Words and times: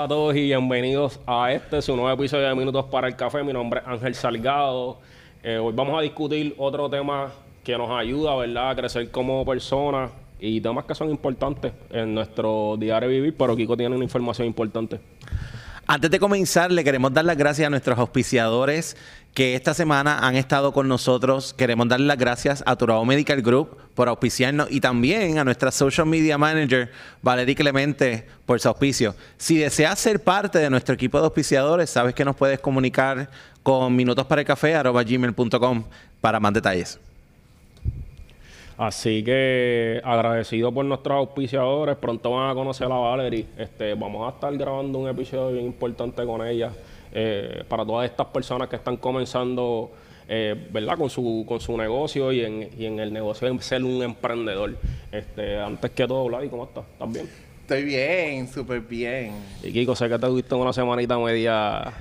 a 0.00 0.08
todos 0.08 0.34
y 0.34 0.44
bienvenidos 0.44 1.20
a 1.26 1.52
este, 1.52 1.82
su 1.82 1.94
nuevo 1.94 2.10
episodio 2.10 2.48
de 2.48 2.54
Minutos 2.54 2.86
para 2.86 3.06
el 3.06 3.16
Café. 3.16 3.42
Mi 3.42 3.52
nombre 3.52 3.80
es 3.80 3.86
Ángel 3.86 4.14
Salgado. 4.14 4.96
Eh, 5.42 5.58
hoy 5.58 5.74
vamos 5.76 5.98
a 5.98 6.00
discutir 6.00 6.54
otro 6.56 6.88
tema 6.88 7.30
que 7.62 7.76
nos 7.76 7.90
ayuda, 7.90 8.34
¿verdad?, 8.34 8.70
a 8.70 8.76
crecer 8.76 9.10
como 9.10 9.44
personas 9.44 10.10
y 10.38 10.58
temas 10.62 10.86
que 10.86 10.94
son 10.94 11.10
importantes 11.10 11.74
en 11.90 12.14
nuestro 12.14 12.76
diario 12.78 13.10
vivir, 13.10 13.34
pero 13.36 13.54
Kiko 13.54 13.76
tiene 13.76 13.94
una 13.94 14.04
información 14.04 14.46
importante. 14.46 15.00
Antes 15.92 16.08
de 16.12 16.20
comenzar, 16.20 16.70
le 16.70 16.84
queremos 16.84 17.12
dar 17.12 17.24
las 17.24 17.36
gracias 17.36 17.66
a 17.66 17.70
nuestros 17.70 17.98
auspiciadores 17.98 18.96
que 19.34 19.56
esta 19.56 19.74
semana 19.74 20.20
han 20.20 20.36
estado 20.36 20.72
con 20.72 20.86
nosotros. 20.86 21.52
Queremos 21.52 21.88
dar 21.88 21.98
las 21.98 22.16
gracias 22.16 22.62
a 22.64 22.76
Turao 22.76 23.04
Medical 23.04 23.42
Group 23.42 23.76
por 23.96 24.06
auspiciarnos 24.06 24.70
y 24.70 24.80
también 24.80 25.38
a 25.38 25.44
nuestra 25.44 25.72
social 25.72 26.06
media 26.06 26.38
manager, 26.38 26.92
Valerie 27.22 27.56
Clemente, 27.56 28.24
por 28.46 28.60
su 28.60 28.68
auspicio. 28.68 29.16
Si 29.36 29.58
deseas 29.58 29.98
ser 29.98 30.22
parte 30.22 30.60
de 30.60 30.70
nuestro 30.70 30.94
equipo 30.94 31.18
de 31.18 31.24
auspiciadores, 31.24 31.90
sabes 31.90 32.14
que 32.14 32.24
nos 32.24 32.36
puedes 32.36 32.60
comunicar 32.60 33.28
con 33.64 33.96
minutosparelcafé.com 33.96 35.84
para 36.20 36.38
más 36.38 36.52
detalles. 36.52 37.00
Así 38.80 39.22
que 39.22 40.00
agradecido 40.02 40.72
por 40.72 40.86
nuestros 40.86 41.14
auspiciadores. 41.14 41.96
Pronto 41.96 42.30
van 42.30 42.50
a 42.50 42.54
conocer 42.54 42.86
a 42.86 42.96
Valerie. 42.96 43.44
Este, 43.58 43.92
vamos 43.92 44.26
a 44.26 44.34
estar 44.34 44.56
grabando 44.56 44.98
un 44.98 45.06
episodio 45.06 45.52
bien 45.52 45.66
importante 45.66 46.24
con 46.24 46.46
ella. 46.46 46.72
eh, 47.12 47.64
para 47.68 47.84
todas 47.84 48.08
estas 48.08 48.26
personas 48.28 48.68
que 48.68 48.76
están 48.76 48.96
comenzando, 48.96 49.90
eh, 50.28 50.68
¿verdad? 50.70 50.96
Con 50.96 51.10
su, 51.10 51.44
con 51.46 51.60
su 51.60 51.76
negocio 51.76 52.32
y 52.32 52.44
en, 52.44 52.70
y 52.78 52.86
en 52.86 53.00
el 53.00 53.12
negocio 53.12 53.52
de 53.52 53.62
ser 53.62 53.84
un 53.84 54.02
emprendedor. 54.02 54.76
Este, 55.10 55.58
antes 55.58 55.90
que 55.90 56.06
todo, 56.06 56.24
Vladi, 56.26 56.48
¿cómo 56.48 56.64
estás? 56.64 56.84
¿Estás 56.92 57.12
bien? 57.12 57.28
Estoy 57.62 57.84
bien, 57.84 58.48
súper 58.48 58.80
bien. 58.80 59.32
Y 59.62 59.72
Kiko, 59.72 59.94
sé 59.94 60.08
que 60.08 60.18
te 60.18 60.26
tuviste 60.26 60.54
una 60.54 60.72
semanita 60.72 61.18
media... 61.18 61.92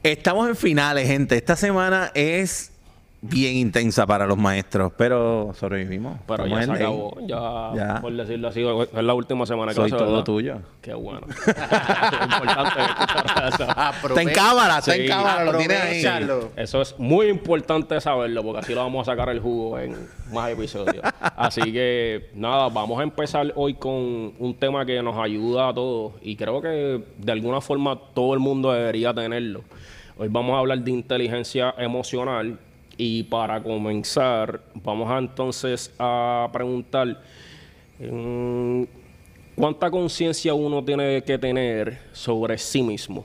Estamos 0.00 0.48
en 0.48 0.54
finales, 0.54 1.08
gente. 1.08 1.36
Esta 1.36 1.56
semana 1.56 2.12
es 2.14 2.72
bien 3.20 3.56
intensa 3.56 4.06
para 4.06 4.26
los 4.26 4.38
maestros, 4.38 4.92
pero 4.96 5.52
sobrevivimos. 5.54 6.18
Pero 6.26 6.46
ya 6.46 6.62
se 6.62 6.72
acabó. 6.72 7.16
Ya, 7.26 7.72
Ya. 7.74 8.00
por 8.00 8.12
decirlo 8.12 8.48
así, 8.48 8.62
es 8.62 9.02
la 9.02 9.14
última 9.14 9.44
semana 9.44 9.72
que 9.72 9.76
Soy 9.76 9.90
todo 9.90 10.06
¿verdad? 10.06 10.24
tuyo. 10.24 10.56
Qué 10.80 10.94
bueno. 10.94 11.26
importante. 12.22 12.80
Está 14.08 14.22
en 14.22 14.28
cámara, 14.30 14.78
está 14.78 14.94
en 14.94 15.08
cámara, 15.08 15.44
lo 15.44 15.58
tienes 15.58 15.80
ahí. 15.80 16.04
Eso 16.56 16.80
es 16.80 16.94
muy 16.98 17.26
importante 17.26 18.00
saberlo 18.00 18.42
porque 18.42 18.60
así 18.60 18.74
lo 18.74 18.82
vamos 18.82 19.08
a 19.08 19.12
sacar 19.12 19.28
el 19.30 19.40
jugo 19.40 19.78
en 19.78 19.96
más 20.32 20.50
episodios. 20.50 21.04
Así 21.36 21.72
que 21.72 22.30
nada, 22.34 22.68
vamos 22.68 23.00
a 23.00 23.02
empezar 23.02 23.52
hoy 23.56 23.74
con 23.74 24.34
un 24.38 24.56
tema 24.58 24.86
que 24.86 25.02
nos 25.02 25.16
ayuda 25.16 25.68
a 25.68 25.74
todos 25.74 26.12
y 26.22 26.36
creo 26.36 26.60
que 26.62 27.02
de 27.18 27.32
alguna 27.32 27.60
forma 27.60 27.98
todo 28.14 28.34
el 28.34 28.40
mundo 28.40 28.72
debería 28.72 29.12
tenerlo. 29.12 29.62
Hoy 30.16 30.28
vamos 30.28 30.54
a 30.56 30.58
hablar 30.58 30.78
de 30.80 30.90
inteligencia 30.90 31.74
emocional 31.78 32.58
y 32.98 33.22
para 33.22 33.62
comenzar 33.62 34.60
vamos 34.74 35.08
a 35.08 35.18
entonces 35.18 35.92
a 36.00 36.50
preguntar 36.52 37.22
mm, 38.00 38.82
cuánta 39.54 39.88
conciencia 39.88 40.52
uno 40.52 40.84
tiene 40.84 41.22
que 41.22 41.38
tener 41.38 42.00
sobre 42.12 42.58
sí 42.58 42.82
mismo. 42.82 43.24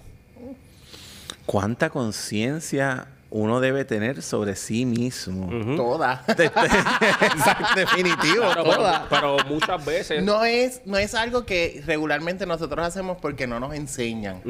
¿Cuánta 1.45 1.89
conciencia 1.89 3.07
uno 3.31 3.59
debe 3.59 3.83
tener 3.83 4.22
sobre 4.22 4.56
sí 4.56 4.85
mismo? 4.85 5.50
Toda. 5.75 6.23
Exacto, 6.28 7.66
definitivo. 7.75 8.44
Claro, 8.44 8.63
toda. 8.63 9.07
pero 9.09 9.38
muchas 9.50 9.83
veces 9.83 10.23
No 10.23 10.45
es, 10.45 10.81
no 10.85 10.97
es 10.97 11.16
algo 11.16 11.45
que 11.45 11.81
regularmente 11.85 12.45
nosotros 12.45 12.85
hacemos 12.85 13.17
porque 13.19 13.47
no 13.47 13.59
nos 13.59 13.73
enseñan. 13.73 14.41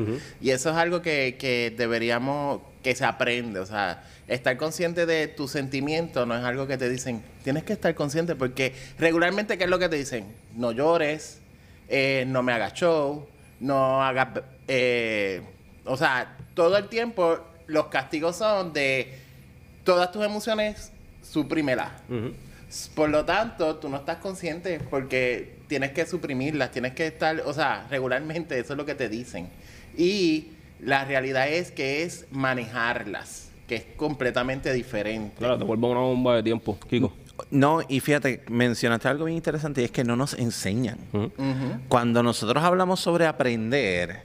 Y 0.42 0.50
eso 0.50 0.70
es 0.70 0.76
algo 0.76 1.02
que, 1.02 1.38
que 1.40 1.74
deberíamos, 1.76 2.60
que 2.84 2.94
se 2.94 3.06
aprende. 3.06 3.60
O 3.60 3.66
sea, 3.66 4.04
estar 4.28 4.58
consciente 4.58 5.06
de 5.06 5.28
tus 5.28 5.52
sentimientos 5.52 6.26
no 6.28 6.38
es 6.38 6.44
algo 6.44 6.68
que 6.68 6.78
te 6.78 6.90
dicen, 6.90 7.24
tienes 7.44 7.64
que 7.64 7.74
estar 7.74 7.94
consciente 7.96 8.36
porque 8.36 8.74
regularmente, 8.98 9.58
¿qué 9.58 9.66
es 9.66 9.70
lo 9.70 9.80
que 9.80 9.90
te 9.90 9.98
dicen? 9.98 10.26
No 10.56 10.72
llores, 10.72 11.40
eh, 11.90 12.24
no 12.28 12.44
me 12.44 12.54
hagas 12.54 12.74
show, 12.74 13.28
no 13.60 14.04
hagas... 14.04 14.42
eh, 14.68 15.42
o 15.86 15.98
sea, 15.98 16.38
todo 16.54 16.78
el 16.78 16.88
tiempo 16.88 17.40
los 17.68 17.88
castigos 17.88 18.38
son 18.38 18.74
de 18.74 19.20
todas 19.84 20.12
tus 20.12 20.24
emociones, 20.24 20.92
suprímelas. 21.22 21.92
Por 22.96 23.10
lo 23.10 23.26
tanto, 23.26 23.76
tú 23.76 23.90
no 23.90 23.98
estás 23.98 24.18
consciente 24.18 24.80
porque 24.90 25.58
tienes 25.68 25.92
que 25.92 26.06
suprimirlas, 26.06 26.72
tienes 26.72 26.94
que 26.94 27.08
estar, 27.08 27.42
o 27.46 27.54
sea, 27.54 27.86
regularmente 27.90 28.58
eso 28.60 28.74
es 28.74 28.78
lo 28.78 28.86
que 28.86 28.96
te 28.96 29.10
dicen. 29.10 29.50
Y 29.98 30.48
la 30.80 31.06
realidad 31.06 31.50
es 31.50 31.72
que 31.72 32.04
es 32.04 32.26
manejarlas, 32.32 33.50
que 33.68 33.76
es 33.76 33.86
completamente 33.96 34.72
diferente. 34.74 35.36
Claro, 35.38 35.58
te 35.58 35.64
vuelvo 35.64 35.92
una 35.92 36.02
bomba 36.02 36.36
de 36.36 36.44
tiempo, 36.44 36.78
Kiko. 36.90 37.14
No, 37.50 37.82
y 37.88 38.00
fíjate, 38.00 38.44
mencionaste 38.50 39.08
algo 39.08 39.26
bien 39.26 39.38
interesante 39.38 39.82
y 39.82 39.86
es 39.86 39.92
que 39.92 40.04
no 40.04 40.16
nos 40.16 40.34
enseñan. 40.36 40.98
Cuando 41.88 42.22
nosotros 42.22 42.64
hablamos 42.64 43.00
sobre 43.00 43.26
aprender, 43.26 44.22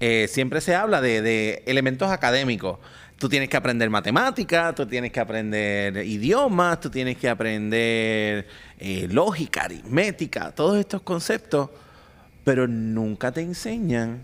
eh, 0.00 0.26
siempre 0.28 0.60
se 0.60 0.74
habla 0.74 1.00
de, 1.00 1.22
de 1.22 1.62
elementos 1.66 2.10
académicos. 2.10 2.78
Tú 3.18 3.28
tienes 3.28 3.48
que 3.48 3.56
aprender 3.56 3.88
matemática, 3.88 4.74
tú 4.74 4.86
tienes 4.86 5.12
que 5.12 5.20
aprender 5.20 6.04
idiomas, 6.04 6.80
tú 6.80 6.90
tienes 6.90 7.16
que 7.16 7.28
aprender 7.28 8.48
eh, 8.78 9.08
lógica, 9.10 9.62
aritmética, 9.62 10.50
todos 10.52 10.76
estos 10.76 11.02
conceptos, 11.02 11.70
pero 12.42 12.66
nunca 12.66 13.30
te 13.30 13.40
enseñan 13.40 14.20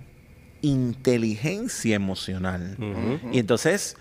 inteligencia 0.63 1.95
emocional. 1.95 2.77
Y 3.31 3.39
entonces, 3.39 3.97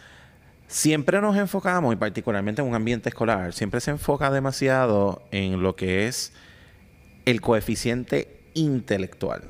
siempre 0.68 1.22
nos 1.22 1.36
enfocamos, 1.38 1.94
y 1.94 1.98
particularmente 1.98 2.62
en 2.62 2.68
un 2.68 2.76
ambiente 2.76 3.10
escolar, 3.10 3.54
siempre 3.54 3.80
se 3.82 3.92
enfoca 3.92 4.30
demasiado 4.32 5.24
en 5.32 5.62
lo 5.62 5.76
que 5.76 6.08
es 6.08 6.34
el 7.26 7.42
coeficiente 7.42 8.40
intelectual. 8.54 9.44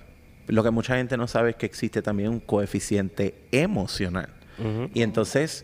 Lo 0.47 0.63
que 0.63 0.71
mucha 0.71 0.95
gente 0.95 1.17
no 1.17 1.27
sabe 1.27 1.51
es 1.51 1.55
que 1.55 1.65
existe 1.65 2.01
también 2.01 2.29
un 2.29 2.39
coeficiente 2.39 3.35
emocional. 3.51 4.29
Y 4.93 5.03
entonces 5.03 5.63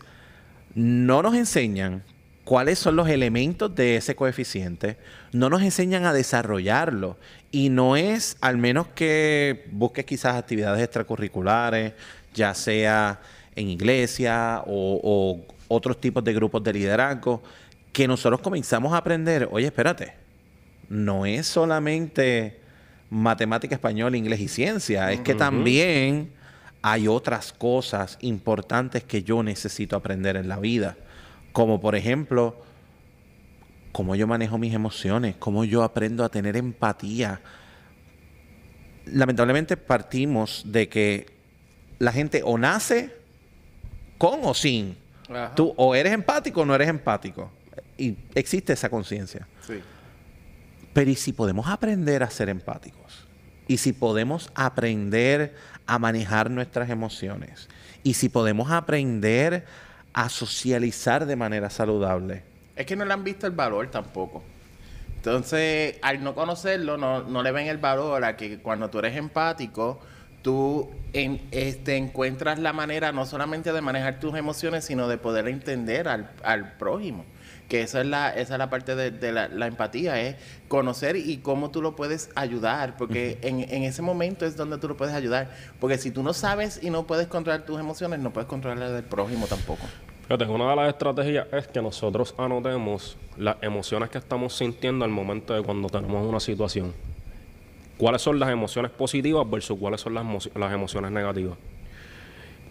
no 0.74 1.20
nos 1.22 1.34
enseñan 1.34 2.04
cuáles 2.44 2.78
son 2.78 2.94
los 2.94 3.08
elementos 3.08 3.74
de 3.74 3.96
ese 3.96 4.14
coeficiente, 4.14 4.98
no 5.32 5.50
nos 5.50 5.62
enseñan 5.62 6.04
a 6.04 6.12
desarrollarlo. 6.12 7.18
Y 7.50 7.70
no 7.70 7.96
es, 7.96 8.36
al 8.40 8.56
menos 8.56 8.86
que 8.88 9.66
busques 9.72 10.04
quizás 10.04 10.36
actividades 10.36 10.82
extracurriculares, 10.82 11.94
ya 12.34 12.54
sea 12.54 13.20
en 13.56 13.68
iglesia 13.68 14.62
o, 14.66 15.00
o 15.02 15.54
otros 15.68 16.00
tipos 16.00 16.22
de 16.24 16.32
grupos 16.32 16.62
de 16.62 16.72
liderazgo, 16.72 17.42
que 17.92 18.08
nosotros 18.08 18.40
comenzamos 18.40 18.92
a 18.92 18.98
aprender, 18.98 19.48
oye, 19.50 19.66
espérate, 19.66 20.14
no 20.88 21.26
es 21.26 21.46
solamente 21.46 22.60
matemática, 23.10 23.74
español, 23.74 24.14
inglés 24.16 24.40
y 24.40 24.48
ciencia, 24.48 25.12
es 25.12 25.20
que 25.20 25.34
también 25.34 26.32
hay 26.82 27.08
otras 27.08 27.52
cosas 27.52 28.18
importantes 28.20 29.04
que 29.04 29.22
yo 29.22 29.42
necesito 29.42 29.96
aprender 29.96 30.36
en 30.36 30.48
la 30.48 30.58
vida, 30.58 30.96
como 31.52 31.80
por 31.80 31.94
ejemplo, 31.94 32.60
cómo 33.92 34.16
yo 34.16 34.26
manejo 34.26 34.58
mis 34.58 34.74
emociones, 34.74 35.36
cómo 35.38 35.64
yo 35.64 35.84
aprendo 35.84 36.24
a 36.24 36.28
tener 36.28 36.56
empatía. 36.56 37.40
Lamentablemente 39.06 39.76
partimos 39.76 40.64
de 40.66 40.88
que 40.88 41.26
la 42.00 42.10
gente 42.10 42.42
o 42.44 42.58
nace 42.58 43.23
con 44.24 44.40
o 44.44 44.54
sin. 44.54 44.96
Ajá. 45.28 45.54
Tú 45.54 45.74
o 45.76 45.94
eres 45.94 46.12
empático 46.12 46.62
o 46.62 46.64
no 46.64 46.74
eres 46.74 46.88
empático. 46.88 47.50
Y 47.98 48.16
existe 48.34 48.72
esa 48.72 48.88
conciencia. 48.88 49.46
Sí. 49.66 49.80
Pero 50.92 51.10
¿y 51.10 51.14
si 51.14 51.32
podemos 51.32 51.68
aprender 51.68 52.22
a 52.22 52.30
ser 52.30 52.48
empáticos? 52.48 53.26
¿Y 53.68 53.78
si 53.78 53.92
podemos 53.92 54.50
aprender 54.54 55.54
a 55.86 55.98
manejar 55.98 56.50
nuestras 56.50 56.88
emociones? 56.88 57.68
¿Y 58.02 58.14
si 58.14 58.28
podemos 58.28 58.70
aprender 58.70 59.66
a 60.12 60.28
socializar 60.28 61.26
de 61.26 61.36
manera 61.36 61.68
saludable? 61.68 62.44
Es 62.76 62.86
que 62.86 62.96
no 62.96 63.04
le 63.04 63.12
han 63.12 63.24
visto 63.24 63.46
el 63.46 63.52
valor 63.52 63.90
tampoco. 63.90 64.42
Entonces, 65.16 65.96
al 66.02 66.22
no 66.22 66.34
conocerlo, 66.34 66.96
no, 66.96 67.22
no 67.22 67.42
le 67.42 67.52
ven 67.52 67.66
el 67.66 67.78
valor 67.78 68.24
a 68.24 68.36
que 68.36 68.58
cuando 68.58 68.88
tú 68.90 68.98
eres 68.98 69.16
empático, 69.16 70.00
tú 70.44 70.90
en, 71.14 71.40
este, 71.52 71.96
encuentras 71.96 72.58
la 72.58 72.74
manera 72.74 73.12
no 73.12 73.24
solamente 73.24 73.72
de 73.72 73.80
manejar 73.80 74.20
tus 74.20 74.36
emociones, 74.36 74.84
sino 74.84 75.08
de 75.08 75.16
poder 75.16 75.48
entender 75.48 76.06
al, 76.06 76.30
al 76.44 76.76
prójimo. 76.76 77.24
Que 77.68 77.80
esa 77.80 78.02
es 78.02 78.06
la, 78.06 78.28
esa 78.28 78.54
es 78.54 78.58
la 78.58 78.68
parte 78.68 78.94
de, 78.94 79.10
de 79.10 79.32
la, 79.32 79.48
la 79.48 79.66
empatía, 79.66 80.20
es 80.20 80.36
conocer 80.68 81.16
y 81.16 81.38
cómo 81.38 81.70
tú 81.70 81.80
lo 81.80 81.96
puedes 81.96 82.28
ayudar, 82.34 82.98
porque 82.98 83.38
en, 83.40 83.60
en 83.60 83.84
ese 83.84 84.02
momento 84.02 84.44
es 84.44 84.54
donde 84.54 84.76
tú 84.76 84.86
lo 84.86 84.98
puedes 84.98 85.14
ayudar. 85.14 85.50
Porque 85.80 85.96
si 85.96 86.10
tú 86.10 86.22
no 86.22 86.34
sabes 86.34 86.78
y 86.82 86.90
no 86.90 87.06
puedes 87.06 87.26
controlar 87.26 87.64
tus 87.64 87.80
emociones, 87.80 88.20
no 88.20 88.30
puedes 88.30 88.46
controlar 88.46 88.78
las 88.78 88.92
del 88.92 89.04
prójimo 89.04 89.46
tampoco. 89.46 89.82
Fíjate, 90.28 90.44
una 90.44 90.68
de 90.70 90.76
las 90.76 90.88
estrategias 90.90 91.46
es 91.52 91.68
que 91.68 91.80
nosotros 91.80 92.34
anotemos 92.36 93.16
las 93.38 93.56
emociones 93.62 94.10
que 94.10 94.18
estamos 94.18 94.54
sintiendo 94.54 95.06
al 95.06 95.10
momento 95.10 95.54
de 95.54 95.62
cuando 95.62 95.88
tenemos 95.88 96.26
una 96.26 96.40
situación. 96.40 96.92
Cuáles 97.98 98.22
son 98.22 98.38
las 98.38 98.50
emociones 98.50 98.90
positivas 98.90 99.48
versus 99.48 99.78
cuáles 99.78 100.00
son 100.00 100.14
las, 100.14 100.24
emo- 100.24 100.50
las 100.58 100.72
emociones 100.72 101.10
negativas. 101.10 101.56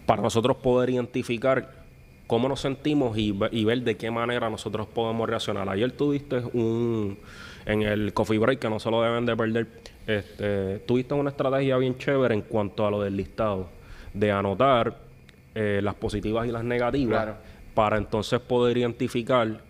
Para 0.06 0.22
nosotros 0.22 0.56
poder 0.58 0.90
identificar 0.90 1.82
cómo 2.26 2.48
nos 2.48 2.60
sentimos 2.60 3.16
y, 3.16 3.32
ve- 3.32 3.48
y 3.52 3.64
ver 3.64 3.82
de 3.82 3.96
qué 3.96 4.10
manera 4.10 4.50
nosotros 4.50 4.86
podemos 4.86 5.28
reaccionar. 5.28 5.68
Ayer 5.68 5.92
tuviste 5.92 6.38
un, 6.52 7.18
en 7.66 7.82
el 7.82 8.12
coffee 8.12 8.38
break, 8.38 8.58
que 8.58 8.68
no 8.70 8.78
se 8.80 8.90
lo 8.90 9.02
deben 9.02 9.24
de 9.26 9.36
perder, 9.36 9.66
este, 10.06 10.78
tuviste 10.80 11.14
una 11.14 11.30
estrategia 11.30 11.76
bien 11.78 11.96
chévere 11.98 12.34
en 12.34 12.42
cuanto 12.42 12.86
a 12.86 12.90
lo 12.90 13.00
del 13.02 13.16
listado, 13.16 13.68
de 14.12 14.30
anotar 14.30 14.98
eh, 15.54 15.80
las 15.82 15.94
positivas 15.94 16.46
y 16.46 16.50
las 16.50 16.64
negativas, 16.64 17.22
Claro. 17.24 17.36
para 17.74 17.96
entonces 17.96 18.40
poder 18.40 18.76
identificar 18.76 19.60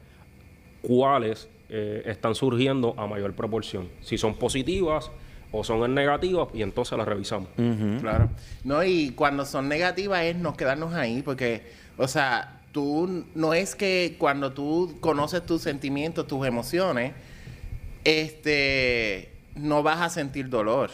cuáles 0.83 1.49
eh, 1.69 2.03
están 2.07 2.35
surgiendo 2.35 2.95
a 2.97 3.07
mayor 3.07 3.33
proporción. 3.35 3.89
Si 4.01 4.19
son 4.19 4.35
positivas 4.35 5.11
o 5.57 5.63
son 5.63 5.85
en 5.85 5.95
negativas, 5.95 6.49
y 6.53 6.63
entonces 6.63 6.99
las 6.99 7.07
revisamos. 7.07 7.49
Claro. 8.01 8.29
No, 8.65 8.83
y 8.83 9.11
cuando 9.11 9.47
son 9.47 9.69
negativas 9.69 10.25
es 10.25 10.35
no 10.35 10.57
quedarnos 10.57 10.95
ahí, 10.95 11.23
porque, 11.23 11.63
o 11.97 12.09
sea, 12.09 12.61
tú 12.73 13.25
no 13.37 13.55
es 13.55 13.77
que 13.77 14.17
cuando 14.19 14.53
tú 14.53 14.97
conoces 15.01 15.47
tus 15.47 15.63
sentimientos, 15.63 16.27
tus 16.27 16.45
emociones, 16.45 17.13
este, 18.03 19.31
no 19.55 19.85
vas 19.85 20.01
a 20.01 20.11
sentir 20.11 20.49
dolor. 20.49 20.91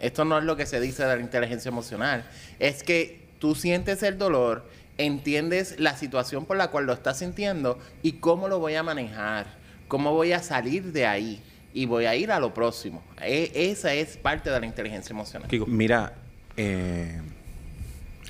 Esto 0.00 0.24
no 0.24 0.38
es 0.38 0.44
lo 0.44 0.56
que 0.56 0.66
se 0.66 0.80
dice 0.80 1.04
de 1.04 1.14
la 1.14 1.22
inteligencia 1.22 1.68
emocional. 1.68 2.24
Es 2.58 2.82
que 2.82 3.20
tú 3.38 3.54
sientes 3.54 4.02
el 4.02 4.18
dolor, 4.18 4.68
entiendes 4.98 5.78
la 5.78 5.96
situación 5.96 6.46
por 6.46 6.56
la 6.56 6.72
cual 6.72 6.86
lo 6.86 6.92
estás 6.92 7.18
sintiendo 7.18 7.78
y 8.02 8.14
cómo 8.14 8.48
lo 8.48 8.58
voy 8.58 8.74
a 8.74 8.82
manejar, 8.82 9.46
cómo 9.86 10.12
voy 10.12 10.32
a 10.32 10.42
salir 10.42 10.90
de 10.92 11.06
ahí 11.06 11.40
y 11.72 11.86
voy 11.86 12.06
a 12.06 12.14
ir 12.16 12.30
a 12.32 12.40
lo 12.40 12.52
próximo. 12.52 13.02
E- 13.20 13.50
esa 13.54 13.92
es 13.94 14.16
parte 14.16 14.50
de 14.50 14.60
la 14.60 14.66
inteligencia 14.66 15.12
emocional. 15.12 15.48
Kiko. 15.48 15.66
Mira, 15.66 16.14
eh, 16.56 17.20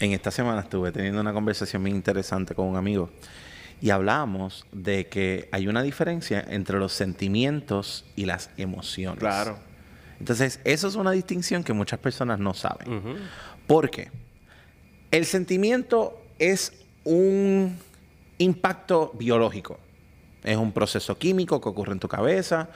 en 0.01 0.13
esta 0.13 0.31
semana 0.31 0.61
estuve 0.63 0.93
teniendo 0.93 1.21
una 1.21 1.33
conversación 1.33 1.83
muy 1.83 1.91
interesante 1.91 2.55
con 2.55 2.67
un 2.67 2.77
amigo 2.77 3.11
y 3.81 3.91
hablamos 3.91 4.67
de 4.73 5.09
que 5.09 5.49
hay 5.53 5.69
una 5.69 5.83
diferencia 5.83 6.45
entre 6.49 6.79
los 6.79 6.93
sentimientos 6.93 8.05
y 8.17 8.27
las 8.27 8.51
emociones. 8.57 9.21
Claro. 9.21 9.59
Entonces, 10.19 10.61
eso 10.65 10.87
es 10.87 10.97
una 10.97 11.13
distinción 11.13 11.65
que 11.65 11.73
muchas 11.73 11.99
personas 11.99 12.39
no 12.39 12.53
saben. 12.53 12.93
Ujú. 12.93 13.15
¿Por 13.67 13.91
qué? 13.91 14.11
El 15.11 15.25
sentimiento 15.25 16.23
es 16.39 16.73
un 17.05 17.77
impacto 18.37 19.13
biológico. 19.15 19.79
Es 20.45 20.57
un 20.57 20.73
proceso 20.73 21.17
químico 21.19 21.61
que 21.61 21.69
ocurre 21.71 21.93
en 21.93 22.01
tu 22.01 22.09
cabeza. 22.09 22.69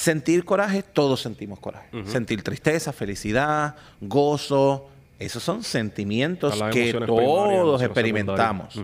Sentir 0.00 0.46
coraje, 0.46 0.82
todos 0.82 1.20
sentimos 1.20 1.60
coraje. 1.60 1.90
Sentir 2.06 2.42
tristeza, 2.42 2.90
felicidad, 2.90 3.76
gozo. 4.00 4.88
Esos 5.18 5.42
son 5.42 5.62
sentimientos 5.62 6.58
que 6.72 6.94
todos 6.94 7.82
experimentamos. 7.82 8.80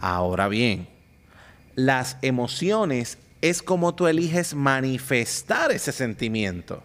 Ahora 0.00 0.48
bien, 0.48 0.88
las 1.76 2.16
emociones 2.22 3.18
es 3.40 3.62
como 3.62 3.94
tú 3.94 4.08
eliges 4.08 4.52
manifestar 4.52 5.70
ese 5.70 5.92
sentimiento. 5.92 6.82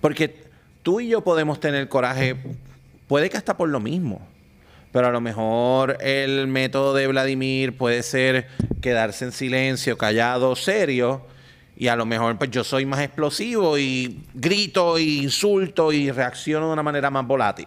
Porque 0.00 0.46
tú 0.82 1.00
y 1.00 1.08
yo 1.08 1.22
podemos 1.22 1.60
tener 1.60 1.86
coraje, 1.90 2.34
puede 3.08 3.28
que 3.28 3.36
hasta 3.36 3.58
por 3.58 3.68
lo 3.68 3.78
mismo. 3.78 4.26
Pero 4.90 5.08
a 5.08 5.10
lo 5.10 5.20
mejor 5.20 5.98
el 6.00 6.46
método 6.46 6.94
de 6.94 7.08
Vladimir 7.08 7.76
puede 7.76 8.02
ser 8.02 8.48
quedarse 8.80 9.26
en 9.26 9.32
silencio, 9.32 9.98
callado, 9.98 10.56
serio. 10.56 11.26
Y 11.82 11.88
a 11.88 11.96
lo 11.96 12.06
mejor 12.06 12.38
pues 12.38 12.48
yo 12.52 12.62
soy 12.62 12.86
más 12.86 13.00
explosivo 13.00 13.76
y 13.76 14.24
grito 14.34 15.00
y 15.00 15.18
insulto 15.18 15.92
y 15.92 16.12
reacciono 16.12 16.68
de 16.68 16.74
una 16.74 16.84
manera 16.84 17.10
más 17.10 17.26
volátil. 17.26 17.66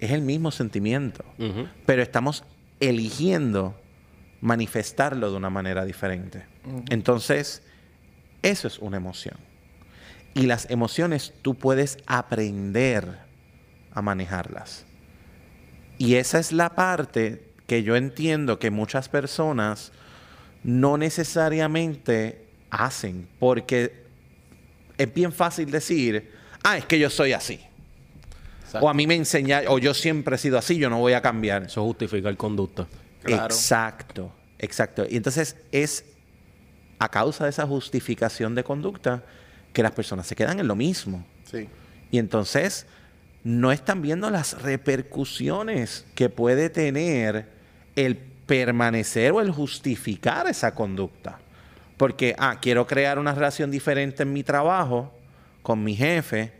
Es 0.00 0.12
el 0.12 0.22
mismo 0.22 0.50
sentimiento. 0.50 1.26
Pero 1.84 2.00
estamos 2.00 2.42
eligiendo 2.80 3.78
manifestarlo 4.40 5.30
de 5.30 5.36
una 5.36 5.50
manera 5.50 5.84
diferente. 5.84 6.46
Entonces, 6.88 7.62
eso 8.40 8.66
es 8.66 8.78
una 8.78 8.96
emoción. 8.96 9.36
Y 10.32 10.46
las 10.46 10.70
emociones 10.70 11.34
tú 11.42 11.54
puedes 11.54 11.98
aprender 12.06 13.18
a 13.92 14.00
manejarlas. 14.00 14.86
Y 15.98 16.14
esa 16.14 16.38
es 16.38 16.50
la 16.50 16.70
parte 16.70 17.52
que 17.66 17.82
yo 17.82 17.94
entiendo 17.94 18.58
que 18.58 18.70
muchas 18.70 19.10
personas 19.10 19.92
no 20.64 20.96
necesariamente 20.96 22.47
hacen, 22.70 23.28
porque 23.38 24.04
es 24.96 25.14
bien 25.14 25.32
fácil 25.32 25.70
decir, 25.70 26.32
ah, 26.62 26.76
es 26.76 26.84
que 26.84 26.98
yo 26.98 27.10
soy 27.10 27.32
así. 27.32 27.60
Exacto. 28.64 28.86
O 28.86 28.88
a 28.88 28.94
mí 28.94 29.06
me 29.06 29.14
enseña, 29.14 29.62
o 29.68 29.78
yo 29.78 29.94
siempre 29.94 30.36
he 30.36 30.38
sido 30.38 30.58
así, 30.58 30.76
yo 30.76 30.90
no 30.90 30.98
voy 30.98 31.14
a 31.14 31.22
cambiar. 31.22 31.64
Eso 31.64 31.82
justifica 31.84 32.28
el 32.28 32.36
conducta. 32.36 32.86
Claro. 33.22 33.46
Exacto, 33.46 34.32
exacto. 34.58 35.06
Y 35.08 35.16
entonces 35.16 35.56
es 35.72 36.04
a 36.98 37.08
causa 37.08 37.44
de 37.44 37.50
esa 37.50 37.66
justificación 37.66 38.54
de 38.54 38.64
conducta 38.64 39.24
que 39.72 39.82
las 39.82 39.92
personas 39.92 40.26
se 40.26 40.36
quedan 40.36 40.60
en 40.60 40.66
lo 40.66 40.76
mismo. 40.76 41.24
Sí. 41.50 41.68
Y 42.10 42.18
entonces 42.18 42.86
no 43.44 43.72
están 43.72 44.02
viendo 44.02 44.30
las 44.30 44.60
repercusiones 44.60 46.04
que 46.14 46.28
puede 46.28 46.70
tener 46.70 47.48
el 47.96 48.16
permanecer 48.16 49.32
o 49.32 49.40
el 49.40 49.50
justificar 49.50 50.48
esa 50.48 50.74
conducta. 50.74 51.38
Porque, 51.98 52.34
ah, 52.38 52.58
quiero 52.62 52.86
crear 52.86 53.18
una 53.18 53.34
relación 53.34 53.70
diferente 53.70 54.22
en 54.22 54.32
mi 54.32 54.42
trabajo 54.42 55.12
con 55.62 55.84
mi 55.84 55.94
jefe, 55.94 56.52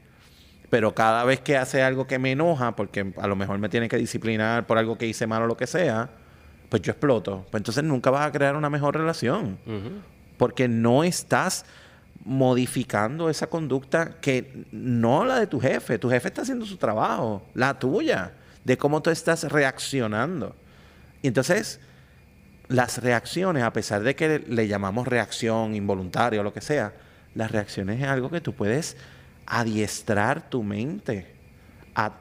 pero 0.68 0.94
cada 0.94 1.24
vez 1.24 1.40
que 1.40 1.56
hace 1.56 1.82
algo 1.82 2.06
que 2.06 2.18
me 2.18 2.32
enoja, 2.32 2.76
porque 2.76 3.14
a 3.16 3.26
lo 3.26 3.36
mejor 3.36 3.58
me 3.58 3.70
tiene 3.70 3.88
que 3.88 3.96
disciplinar 3.96 4.66
por 4.66 4.76
algo 4.76 4.98
que 4.98 5.06
hice 5.06 5.26
mal 5.26 5.42
o 5.42 5.46
lo 5.46 5.56
que 5.56 5.66
sea, 5.66 6.10
pues 6.68 6.82
yo 6.82 6.92
exploto. 6.92 7.46
Pues 7.50 7.60
entonces 7.60 7.84
nunca 7.84 8.10
vas 8.10 8.26
a 8.26 8.32
crear 8.32 8.54
una 8.54 8.68
mejor 8.68 8.94
relación 8.94 9.58
porque 10.36 10.68
no 10.68 11.04
estás 11.04 11.64
modificando 12.24 13.30
esa 13.30 13.46
conducta 13.46 14.20
que 14.20 14.64
no 14.72 15.24
la 15.24 15.40
de 15.40 15.46
tu 15.46 15.60
jefe. 15.60 15.98
Tu 15.98 16.10
jefe 16.10 16.28
está 16.28 16.42
haciendo 16.42 16.66
su 16.66 16.76
trabajo, 16.76 17.42
la 17.54 17.78
tuya, 17.78 18.32
de 18.64 18.76
cómo 18.76 19.00
tú 19.00 19.10
estás 19.10 19.44
reaccionando. 19.44 20.54
Y 21.22 21.28
entonces, 21.28 21.80
las 22.68 22.98
reacciones, 23.02 23.62
a 23.62 23.72
pesar 23.72 24.02
de 24.02 24.14
que 24.14 24.40
le 24.46 24.68
llamamos 24.68 25.06
reacción 25.06 25.74
involuntaria 25.74 26.40
o 26.40 26.42
lo 26.42 26.52
que 26.52 26.60
sea, 26.60 26.92
las 27.34 27.50
reacciones 27.50 28.00
es 28.00 28.08
algo 28.08 28.30
que 28.30 28.40
tú 28.40 28.52
puedes 28.52 28.96
adiestrar 29.46 30.50
tu 30.50 30.62
mente 30.62 31.26
a 31.94 32.12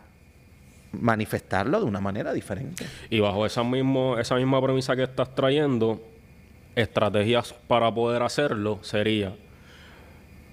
manifestarlo 0.94 1.80
de 1.80 1.86
una 1.86 2.00
manera 2.00 2.34
diferente. 2.34 2.86
Y 3.10 3.20
bajo 3.20 3.46
esa, 3.46 3.64
mismo, 3.64 4.18
esa 4.18 4.36
misma 4.36 4.62
premisa 4.62 4.96
que 4.96 5.04
estás 5.04 5.36
trayendo, 5.36 6.02
estrategias 6.76 7.54
para 7.68 7.94
poder 7.94 8.22
hacerlo 8.22 8.80
sería 8.84 9.36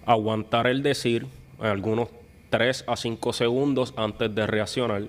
aguantar 0.06 0.66
el 0.66 0.82
decir 0.82 1.26
algunos 1.60 2.08
3 2.50 2.84
a 2.86 2.96
5 2.96 3.32
segundos 3.32 3.94
antes 3.96 4.34
de 4.34 4.46
reaccionar. 4.46 5.02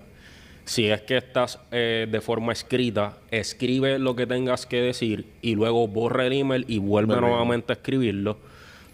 Si 0.65 0.87
es 0.87 1.01
que 1.01 1.17
estás 1.17 1.59
eh, 1.71 2.07
de 2.09 2.21
forma 2.21 2.51
escrita, 2.51 3.17
escribe 3.29 3.99
lo 3.99 4.15
que 4.15 4.25
tengas 4.25 4.65
que 4.65 4.81
decir 4.81 5.27
y 5.41 5.55
luego 5.55 5.87
borra 5.87 6.25
el 6.25 6.33
email 6.33 6.65
y 6.67 6.79
vuelve 6.79 7.15
nuevamente 7.15 7.71
a 7.71 7.75
escribirlo 7.75 8.37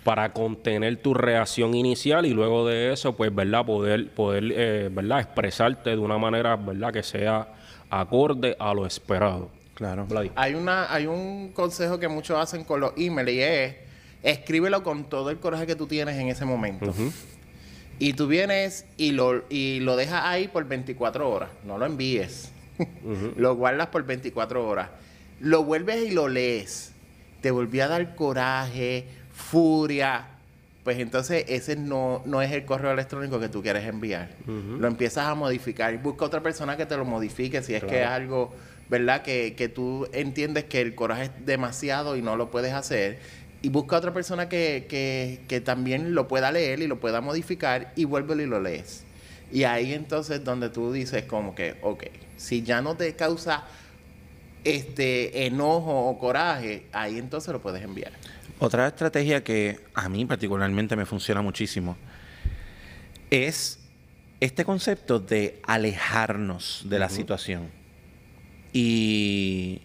para 0.04 0.34
contener 0.34 0.98
tu 0.98 1.14
reacción 1.14 1.74
inicial 1.74 2.26
y 2.26 2.32
luego 2.32 2.68
de 2.68 2.92
eso, 2.92 3.16
pues, 3.16 3.34
¿verdad? 3.34 3.66
Poder, 3.66 4.10
poder 4.10 4.52
eh, 4.54 4.90
¿verdad? 4.92 5.22
Expresarte 5.22 5.92
de 5.92 5.98
una 5.98 6.18
manera, 6.18 6.56
¿verdad? 6.56 6.92
Que 6.92 7.04
sea 7.04 7.48
acorde 7.90 8.56
a 8.60 8.74
lo 8.74 8.86
esperado. 8.86 9.50
Claro. 9.76 10.08
Hay, 10.36 10.54
una, 10.54 10.94
hay 10.94 11.08
un 11.08 11.52
consejo 11.54 12.00
que 12.00 12.08
muchos 12.08 12.38
hacen 12.38 12.64
con 12.64 12.82
los 12.82 12.94
emails 12.98 13.32
y 13.32 13.42
es 13.42 13.76
escríbelo 14.24 14.84
con 14.84 15.06
todo 15.06 15.30
el 15.30 15.38
coraje 15.38 15.66
que 15.66 15.76
tú 15.76 15.88
tienes 15.88 16.18
en 16.18 16.28
ese 16.28 16.46
momento. 16.46 16.94
Y 18.02 18.14
tú 18.14 18.26
vienes 18.26 18.88
y 18.98 19.12
lo, 19.12 19.44
y 19.48 19.80
lo 19.80 19.96
dejas 19.96 20.24
ahí 20.24 20.48
por 20.48 20.68
24 20.68 21.30
horas. 21.30 21.52
No 21.64 21.78
lo 21.78 21.86
envíes. 21.86 22.52
lo 23.38 23.56
guardas 23.56 23.90
por 23.90 24.04
24 24.04 24.68
horas. 24.68 24.90
Lo 25.40 25.64
vuelves 25.64 26.10
y 26.10 26.10
lo 26.10 26.28
lees. 26.28 26.94
Te 27.42 27.52
volvió 27.52 27.84
a 27.84 27.90
dar 27.90 28.16
coraje, 28.16 29.06
furia. 29.32 30.30
Pues 30.84 30.98
entonces 30.98 31.46
ese 31.48 31.76
no, 31.76 32.24
no 32.26 32.42
es 32.42 32.52
el 32.52 32.66
correo 32.66 32.92
electrónico 32.92 33.40
que 33.40 33.50
tú 33.50 33.62
quieres 33.62 33.86
enviar. 33.86 34.30
Lo 34.48 34.88
empiezas 34.88 35.28
a 35.28 35.36
modificar. 35.36 35.96
Busca 36.02 36.26
otra 36.26 36.42
persona 36.42 36.76
que 36.78 36.88
te 36.88 36.98
lo 36.98 37.06
modifique 37.06 37.62
si 37.62 37.76
es 37.76 37.84
que 37.84 38.02
es 38.02 38.08
algo, 38.08 38.52
¿verdad? 38.90 39.22
Que, 39.22 39.54
que 39.56 39.70
tú 39.70 40.08
entiendes 40.12 40.64
que 40.64 40.82
el 40.82 40.96
coraje 40.96 41.26
es 41.26 41.46
demasiado 41.46 42.18
y 42.18 42.24
no 42.24 42.36
lo 42.36 42.50
puedes 42.50 42.74
hacer. 42.74 43.20
Y 43.62 43.70
busca 43.70 43.98
otra 43.98 44.14
persona 44.14 44.50
que, 44.50 44.88
que, 44.90 45.42
que 45.48 45.62
también 45.62 46.16
lo 46.16 46.28
pueda 46.28 46.52
leer 46.52 46.80
y 46.80 46.88
lo 46.88 47.00
pueda 47.00 47.22
modificar 47.22 47.94
y 47.96 48.06
vuélvelo 48.06 48.42
y 48.42 48.48
lo 48.48 48.60
lees. 48.60 49.04
Y 49.52 49.66
ahí 49.66 49.94
entonces 49.94 50.44
donde 50.44 50.70
tú 50.70 50.92
dices 50.92 51.26
como 51.26 51.54
que, 51.54 51.76
ok, 51.82 52.06
si 52.38 52.64
ya 52.64 52.82
no 52.82 52.96
te 52.96 53.16
causa 53.16 53.66
este 54.64 55.46
enojo 55.46 56.10
o 56.10 56.18
coraje, 56.18 56.86
ahí 56.92 57.18
entonces 57.18 57.52
lo 57.52 57.62
puedes 57.62 57.84
enviar. 57.84 58.14
Otra 58.60 58.88
estrategia 58.88 59.44
que 59.44 59.80
a 59.94 60.08
mí 60.08 60.26
particularmente 60.26 60.96
me 60.96 61.06
funciona 61.06 61.42
muchísimo 61.42 61.98
es 63.30 63.80
este 64.40 64.66
concepto 64.66 65.20
de 65.20 65.60
alejarnos 65.66 66.84
de 66.86 67.00
la 67.00 67.10
situación. 67.10 67.70
Y 68.74 69.82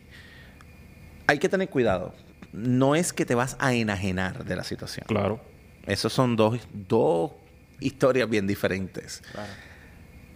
hay 1.27 1.39
que 1.39 1.49
tener 1.49 1.69
cuidado. 1.69 2.15
No 2.57 2.95
es 2.95 3.13
que 3.13 3.27
te 3.27 3.35
vas 3.35 3.57
a 3.61 3.75
enajenar 3.75 4.47
de 4.47 4.57
la 4.57 4.65
situación. 4.65 5.05
Claro. 5.07 5.41
Esos 5.87 6.13
son 6.13 6.37
dos, 6.37 6.59
dos 6.73 7.33
historias 7.81 8.29
bien 8.31 8.47
diferentes. 8.47 9.23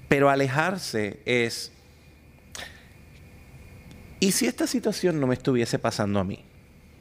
Pero 0.09 0.29
alejarse 0.29 1.21
es... 1.25 1.73
¿Y 4.21 4.33
si 4.33 4.47
esta 4.47 4.67
situación 4.67 5.19
no 5.19 5.27
me 5.27 5.35
estuviese 5.35 5.79
pasando 5.79 6.21
a 6.21 6.25
mí? 6.25 6.45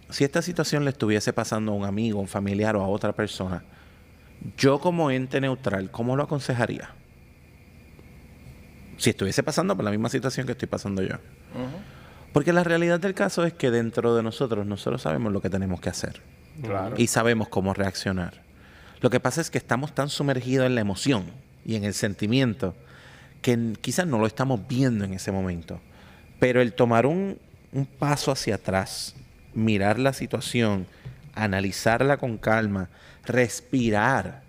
Si 0.10 0.24
esta 0.24 0.42
situación 0.42 0.86
le 0.86 0.92
estuviese 0.92 1.34
pasando 1.34 1.74
a 1.74 1.76
un 1.76 1.84
amigo, 1.84 2.20
un 2.22 2.30
familiar 2.30 2.78
o 2.78 2.82
a 2.82 2.88
otra 2.88 3.12
persona, 3.12 3.64
yo 4.58 4.80
como 4.80 5.12
ente 5.12 5.42
neutral, 5.42 5.92
¿cómo 5.92 6.16
lo 6.16 6.24
aconsejaría? 6.24 6.96
Si 8.98 9.10
estuviese 9.10 9.44
pasando 9.44 9.76
por 9.76 9.84
la 9.84 9.92
misma 9.92 10.08
situación 10.10 10.46
que 10.46 10.54
estoy 10.54 10.70
pasando 10.70 11.02
yo. 11.02 11.16
Porque 12.34 12.54
la 12.54 12.64
realidad 12.64 13.00
del 13.00 13.14
caso 13.14 13.44
es 13.46 13.54
que 13.54 13.72
dentro 13.72 14.16
de 14.16 14.24
nosotros, 14.24 14.66
nosotros 14.66 15.02
sabemos 15.02 15.34
lo 15.34 15.42
que 15.42 15.50
tenemos 15.50 15.82
que 15.82 15.90
hacer. 15.90 16.22
Y 16.98 17.08
sabemos 17.08 17.48
cómo 17.48 17.74
reaccionar. 17.74 18.42
Lo 19.02 19.10
que 19.10 19.20
pasa 19.20 19.42
es 19.42 19.50
que 19.50 19.58
estamos 19.58 19.96
tan 19.96 20.10
sumergidos 20.10 20.66
en 20.66 20.76
la 20.76 20.82
emoción 20.82 21.26
y 21.66 21.76
en 21.76 21.86
el 21.86 21.94
sentimiento 21.94 22.76
que 23.42 23.74
quizás 23.80 24.06
no 24.06 24.20
lo 24.20 24.28
estamos 24.28 24.68
viendo 24.68 25.06
en 25.06 25.14
ese 25.14 25.32
momento. 25.32 25.80
Pero 26.40 26.62
el 26.62 26.74
tomar 26.74 27.06
un, 27.06 27.40
un 27.72 27.86
paso 27.86 28.32
hacia 28.32 28.56
atrás, 28.56 29.16
mirar 29.54 30.00
la 30.00 30.14
situación, 30.14 30.86
analizarla 31.34 32.18
con 32.18 32.38
calma, 32.38 32.90
respirar. 33.26 34.44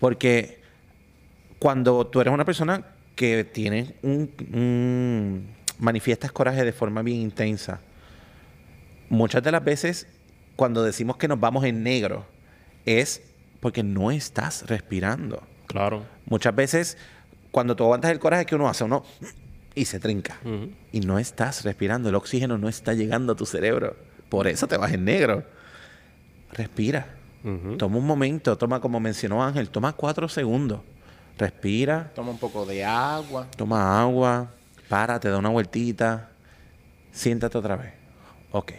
Porque 0.00 0.60
cuando 1.58 2.06
tú 2.06 2.20
eres 2.20 2.34
una 2.34 2.44
persona 2.44 2.84
que 3.14 3.44
tiene 3.44 3.94
un, 4.02 5.46
manifiestas 5.78 6.32
coraje 6.32 6.64
de 6.64 6.72
forma 6.72 7.02
bien 7.02 7.20
intensa, 7.20 7.80
muchas 9.08 9.42
de 9.42 9.52
las 9.52 9.64
veces 9.64 10.06
cuando 10.56 10.82
decimos 10.82 11.16
que 11.16 11.28
nos 11.28 11.38
vamos 11.38 11.64
en 11.64 11.82
negro 11.82 12.24
es 12.84 13.22
porque 13.60 13.82
no 13.82 14.10
estás 14.10 14.66
respirando. 14.66 15.42
Claro. 15.66 16.04
Muchas 16.26 16.54
veces 16.54 16.98
cuando 17.50 17.76
tú 17.76 17.84
aguantas 17.84 18.10
el 18.10 18.18
coraje 18.18 18.46
que 18.46 18.54
uno 18.54 18.68
hace, 18.68 18.84
uno 18.84 19.04
y 19.74 19.84
se 19.84 20.00
trinca. 20.00 20.38
Y 20.92 21.00
no 21.00 21.18
estás 21.18 21.64
respirando, 21.64 22.08
el 22.08 22.14
oxígeno 22.14 22.58
no 22.58 22.68
está 22.68 22.94
llegando 22.94 23.34
a 23.34 23.36
tu 23.36 23.46
cerebro. 23.46 23.96
Por 24.28 24.46
eso 24.46 24.66
te 24.66 24.76
vas 24.76 24.92
en 24.92 25.04
negro. 25.04 25.44
Respira. 26.52 27.14
Toma 27.78 27.98
un 27.98 28.06
momento, 28.06 28.56
toma 28.56 28.80
como 28.80 28.98
mencionó 28.98 29.44
Ángel, 29.44 29.68
toma 29.68 29.92
cuatro 29.92 30.28
segundos. 30.28 30.80
Respira. 31.38 32.10
Toma 32.14 32.30
un 32.30 32.38
poco 32.38 32.64
de 32.64 32.84
agua. 32.84 33.46
Toma 33.56 34.00
agua. 34.00 34.50
Párate, 34.88 35.28
da 35.28 35.38
una 35.38 35.48
vueltita. 35.48 36.30
Siéntate 37.10 37.58
otra 37.58 37.76
vez. 37.76 37.92
Ok. 38.52 38.72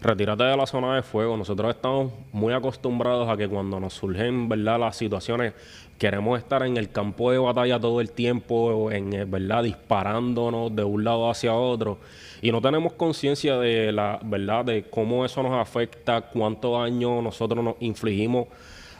Retírate 0.00 0.44
de 0.44 0.56
la 0.56 0.66
zona 0.66 0.94
de 0.94 1.02
fuego. 1.02 1.36
Nosotros 1.36 1.74
estamos 1.74 2.12
muy 2.32 2.52
acostumbrados 2.52 3.28
a 3.28 3.36
que 3.36 3.48
cuando 3.48 3.80
nos 3.80 3.94
surgen, 3.94 4.48
¿verdad?, 4.48 4.78
las 4.78 4.96
situaciones, 4.96 5.54
queremos 5.98 6.38
estar 6.38 6.62
en 6.62 6.76
el 6.76 6.90
campo 6.90 7.32
de 7.32 7.38
batalla 7.38 7.80
todo 7.80 8.00
el 8.00 8.10
tiempo, 8.10 8.92
en, 8.92 9.10
¿verdad?, 9.30 9.64
disparándonos 9.64 10.76
de 10.76 10.84
un 10.84 11.02
lado 11.02 11.30
hacia 11.30 11.54
otro. 11.54 11.98
Y 12.42 12.52
no 12.52 12.60
tenemos 12.60 12.92
conciencia 12.92 13.56
de 13.56 13.90
la, 13.90 14.20
¿verdad?, 14.22 14.66
de 14.66 14.84
cómo 14.84 15.24
eso 15.24 15.42
nos 15.42 15.52
afecta, 15.60 16.20
cuánto 16.20 16.78
daño 16.78 17.20
nosotros 17.22 17.64
nos 17.64 17.74
infligimos 17.80 18.46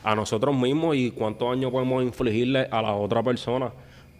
a 0.03 0.15
nosotros 0.15 0.55
mismos 0.55 0.95
y 0.95 1.11
cuánto 1.11 1.49
daño 1.49 1.71
podemos 1.71 2.03
infligirle 2.03 2.67
a 2.71 2.81
la 2.81 2.93
otra 2.93 3.21
persona 3.21 3.71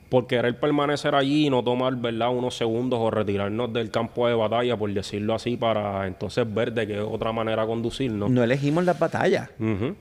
por 0.10 0.26
querer 0.26 0.60
permanecer 0.60 1.14
allí 1.14 1.46
y 1.46 1.50
no 1.50 1.64
tomar, 1.64 1.96
¿verdad?, 1.96 2.30
unos 2.30 2.58
segundos 2.58 3.00
o 3.00 3.12
retirarnos 3.12 3.72
del 3.72 3.92
campo 3.92 4.28
de 4.28 4.34
batalla, 4.34 4.76
por 4.76 4.92
decirlo 4.92 5.36
así, 5.36 5.56
para 5.56 6.08
entonces 6.08 6.52
ver 6.52 6.74
de 6.74 6.88
qué 6.88 7.00
otra 7.00 7.32
manera 7.32 7.66
conducirnos. 7.68 8.30
No 8.30 8.44
elegimos 8.44 8.84
las 8.84 8.98
batallas, 8.98 9.50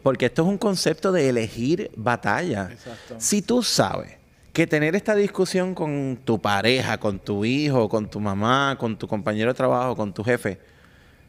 porque 0.02 0.26
esto 0.26 0.42
es 0.42 0.48
un 0.48 0.58
concepto 0.58 1.12
de 1.12 1.28
elegir 1.28 1.90
batalla. 1.94 2.70
Exacto. 2.72 3.16
Si 3.18 3.42
tú 3.42 3.62
sabes 3.62 4.16
que 4.54 4.66
tener 4.66 4.96
esta 4.96 5.14
discusión 5.14 5.74
con 5.74 6.18
tu 6.24 6.40
pareja, 6.40 6.98
con 6.98 7.18
tu 7.18 7.44
hijo, 7.44 7.88
con 7.88 8.08
tu 8.08 8.18
mamá, 8.18 8.76
con 8.78 8.96
tu 8.96 9.06
compañero 9.06 9.52
de 9.52 9.54
trabajo, 9.54 9.94
con 9.94 10.12
tu 10.12 10.24
jefe, 10.24 10.58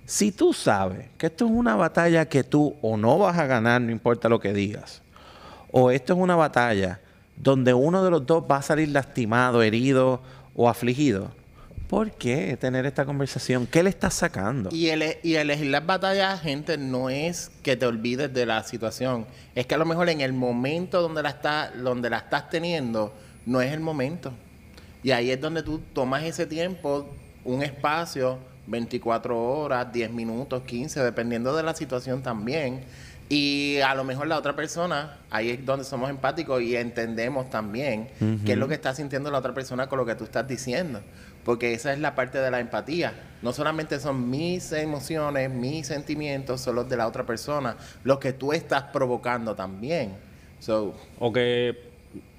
si 0.06 0.32
tú 0.32 0.54
sabes 0.54 1.10
que 1.18 1.28
esto 1.28 1.46
es 1.46 1.52
una 1.52 1.76
batalla 1.76 2.28
que 2.28 2.44
tú 2.44 2.76
o 2.82 2.98
no 2.98 3.20
vas 3.20 3.38
a 3.38 3.46
ganar, 3.46 3.82
no 3.82 3.92
importa 3.92 4.30
lo 4.30 4.40
que 4.40 4.54
digas, 4.54 5.04
o 5.72 5.92
esto 5.92 6.14
es 6.14 6.20
una 6.20 6.36
batalla 6.36 7.02
donde 7.40 7.74
uno 7.74 8.04
de 8.04 8.12
los 8.12 8.26
dos 8.26 8.44
va 8.50 8.58
a 8.58 8.62
salir 8.62 8.90
lastimado, 8.90 9.64
herido 9.64 10.22
o 10.56 10.70
afligido, 10.70 11.32
¿por 11.88 12.12
qué 12.12 12.56
tener 12.58 12.86
esta 12.86 13.06
conversación? 13.06 13.66
¿Qué 13.66 13.82
le 13.82 13.90
estás 13.90 14.14
sacando? 14.14 14.70
Y, 14.72 14.90
elegir 14.90 15.68
las 15.68 15.86
batallas, 15.86 16.42
gente, 16.42 16.78
no 16.78 17.10
es 17.10 17.50
que 17.64 17.78
te 17.78 17.86
olvides 17.86 18.32
de 18.34 18.46
la 18.46 18.64
situación. 18.64 19.26
Es 19.56 19.66
que 19.66 19.76
a 19.76 19.78
lo 19.78 19.86
mejor 19.86 20.10
en 20.10 20.22
el 20.22 20.34
momento 20.34 21.02
donde 21.02 21.24
la, 21.24 21.30
está, 21.30 21.72
donde 21.72 22.10
la 22.10 22.18
estás 22.18 22.50
teniendo, 22.50 23.14
no 23.46 23.62
es 23.62 23.74
el 23.74 23.80
momento. 23.80 24.34
Y 25.02 25.12
ahí 25.12 25.32
es 25.32 25.40
donde 25.40 25.64
tú 25.64 25.82
tomas 25.94 26.24
ese 26.24 26.46
tiempo, 26.46 27.10
un 27.46 27.64
espacio 27.64 28.38
24 28.68 29.42
horas, 29.42 29.92
10 29.92 30.12
minutos, 30.12 30.64
15, 30.64 31.02
dependiendo 31.02 31.56
de 31.56 31.64
la 31.64 31.74
situación 31.74 32.22
también. 32.22 32.82
Y 33.32 33.78
a 33.82 33.94
lo 33.94 34.04
mejor 34.04 34.26
la 34.26 34.40
otra 34.40 34.56
persona, 34.56 35.20
ahí 35.30 35.52
es 35.52 35.64
donde 35.64 35.86
somos 35.86 36.10
empáticos 36.10 36.64
y 36.64 36.76
entendemos 36.76 37.48
también 37.52 38.10
qué 38.44 38.54
es 38.54 38.58
lo 38.58 38.68
que 38.68 38.74
está 38.74 38.96
sintiendo 38.96 39.30
la 39.30 39.38
otra 39.38 39.54
persona 39.54 39.88
con 39.88 40.00
lo 40.00 40.06
que 40.06 40.16
tú 40.16 40.24
estás 40.24 40.48
diciendo. 40.48 41.00
Porque 41.46 41.74
esa 41.74 41.94
es 41.94 42.00
la 42.00 42.16
parte 42.16 42.40
de 42.40 42.50
la 42.50 42.60
empatía. 42.60 43.14
No 43.44 43.54
solamente 43.54 44.00
son 44.00 44.32
mis 44.32 44.72
emociones, 44.72 45.52
mis 45.52 45.86
sentimientos, 45.86 46.62
son 46.62 46.76
los 46.76 46.90
de 46.90 46.98
la 46.98 47.08
otra 47.08 47.26
persona, 47.26 47.78
los 48.04 48.18
que 48.18 48.34
tú 48.34 48.52
estás 48.52 48.84
provocando 48.92 49.54
también. 49.56 50.18
So, 50.60 50.96
o 51.20 51.32
que 51.32 51.89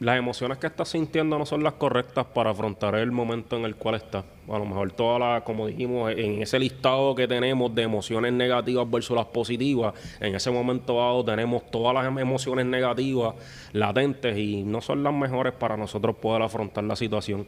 las 0.00 0.18
emociones 0.18 0.58
que 0.58 0.66
estás 0.66 0.88
sintiendo 0.88 1.38
no 1.38 1.46
son 1.46 1.62
las 1.62 1.74
correctas 1.74 2.26
para 2.26 2.50
afrontar 2.50 2.96
el 2.96 3.12
momento 3.12 3.56
en 3.56 3.64
el 3.64 3.76
cual 3.76 3.96
estás. 3.96 4.24
A 4.48 4.58
lo 4.58 4.64
mejor 4.64 4.90
todas 4.92 5.20
las, 5.20 5.42
como 5.42 5.68
dijimos, 5.68 6.10
en 6.12 6.42
ese 6.42 6.58
listado 6.58 7.14
que 7.14 7.28
tenemos 7.28 7.72
de 7.74 7.82
emociones 7.82 8.32
negativas 8.32 8.90
versus 8.90 9.16
las 9.16 9.26
positivas, 9.26 9.94
en 10.18 10.34
ese 10.34 10.50
momento 10.50 10.96
dado 10.96 11.24
tenemos 11.24 11.70
todas 11.70 11.94
las 11.94 12.06
emociones 12.06 12.66
negativas 12.66 13.34
latentes 13.72 14.36
y 14.38 14.64
no 14.64 14.80
son 14.80 15.04
las 15.04 15.14
mejores 15.14 15.52
para 15.52 15.76
nosotros 15.76 16.16
poder 16.16 16.42
afrontar 16.42 16.82
la 16.84 16.96
situación. 16.96 17.46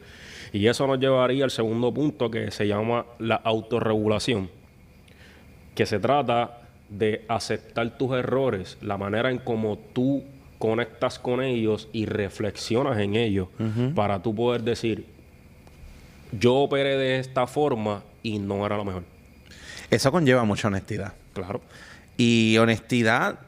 Y 0.52 0.66
eso 0.66 0.86
nos 0.86 1.00
llevaría 1.00 1.44
al 1.44 1.50
segundo 1.50 1.92
punto 1.92 2.30
que 2.30 2.50
se 2.50 2.68
llama 2.68 3.06
la 3.18 3.36
autorregulación, 3.36 4.48
que 5.74 5.86
se 5.86 5.98
trata 5.98 6.60
de 6.88 7.24
aceptar 7.26 7.96
tus 7.96 8.12
errores, 8.12 8.76
la 8.82 8.98
manera 8.98 9.30
en 9.30 9.38
cómo 9.38 9.78
tú 9.92 10.22
conectas 10.62 11.18
con 11.18 11.42
ellos 11.42 11.88
y 11.92 12.06
reflexionas 12.06 12.96
en 13.00 13.16
ellos 13.16 13.48
para 13.96 14.22
tú 14.22 14.32
poder 14.32 14.62
decir, 14.62 15.06
yo 16.30 16.54
operé 16.54 16.96
de 16.96 17.18
esta 17.18 17.48
forma 17.48 18.04
y 18.22 18.38
no 18.38 18.64
era 18.64 18.76
lo 18.76 18.84
mejor. 18.84 19.02
Eso 19.90 20.12
conlleva 20.12 20.44
mucha 20.44 20.68
honestidad. 20.68 21.14
Claro. 21.32 21.62
Y 22.16 22.58
honestidad 22.58 23.40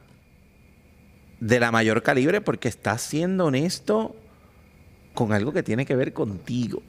de 1.38 1.60
la 1.60 1.70
mayor 1.70 2.02
calibre 2.02 2.40
porque 2.40 2.66
estás 2.66 3.00
siendo 3.02 3.44
honesto 3.44 4.16
con 5.14 5.32
algo 5.32 5.52
que 5.52 5.62
tiene 5.62 5.86
que 5.86 5.94
ver 5.94 6.14
contigo. 6.14 6.82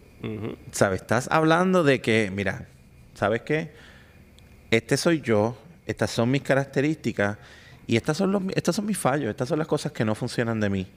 ¿Sabes? 0.72 1.02
Estás 1.02 1.28
hablando 1.30 1.84
de 1.84 2.02
que, 2.02 2.32
mira, 2.34 2.68
¿sabes 3.14 3.44
qué? 3.44 3.74
Este 4.72 4.98
soy 4.98 5.22
yo, 5.22 5.56
estas 5.86 6.10
son 6.10 6.32
mis 6.32 6.42
características 6.42 7.38
y 7.88 7.98
estas 7.98 8.18
son, 8.18 8.32
los, 8.32 8.44
estos 8.56 8.76
son 8.76 8.86
mis 8.86 8.98
fallos, 8.98 9.30
estas 9.30 9.48
son 9.48 9.60
las 9.60 9.68
cosas 9.68 9.92
que 9.92 10.06
no 10.06 10.16
funcionan 10.16 10.60
de 10.60 10.70
mí. 10.70 10.88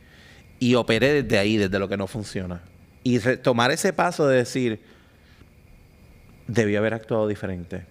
Y 0.59 0.75
operé 0.75 1.23
desde 1.23 1.38
ahí, 1.38 1.57
desde 1.57 1.78
lo 1.78 1.88
que 1.88 1.97
no 1.97 2.07
funciona. 2.07 2.62
Y 3.04 3.18
tomar 3.38 3.71
ese 3.71 3.92
paso 3.92 4.26
de 4.26 4.38
decir, 4.38 4.80
debí 6.47 6.76
haber 6.76 6.95
actuado 6.95 7.28
diferente. 7.28 7.87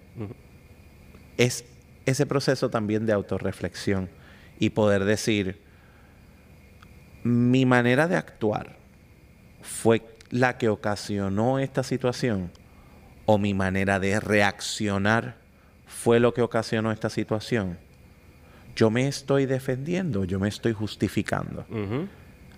Es 1.37 1.63
ese 2.05 2.25
proceso 2.25 2.69
también 2.69 3.05
de 3.05 3.13
autorreflexión 3.13 4.09
y 4.59 4.71
poder 4.71 5.05
decir, 5.05 5.61
mi 7.23 7.65
manera 7.65 8.07
de 8.07 8.15
actuar 8.15 8.77
fue 9.61 10.01
la 10.29 10.57
que 10.57 10.69
ocasionó 10.69 11.59
esta 11.59 11.83
situación 11.83 12.51
o 13.25 13.37
mi 13.37 13.53
manera 13.53 13.99
de 13.99 14.19
reaccionar 14.19 15.35
fue 15.85 16.19
lo 16.19 16.33
que 16.33 16.41
ocasionó 16.41 16.91
esta 16.91 17.09
situación 17.09 17.77
yo 18.77 18.91
me 18.91 19.07
estoy 19.07 19.47
defendiendo, 19.47 20.23
yo 20.23 20.39
me 20.39 20.47
estoy 20.47 20.71
justificando. 20.71 21.65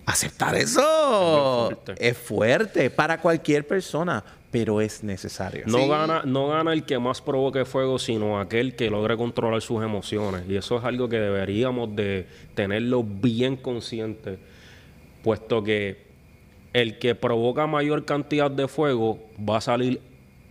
Aceptar 0.05 0.55
eso 0.55 1.71
es 1.97 2.17
fuerte. 2.17 2.89
para 2.89 3.21
cualquier 3.21 3.65
persona, 3.65 4.21
pero 4.51 4.81
es 4.81 5.01
necesario. 5.01 5.63
No, 5.65 5.87
gana, 5.87 6.23
no 6.25 6.49
gana 6.49 6.73
el 6.73 6.83
que 6.83 6.99
más 6.99 7.21
provoque 7.21 7.63
fuego, 7.63 7.97
sino 7.97 8.37
aquel 8.37 8.75
que 8.75 8.89
logre 8.89 9.15
controlar 9.15 9.61
sus 9.61 9.81
emociones. 9.81 10.43
Y 10.49 10.57
eso 10.57 10.77
es 10.77 10.83
algo 10.83 11.07
que 11.07 11.19
deberíamos 11.19 11.95
de 11.95 12.27
tenerlo 12.53 13.01
bien 13.03 13.55
consciente. 13.55 14.39
puesto 15.23 15.63
que 15.63 16.09
el 16.73 16.99
que 16.99 17.15
provoca 17.15 17.65
mayor 17.65 18.03
cantidad 18.03 18.51
de 18.51 18.67
fuego 18.67 19.19
va 19.37 19.57
a 19.57 19.61
salir 19.61 20.01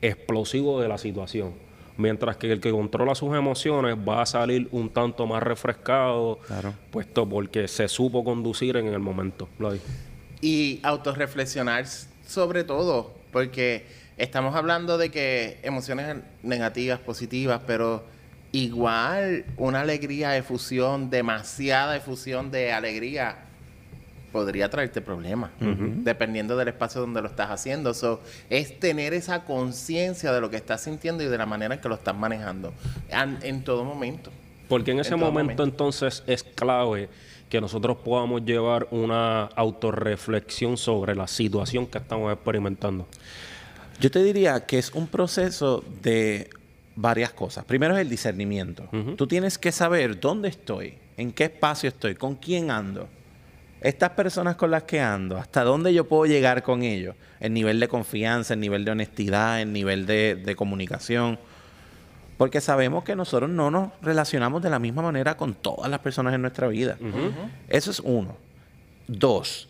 explosivo 0.01 0.81
de 0.81 0.89
la 0.89 0.97
situación. 0.97 1.68
Mientras 1.99 2.37
que 2.37 2.51
el 2.53 2.61
que 2.61 2.71
controla 2.71 3.15
sus 3.17 3.35
emociones 3.37 3.97
va 3.97 4.23
a 4.23 4.27
salir 4.27 4.69
un 4.71 4.89
tanto 4.89 5.27
más 5.27 5.43
refrescado, 5.43 6.39
Claro. 6.47 6.73
puesto 6.93 7.29
porque 7.29 7.67
se 7.67 7.89
supo 7.89 8.23
conducir 8.25 8.77
en 8.77 8.87
el 8.87 9.01
momento. 9.01 9.49
Y 10.41 10.79
autorreflexionar 10.85 11.85
sobre 12.25 12.63
todo, 12.63 13.15
porque 13.33 13.85
estamos 14.17 14.55
hablando 14.55 14.97
de 14.97 15.11
que 15.11 15.59
emociones 15.65 16.17
negativas, 16.45 17.01
positivas, 17.01 17.63
pero 17.67 18.05
igual 18.53 19.45
una 19.57 19.81
alegría, 19.81 20.37
efusión, 20.37 21.11
demasiada 21.11 21.97
efusión 21.97 22.51
de 22.53 22.73
alegría 22.73 23.39
podría 24.33 24.69
traerte 24.71 25.01
problemas, 25.01 25.51
dependiendo 25.61 26.57
del 26.57 26.69
espacio 26.69 27.01
donde 27.01 27.21
lo 27.23 27.29
estás 27.29 27.51
haciendo. 27.51 27.95
So, 27.95 28.21
es 28.51 28.79
tener 28.79 29.15
esa 29.15 29.45
conciencia 29.45 30.33
de 30.33 30.41
lo 30.41 30.51
que 30.51 30.57
estás 30.57 30.83
sintiendo 30.83 31.23
y 31.23 31.27
de 31.27 31.39
la 31.39 31.47
manera 31.47 31.75
en 31.75 31.81
que 31.81 31.89
lo 31.89 31.95
estás 31.97 32.17
manejando 32.17 32.73
an- 33.13 33.39
en 33.43 33.65
todo 33.65 33.85
momento. 33.85 34.31
Porque 34.69 34.91
en 34.93 35.01
ese 35.01 35.15
En 35.15 35.21
momento, 35.21 35.41
momento. 35.43 35.65
entonces 35.65 36.23
es 36.27 36.43
clave 36.43 37.09
que 37.49 37.61
nosotros 37.61 37.97
podamos 38.05 38.45
llevar 38.45 38.87
una 38.91 39.45
autorreflexión 39.57 40.77
sobre 40.77 41.15
la 41.15 41.27
situación 41.27 41.87
que 41.87 41.97
estamos 41.99 42.31
experimentando. 42.33 43.07
Yo 44.01 44.11
te 44.11 44.23
diría 44.23 44.67
que 44.67 44.79
es 44.79 44.93
un 44.93 45.07
proceso 45.07 45.83
de 46.03 46.51
varias 46.95 47.33
cosas. 47.33 47.65
Primero 47.65 47.95
es 47.97 48.03
el 48.03 48.09
discernimiento. 48.11 48.89
Tú 49.17 49.27
tienes 49.27 49.57
que 49.57 49.73
saber 49.73 50.21
dónde 50.21 50.49
estoy, 50.49 50.95
en 51.17 51.33
qué 51.33 51.45
espacio 51.45 51.89
estoy, 51.89 52.15
con 52.15 52.35
quién 52.37 52.71
ando. 52.71 53.09
Estas 53.81 54.11
personas 54.11 54.57
con 54.57 54.71
las 54.73 54.83
que 54.85 55.01
ando, 55.01 55.37
hasta 55.37 55.63
dónde 55.63 55.95
yo 55.95 56.09
puedo 56.09 56.27
llegar 56.27 56.63
con 56.65 56.83
ellos. 56.83 57.15
El 57.39 57.53
nivel 57.55 57.79
de 57.79 57.87
confianza, 57.89 58.55
el 58.55 58.61
nivel 58.61 58.85
de 58.85 58.91
honestidad, 58.91 59.61
el 59.61 59.73
nivel 59.73 60.05
de, 60.07 60.35
de 60.35 60.57
comunicación. 60.57 61.39
Porque 62.37 62.61
sabemos 62.61 63.05
que 63.05 63.15
nosotros 63.17 63.49
no 63.51 63.71
nos 63.71 63.91
relacionamos 64.03 64.63
de 64.63 64.71
la 64.71 64.79
misma 64.79 65.03
manera 65.03 65.37
con 65.37 65.55
todas 65.55 65.91
las 65.91 66.01
personas 66.01 66.35
en 66.35 66.43
nuestra 66.43 66.67
vida. 66.69 66.97
Eso 67.69 67.91
es 67.93 68.01
uno. 68.01 68.37
Dos, 69.07 69.69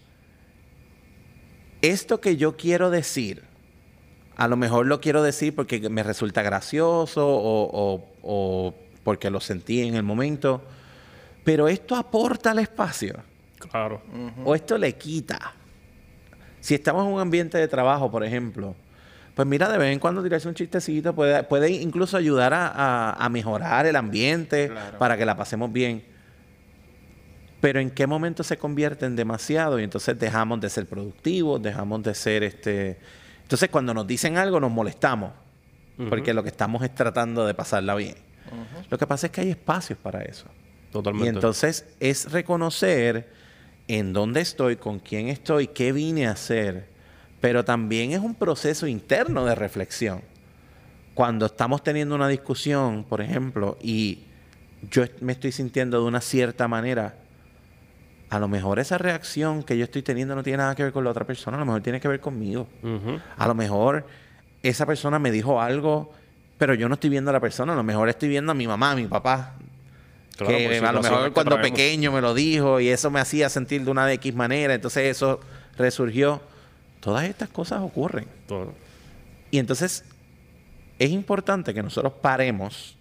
esto 1.82 2.20
que 2.20 2.36
yo 2.36 2.56
quiero 2.56 2.90
decir, 2.90 3.44
a 4.36 4.48
lo 4.48 4.56
mejor 4.56 4.86
lo 4.86 5.00
quiero 5.00 5.22
decir 5.22 5.54
porque 5.54 5.88
me 5.88 6.02
resulta 6.02 6.42
gracioso 6.42 7.26
o, 7.26 7.70
o- 7.72 8.08
o 8.22 8.74
porque 9.04 9.30
lo 9.30 9.40
sentí 9.40 9.80
en 9.82 9.94
el 9.94 10.02
momento, 10.02 10.62
pero 11.44 11.68
esto 11.68 11.94
aporta 11.96 12.50
al 12.50 12.58
espacio 12.58 13.22
Claro. 13.70 14.00
o 14.44 14.54
esto 14.54 14.78
le 14.78 14.94
quita. 14.96 15.54
Si 16.60 16.74
estamos 16.74 17.06
en 17.06 17.12
un 17.12 17.20
ambiente 17.20 17.58
de 17.58 17.68
trabajo, 17.68 18.10
por 18.10 18.24
ejemplo, 18.24 18.74
pues 19.34 19.46
mira, 19.46 19.68
de 19.68 19.78
vez 19.78 19.92
en 19.92 19.98
cuando 20.00 20.22
tirarse 20.22 20.48
un 20.48 20.54
chistecito 20.54 21.14
puede, 21.14 21.42
puede 21.44 21.70
incluso 21.70 22.16
ayudar 22.16 22.52
a, 22.54 22.66
a- 22.68 23.12
a 23.12 23.28
mejorar 23.28 23.86
el 23.86 23.94
ambiente 23.96 24.68
Claro. 24.68 24.98
para 24.98 25.16
que 25.16 25.24
la 25.24 25.36
pasemos 25.36 25.72
bien. 25.72 26.04
Pero 27.60 27.80
en 27.80 27.90
qué 27.90 28.06
momento 28.06 28.42
se 28.44 28.56
convierte 28.56 29.06
en 29.06 29.16
demasiado 29.16 29.80
y 29.80 29.84
entonces 29.84 30.18
dejamos 30.18 30.60
de 30.60 30.70
ser 30.70 30.86
productivos, 30.86 31.60
dejamos 31.62 32.02
de 32.02 32.14
ser 32.14 32.42
este... 32.44 32.98
Entonces 33.42 33.68
cuando 33.70 33.94
nos 33.94 34.06
dicen 34.06 34.36
algo 34.36 34.60
nos 34.60 34.70
molestamos, 34.70 35.32
porque 36.08 36.32
lo 36.34 36.42
que 36.44 36.50
estamos 36.50 36.82
es 36.84 36.94
tratando 36.94 37.44
de 37.46 37.54
pasarla 37.54 37.94
bien. 37.96 38.14
Lo 38.90 38.96
que 38.98 39.06
pasa 39.06 39.26
es 39.26 39.32
que 39.32 39.40
hay 39.40 39.50
espacios 39.50 39.98
para 39.98 40.22
eso. 40.22 40.46
Totalmente. 40.92 41.26
Y 41.26 41.28
entonces 41.30 41.84
es 41.98 42.30
reconocer 42.30 43.28
en 43.88 44.12
dónde 44.12 44.40
estoy, 44.42 44.76
con 44.76 45.00
quién 45.00 45.28
estoy, 45.28 45.68
qué 45.68 45.92
vine 45.92 46.26
a 46.26 46.32
hacer. 46.32 46.86
Pero 47.40 47.64
también 47.64 48.12
es 48.12 48.20
un 48.20 48.34
proceso 48.34 48.86
interno 48.86 49.44
de 49.44 49.54
reflexión. 49.54 50.22
Cuando 51.14 51.46
estamos 51.46 51.82
teniendo 51.82 52.14
una 52.14 52.28
discusión, 52.28 53.04
por 53.04 53.20
ejemplo, 53.20 53.76
y 53.82 54.20
yo 54.90 55.04
me 55.20 55.32
estoy 55.32 55.52
sintiendo 55.52 56.00
de 56.00 56.06
una 56.06 56.20
cierta 56.20 56.68
manera, 56.68 57.16
a 58.30 58.38
lo 58.38 58.46
mejor 58.46 58.78
esa 58.78 58.98
reacción 58.98 59.62
que 59.62 59.76
yo 59.78 59.84
estoy 59.84 60.02
teniendo 60.02 60.34
no 60.34 60.42
tiene 60.42 60.58
nada 60.58 60.74
que 60.74 60.84
ver 60.84 60.92
con 60.92 61.02
la 61.02 61.10
otra 61.10 61.24
persona, 61.24 61.56
a 61.56 61.60
lo 61.60 61.66
mejor 61.66 61.82
tiene 61.82 62.00
que 62.00 62.08
ver 62.08 62.20
conmigo. 62.20 62.68
A 63.36 63.48
lo 63.48 63.54
mejor 63.54 64.06
esa 64.62 64.84
persona 64.86 65.18
me 65.18 65.30
dijo 65.30 65.60
algo, 65.60 66.12
pero 66.58 66.74
yo 66.74 66.88
no 66.88 66.94
estoy 66.94 67.10
viendo 67.10 67.30
a 67.30 67.32
la 67.32 67.40
persona, 67.40 67.72
a 67.72 67.76
lo 67.76 67.82
mejor 67.82 68.08
estoy 68.08 68.28
viendo 68.28 68.52
a 68.52 68.54
mi 68.54 68.66
mamá, 68.66 68.92
a 68.92 68.96
mi 68.96 69.06
papá, 69.06 69.54
Claro, 70.46 70.56
que 70.56 70.78
a 70.78 70.92
lo 70.92 71.02
mejor 71.02 71.32
cuando 71.32 71.56
traemos. 71.56 71.70
pequeño 71.70 72.12
me 72.12 72.20
lo 72.20 72.32
dijo 72.32 72.78
y 72.78 72.88
eso 72.88 73.10
me 73.10 73.18
hacía 73.18 73.48
sentir 73.48 73.84
de 73.84 73.90
una 73.90 74.06
de 74.06 74.14
X 74.14 74.34
manera, 74.34 74.74
entonces 74.74 75.04
eso 75.04 75.40
resurgió. 75.76 76.40
Todas 77.00 77.24
estas 77.24 77.48
cosas 77.48 77.80
ocurren. 77.82 78.26
Todo. 78.46 78.72
Y 79.50 79.58
entonces 79.58 80.04
es 80.98 81.10
importante 81.10 81.74
que 81.74 81.82
nosotros 81.82 82.12
paremos 82.20 82.96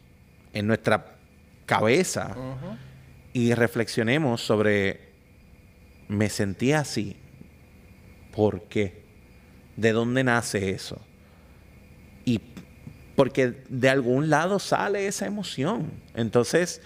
en 0.53 0.67
nuestra 0.67 1.17
cabeza 1.65 2.35
y 3.33 3.53
reflexionemos 3.53 4.41
sobre, 4.41 5.09
me 6.07 6.29
sentí 6.29 6.71
así, 6.71 7.17
¿por 8.33 8.63
qué? 8.63 9.03
¿De 9.75 9.91
dónde 9.91 10.23
nace 10.23 10.71
eso? 10.71 10.99
Y 12.25 12.41
porque 13.15 13.63
de 13.69 13.89
algún 13.89 14.29
lado 14.29 14.59
sale 14.59 15.07
esa 15.07 15.25
emoción. 15.25 15.91
Entonces, 16.15 16.81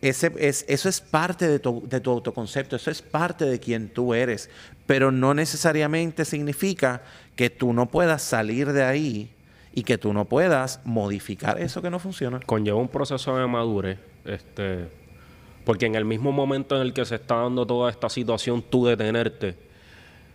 ese 0.00 0.32
es, 0.38 0.64
eso 0.68 0.88
es 0.88 1.00
parte 1.00 1.48
de 1.48 1.58
tu, 1.58 1.88
autoconcepto, 2.06 2.76
eso 2.76 2.90
es 2.90 3.02
parte 3.02 3.44
de 3.44 3.58
quien 3.58 3.88
tú 3.88 4.14
eres, 4.14 4.48
pero 4.86 5.10
no 5.10 5.34
necesariamente 5.34 6.24
significa 6.24 7.02
que 7.34 7.50
tú 7.50 7.72
no 7.72 7.86
puedas 7.86 8.22
salir 8.22 8.72
de 8.72 8.84
ahí 8.84 9.30
y 9.74 9.82
que 9.82 9.98
tú 9.98 10.12
no 10.12 10.24
puedas 10.24 10.80
modificar 10.84 11.60
eso 11.60 11.82
que 11.82 11.90
no 11.90 11.98
funciona. 11.98 12.40
Conlleva 12.40 12.78
un 12.78 12.88
proceso 12.88 13.36
de 13.36 13.46
madurez. 13.46 13.98
Este, 14.24 14.88
porque 15.64 15.86
en 15.86 15.96
el 15.96 16.04
mismo 16.04 16.32
momento 16.32 16.76
en 16.76 16.82
el 16.82 16.92
que 16.92 17.04
se 17.04 17.16
está 17.16 17.36
dando 17.36 17.66
toda 17.66 17.90
esta 17.90 18.08
situación, 18.08 18.62
tú 18.62 18.86
detenerte, 18.86 19.56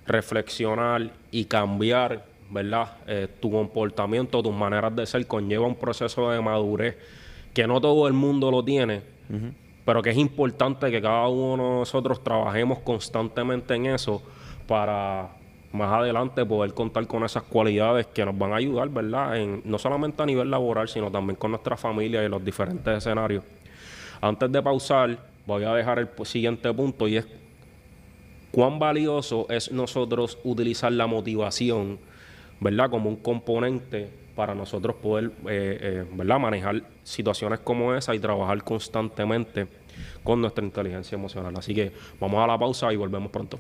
reflexionar 0.06 1.12
y 1.32 1.46
cambiar, 1.46 2.26
¿verdad? 2.50 2.98
Eh, 3.08 3.28
tu 3.40 3.50
comportamiento, 3.50 4.44
tus 4.44 4.54
maneras 4.54 4.96
de 4.96 5.06
ser, 5.06 5.26
conlleva 5.26 5.66
un 5.66 5.76
proceso 5.76 6.30
de 6.30 6.42
madurez 6.42 6.98
que 7.54 7.68
no 7.68 7.80
todo 7.80 8.08
el 8.08 8.14
mundo 8.14 8.52
lo 8.52 8.64
tiene, 8.64 9.13
pero 9.86 10.02
que 10.02 10.12
es 10.12 10.18
importante 10.18 10.90
que 10.92 11.02
cada 11.02 11.28
uno 11.28 11.64
de 11.64 11.80
nosotros 11.80 12.24
trabajemos 12.24 12.80
constantemente 12.80 13.76
en 13.76 13.88
eso 13.88 14.22
para 14.68 15.30
más 15.74 15.92
adelante 15.92 16.46
poder 16.46 16.74
contar 16.74 17.08
con 17.08 17.24
esas 17.24 17.44
cualidades 17.44 18.06
que 18.08 18.24
nos 18.24 18.38
van 18.38 18.54
a 18.54 18.58
ayudar, 18.58 18.90
¿verdad? 18.90 19.38
En, 19.38 19.62
no 19.66 19.78
solamente 19.80 20.22
a 20.22 20.26
nivel 20.26 20.50
laboral, 20.50 20.88
sino 20.88 21.12
también 21.12 21.36
con 21.36 21.52
nuestra 21.52 21.76
familia 21.76 22.24
y 22.24 22.30
los 22.30 22.46
diferentes 22.46 22.98
escenarios. 22.98 23.44
Antes 24.22 24.52
de 24.52 24.62
pausar, 24.62 25.18
voy 25.46 25.64
a 25.64 25.74
dejar 25.74 26.00
el 26.00 26.10
siguiente 26.26 26.72
punto 26.74 27.08
y 27.08 27.18
es 27.18 27.28
cuán 28.52 28.78
valioso 28.78 29.48
es 29.50 29.72
nosotros 29.72 30.38
utilizar 30.44 30.92
la 30.92 31.08
motivación, 31.08 31.98
¿verdad? 32.60 32.90
Como 32.90 33.10
un 33.10 33.18
componente 33.18 34.23
para 34.36 34.56
nosotros 34.56 34.96
poder, 34.96 35.32
eh, 35.48 35.78
eh, 35.82 36.06
¿verdad? 36.14 36.40
Manejar 36.40 36.82
situaciones 37.04 37.60
como 37.60 37.94
esa 37.94 38.16
y 38.16 38.20
trabajar 38.20 38.64
constantemente 38.64 39.68
con 40.24 40.42
nuestra 40.42 40.64
inteligencia 40.64 41.16
emocional. 41.16 41.54
Así 41.56 41.76
que 41.76 41.92
vamos 42.20 42.44
a 42.44 42.48
la 42.48 42.58
pausa 42.58 42.92
y 42.92 42.96
volvemos 42.96 43.32
pronto. 43.32 43.60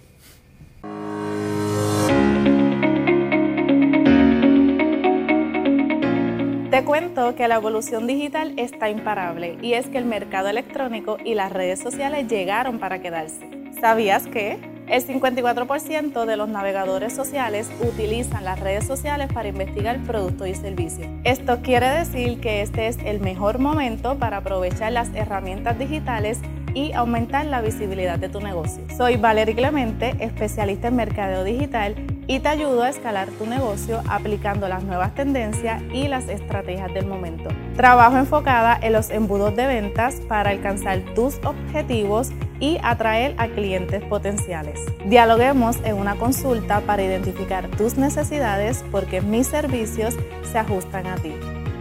Te 6.71 6.83
cuento 6.85 7.35
que 7.35 7.47
la 7.47 7.55
evolución 7.55 8.07
digital 8.07 8.53
está 8.57 8.89
imparable 8.89 9.59
y 9.61 9.73
es 9.73 9.87
que 9.89 9.99
el 9.99 10.05
mercado 10.05 10.49
electrónico 10.49 11.17
y 11.23 11.35
las 11.35 11.51
redes 11.51 11.79
sociales 11.79 12.27
llegaron 12.27 12.79
para 12.79 12.99
quedarse. 12.99 13.47
¿Sabías 13.79 14.25
que? 14.25 14.72
El 14.93 15.03
54% 15.07 16.25
de 16.25 16.37
los 16.37 16.47
navegadores 16.49 17.13
sociales 17.13 17.67
utilizan 17.81 18.45
las 18.45 18.59
redes 18.59 18.85
sociales 18.85 19.27
para 19.33 19.47
investigar 19.47 19.99
productos 20.03 20.47
y 20.47 20.53
servicios. 20.53 21.07
Esto 21.23 21.63
quiere 21.63 21.89
decir 21.89 22.39
que 22.39 22.61
este 22.61 22.85
es 22.85 22.99
el 23.03 23.19
mejor 23.19 23.57
momento 23.57 24.19
para 24.19 24.37
aprovechar 24.37 24.91
las 24.91 25.09
herramientas 25.15 25.79
digitales 25.79 26.41
y 26.73 26.91
aumentar 26.93 27.45
la 27.45 27.61
visibilidad 27.61 28.19
de 28.19 28.29
tu 28.29 28.39
negocio. 28.39 28.83
Soy 28.95 29.17
Valerie 29.17 29.55
Clemente, 29.55 30.15
especialista 30.19 30.87
en 30.87 30.95
mercadeo 30.95 31.43
digital 31.43 31.95
y 32.27 32.39
te 32.39 32.49
ayudo 32.49 32.83
a 32.83 32.89
escalar 32.89 33.27
tu 33.29 33.45
negocio 33.45 34.01
aplicando 34.07 34.67
las 34.67 34.83
nuevas 34.83 35.13
tendencias 35.13 35.81
y 35.93 36.07
las 36.07 36.29
estrategias 36.29 36.93
del 36.93 37.05
momento. 37.05 37.49
Trabajo 37.75 38.17
enfocada 38.17 38.77
en 38.81 38.93
los 38.93 39.09
embudos 39.09 39.55
de 39.55 39.67
ventas 39.67 40.15
para 40.27 40.51
alcanzar 40.51 40.99
tus 41.15 41.39
objetivos 41.43 42.31
y 42.59 42.77
atraer 42.81 43.35
a 43.37 43.47
clientes 43.47 44.03
potenciales. 44.05 44.79
Dialoguemos 45.05 45.77
en 45.83 45.95
una 45.95 46.15
consulta 46.15 46.81
para 46.81 47.03
identificar 47.03 47.67
tus 47.67 47.97
necesidades 47.97 48.85
porque 48.91 49.21
mis 49.21 49.47
servicios 49.47 50.15
se 50.49 50.59
ajustan 50.59 51.07
a 51.07 51.15
ti. 51.15 51.33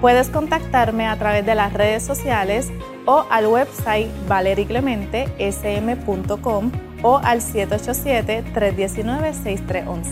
Puedes 0.03 0.29
contactarme 0.31 1.07
a 1.07 1.17
través 1.17 1.47
de 1.47 1.55
las 1.55 1.73
redes 1.73 2.03
sociales 2.03 2.73
o 3.07 3.25
al 3.31 3.47
website 3.47 4.09
valericlementesm.com 4.27 6.73
o 7.03 7.19
al 7.19 7.41
787-319-6311. 7.41 10.03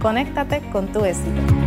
Conéctate 0.00 0.62
con 0.72 0.86
tu 0.86 1.04
éxito. 1.04 1.65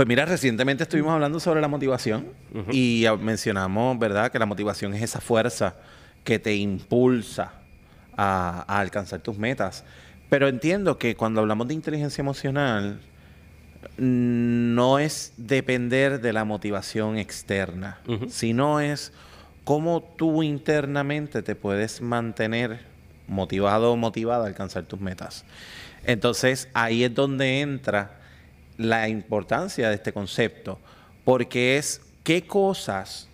Pues 0.00 0.08
mira, 0.08 0.24
recientemente 0.24 0.84
estuvimos 0.84 1.12
hablando 1.12 1.38
sobre 1.40 1.60
la 1.60 1.68
motivación 1.68 2.28
y 2.72 3.04
mencionamos, 3.20 3.98
¿verdad?, 3.98 4.32
que 4.32 4.38
la 4.38 4.46
motivación 4.46 4.94
es 4.94 5.02
esa 5.02 5.20
fuerza 5.20 5.76
que 6.24 6.38
te 6.38 6.56
impulsa 6.56 7.52
a, 8.16 8.64
a 8.66 8.80
alcanzar 8.80 9.20
tus 9.20 9.36
metas. 9.36 9.84
Pero 10.30 10.48
entiendo 10.48 10.96
que 10.96 11.16
cuando 11.16 11.42
hablamos 11.42 11.68
de 11.68 11.74
inteligencia 11.74 12.22
emocional, 12.22 12.98
no 13.98 14.98
es 14.98 15.34
depender 15.36 16.22
de 16.22 16.32
la 16.32 16.46
motivación 16.46 17.18
externa, 17.18 18.00
sino 18.30 18.80
es 18.80 19.12
cómo 19.64 20.02
tú 20.16 20.42
internamente 20.42 21.42
te 21.42 21.54
puedes 21.54 22.00
mantener 22.00 22.80
motivado 23.28 23.92
o 23.92 23.96
motivada 23.98 24.44
a 24.44 24.46
alcanzar 24.46 24.84
tus 24.84 24.98
metas. 24.98 25.44
Entonces 26.06 26.70
ahí 26.72 27.04
es 27.04 27.14
donde 27.14 27.60
entra 27.60 28.19
la 28.80 29.08
importancia 29.08 29.90
de 29.90 29.94
este 29.94 30.12
concepto, 30.12 30.78
porque 31.24 31.76
es 31.76 32.00
qué 32.24 32.46
cosas 32.46 33.28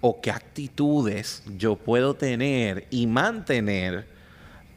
o 0.00 0.20
qué 0.20 0.30
actitudes 0.30 1.42
yo 1.58 1.76
puedo 1.76 2.14
tener 2.14 2.86
y 2.90 3.06
mantener 3.06 4.06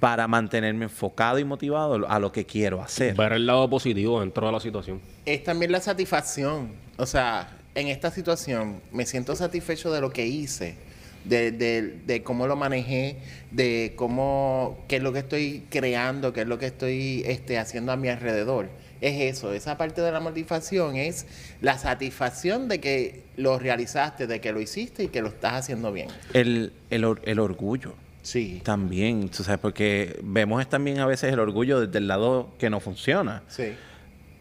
para 0.01 0.27
mantenerme 0.27 0.85
enfocado 0.85 1.39
y 1.39 1.45
motivado 1.45 2.09
a 2.09 2.19
lo 2.19 2.31
que 2.31 2.45
quiero 2.45 2.81
hacer. 2.81 3.15
Ver 3.15 3.33
el 3.33 3.45
lado 3.45 3.69
positivo 3.69 4.19
dentro 4.19 4.47
de 4.47 4.51
la 4.51 4.59
situación. 4.59 4.99
Es 5.25 5.43
también 5.43 5.71
la 5.71 5.79
satisfacción. 5.79 6.73
O 6.97 7.05
sea, 7.05 7.57
en 7.75 7.87
esta 7.87 8.11
situación 8.11 8.81
me 8.91 9.05
siento 9.05 9.35
satisfecho 9.35 9.93
de 9.93 10.01
lo 10.01 10.11
que 10.11 10.25
hice, 10.25 10.75
de, 11.23 11.51
de, 11.51 11.99
de 12.05 12.23
cómo 12.23 12.47
lo 12.47 12.55
manejé, 12.57 13.17
de 13.51 13.93
cómo, 13.95 14.83
qué 14.89 14.97
es 14.97 15.03
lo 15.03 15.13
que 15.13 15.19
estoy 15.19 15.63
creando, 15.69 16.33
qué 16.33 16.41
es 16.41 16.47
lo 16.47 16.57
que 16.57 16.65
estoy 16.65 17.23
este, 17.25 17.59
haciendo 17.59 17.93
a 17.93 17.95
mi 17.95 18.09
alrededor. 18.09 18.69
Es 19.01 19.35
eso, 19.35 19.51
esa 19.51 19.77
parte 19.77 20.01
de 20.01 20.11
la 20.11 20.19
motivación 20.19 20.95
es 20.95 21.25
la 21.59 21.77
satisfacción 21.79 22.67
de 22.67 22.79
que 22.79 23.23
lo 23.35 23.57
realizaste, 23.57 24.27
de 24.27 24.39
que 24.39 24.51
lo 24.51 24.61
hiciste 24.61 25.03
y 25.03 25.07
que 25.07 25.21
lo 25.23 25.29
estás 25.29 25.53
haciendo 25.53 25.91
bien. 25.91 26.07
El, 26.33 26.71
el, 26.91 27.03
or- 27.03 27.21
el 27.25 27.39
orgullo. 27.39 27.93
Sí. 28.21 28.61
También, 28.63 29.29
tú 29.29 29.43
sabes, 29.43 29.59
porque 29.59 30.19
vemos 30.23 30.69
también 30.69 30.99
a 30.99 31.07
veces 31.07 31.33
el 31.33 31.39
orgullo 31.39 31.79
desde 31.79 31.97
el 31.97 32.07
lado 32.07 32.51
que 32.59 32.69
no 32.69 32.79
funciona. 32.79 33.41
Sí. 33.47 33.73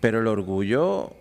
Pero 0.00 0.20
el 0.20 0.26
orgullo 0.26 1.14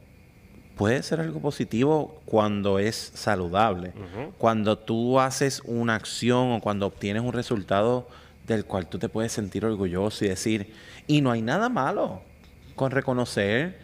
puede 0.76 1.02
ser 1.04 1.22
algo 1.22 1.40
positivo 1.40 2.22
cuando 2.26 2.78
es 2.80 3.12
saludable. 3.16 3.94
Cuando 4.38 4.78
tú 4.78 5.20
haces 5.22 5.62
una 5.64 5.96
acción 5.96 6.52
o 6.52 6.60
cuando 6.62 6.88
obtienes 6.88 7.24
un 7.24 7.32
resultado 7.32 8.08
del 8.48 8.66
cual 8.66 8.88
tú 8.88 9.00
te 9.00 9.08
puedes 9.08 9.32
sentir 9.32 9.64
orgulloso 9.66 10.26
y 10.26 10.28
decir, 10.28 10.74
y 11.08 11.22
no 11.22 11.32
hay 11.32 11.42
nada 11.42 11.70
malo 11.70 12.22
con 12.80 12.92
reconocer 12.92 13.78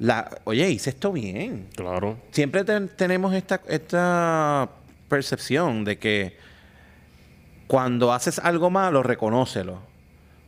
la, 0.00 0.28
oye, 0.42 0.68
hice 0.68 0.90
esto 0.90 1.12
bien. 1.12 1.68
Claro. 1.76 2.16
Siempre 2.32 2.64
ten- 2.64 2.90
tenemos 2.96 3.32
esta, 3.32 3.60
esta 3.68 4.68
percepción 5.08 5.84
de 5.84 5.98
que 5.98 6.36
cuando 7.68 8.12
haces 8.12 8.40
algo 8.40 8.70
malo, 8.70 9.04
reconócelo. 9.04 9.78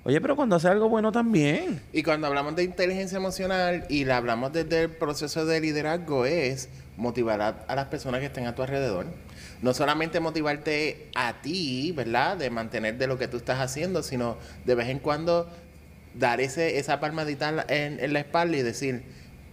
Oye, 0.04 0.20
pero 0.20 0.34
cuando 0.34 0.56
haces 0.56 0.68
algo 0.68 0.88
bueno 0.88 1.12
también. 1.12 1.80
Y 1.92 2.02
cuando 2.02 2.26
hablamos 2.26 2.56
de 2.56 2.64
inteligencia 2.64 3.18
emocional 3.18 3.84
y 3.88 4.04
la 4.04 4.16
hablamos 4.16 4.52
desde 4.52 4.82
el 4.82 4.90
proceso 4.90 5.46
de 5.46 5.60
liderazgo 5.60 6.26
es 6.26 6.68
motivar 6.96 7.40
a, 7.40 7.48
a 7.68 7.76
las 7.76 7.86
personas 7.86 8.18
que 8.18 8.26
estén 8.26 8.46
a 8.48 8.54
tu 8.56 8.62
alrededor. 8.62 9.06
No 9.62 9.72
solamente 9.74 10.18
motivarte 10.18 11.06
a 11.14 11.34
ti, 11.40 11.92
¿verdad? 11.96 12.36
De 12.36 12.50
mantener 12.50 12.98
de 12.98 13.06
lo 13.06 13.16
que 13.16 13.28
tú 13.28 13.36
estás 13.36 13.60
haciendo, 13.60 14.02
sino 14.02 14.36
de 14.64 14.74
vez 14.74 14.88
en 14.88 14.98
cuando 14.98 15.48
dar 16.14 16.40
ese, 16.40 16.78
esa 16.78 17.00
palmadita 17.00 17.64
en, 17.68 17.98
en 18.00 18.12
la 18.12 18.20
espalda 18.20 18.56
y 18.56 18.62
decir, 18.62 19.02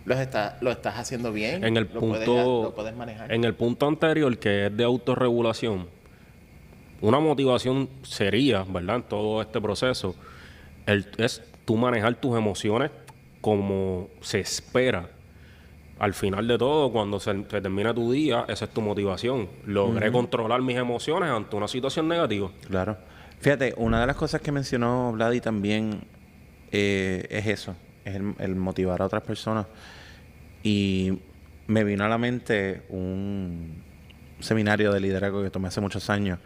lo, 0.06 0.16
está, 0.20 0.58
lo 0.62 0.72
estás 0.72 0.98
haciendo 0.98 1.32
bien. 1.32 1.64
En 1.64 1.78
el 1.78 1.90
lo 1.94 2.00
puedes- 2.02 2.26
punto 2.26 2.64
lo 2.64 2.76
puedes 2.76 2.96
manejar. 2.96 3.32
en 3.32 3.44
el 3.44 3.54
punto 3.56 3.88
anterior 3.88 4.38
que 4.38 4.68
es 4.68 4.76
de 4.78 4.84
autorregulación 4.84 5.88
una 7.02 7.20
motivación 7.20 7.88
sería 8.04 8.64
verdad 8.64 8.98
en 8.98 9.04
todo 9.04 9.42
este 9.42 9.62
proceso 9.62 10.16
el- 10.86 11.08
es 11.18 11.42
tú 11.66 11.78
manejar 11.78 12.16
tus 12.16 12.38
emociones 12.38 12.92
como 13.42 14.10
se 14.22 14.40
espera 14.42 15.10
al 15.98 16.14
final 16.14 16.48
de 16.48 16.58
todo 16.58 16.92
cuando 16.92 17.20
se, 17.20 17.32
se 17.32 17.62
termina 17.62 17.94
tu 17.94 18.12
día 18.12 18.44
esa 18.50 18.66
es 18.66 18.72
tu 18.72 18.82
motivación 18.82 19.48
logré 19.66 20.12
controlar 20.12 20.62
mis 20.62 20.76
emociones 20.78 21.30
ante 21.30 21.56
una 21.56 21.68
situación 21.70 22.08
negativa 22.08 22.50
Claro. 22.68 22.98
Fíjate, 23.40 23.74
una 23.78 24.02
de 24.02 24.08
las 24.08 24.18
cosas 24.18 24.42
que 24.42 24.52
mencionó 24.52 25.14
Vladi 25.14 25.40
también 25.40 26.02
eh, 26.72 27.28
es 27.30 27.48
eso, 27.48 27.76
es 28.06 28.16
el, 28.16 28.36
el 28.40 28.56
motivar 28.56 29.02
a 29.02 29.06
otras 29.06 29.24
personas. 29.24 29.66
Y 30.64 31.20
me 31.68 31.84
vino 31.84 32.04
a 32.04 32.10
la 32.10 32.18
mente 32.18 32.84
un 32.90 33.84
seminario 34.40 34.92
de 34.92 35.00
liderazgo 35.00 35.44
que 35.44 35.50
tomé 35.50 35.68
hace 35.68 35.82
muchos 35.82 36.10
años 36.10 36.40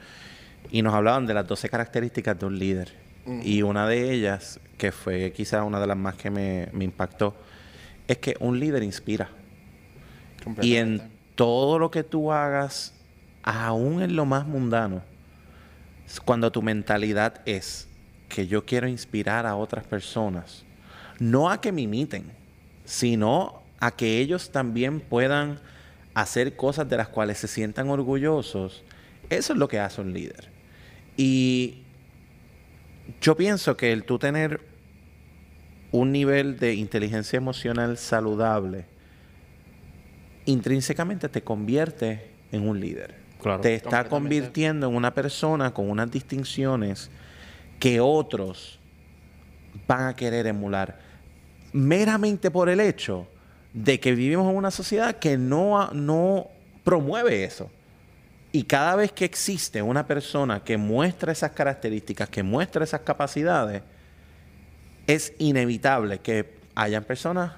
y 0.72 0.82
nos 0.82 0.94
hablaban 0.94 1.26
de 1.26 1.34
las 1.34 1.48
12 1.48 1.70
características 1.70 2.40
de 2.40 2.46
un 2.46 2.60
líder. 2.60 3.04
Y 3.42 3.62
una 3.62 3.88
de 3.88 4.12
ellas, 4.12 4.60
que 4.78 4.92
fue 4.92 5.32
quizá 5.32 5.64
una 5.64 5.80
de 5.80 5.88
las 5.88 5.96
más 5.96 6.16
que 6.16 6.30
me, 6.30 6.68
me 6.74 6.84
impactó, 6.84 7.38
es 8.06 8.18
que 8.18 8.36
un 8.42 8.60
líder 8.60 8.84
inspira. 8.84 9.30
Y 10.62 10.76
en 10.76 11.10
todo 11.36 11.80
lo 11.80 11.90
que 11.90 12.04
tú 12.04 12.34
hagas, 12.34 12.94
aún 13.44 14.02
en 14.02 14.18
lo 14.18 14.26
más 14.26 14.46
mundano, 14.46 15.04
cuando 16.26 16.52
tu 16.52 16.62
mentalidad 16.62 17.42
es 17.46 17.88
que 18.34 18.48
yo 18.48 18.66
quiero 18.66 18.88
inspirar 18.88 19.46
a 19.46 19.56
otras 19.56 19.86
personas, 19.86 20.66
no 21.20 21.52
a 21.52 21.62
que 21.62 21.72
me 21.72 21.84
imiten, 21.84 22.26
sino 22.84 23.62
a 23.80 23.92
que 23.92 24.18
ellos 24.18 24.52
también 24.52 25.02
puedan 25.02 25.60
hacer 26.16 26.56
cosas 26.56 26.90
de 26.90 26.98
las 26.98 27.10
cuales 27.10 27.38
se 27.38 27.48
sientan 27.48 27.92
orgullosos, 27.92 28.84
eso 29.30 29.54
es 29.54 29.60
lo 29.60 29.68
que 29.68 29.80
hace 29.80 30.02
un 30.02 30.14
líder. 30.14 30.50
Y 31.16 31.84
yo 33.22 33.38
pienso 33.38 33.78
que 33.78 33.94
el 33.94 34.04
tú 34.04 34.18
tener 34.18 34.62
un 35.92 36.12
nivel 36.12 36.58
de 36.58 36.74
inteligencia 36.74 37.38
emocional 37.38 38.00
saludable, 38.00 38.86
intrínsecamente 40.46 41.30
te 41.30 41.44
convierte 41.44 42.32
en 42.52 42.68
un 42.68 42.80
líder. 42.80 43.14
Claro. 43.40 43.62
Te 43.62 43.76
está 43.76 44.06
convirtiendo 44.06 44.88
en 44.88 44.96
una 44.96 45.14
persona 45.14 45.72
con 45.72 45.88
unas 45.88 46.10
distinciones 46.10 47.12
que 47.84 48.00
otros 48.00 48.80
van 49.86 50.08
a 50.08 50.16
querer 50.16 50.48
emular 50.48 50.98
meramente 51.74 52.50
por 52.50 52.70
el 52.70 52.80
hecho 52.80 53.28
de 53.74 54.00
que 54.00 54.16
vivimos 54.16 54.50
en 54.50 54.56
una 54.56 54.72
sociedad 54.72 55.18
que 55.18 55.38
no, 55.38 55.90
no 55.92 56.48
promueve 56.86 57.44
eso. 57.44 57.70
Y 58.54 58.64
cada 58.64 58.96
vez 58.96 59.12
que 59.12 59.26
existe 59.26 59.82
una 59.82 60.08
persona 60.08 60.64
que 60.64 60.78
muestra 60.78 61.34
esas 61.34 61.52
características, 61.52 62.30
que 62.30 62.42
muestra 62.42 62.86
esas 62.86 63.02
capacidades, 63.02 63.84
es 65.06 65.34
inevitable 65.38 66.20
que 66.20 66.54
hayan 66.76 67.04
personas 67.04 67.52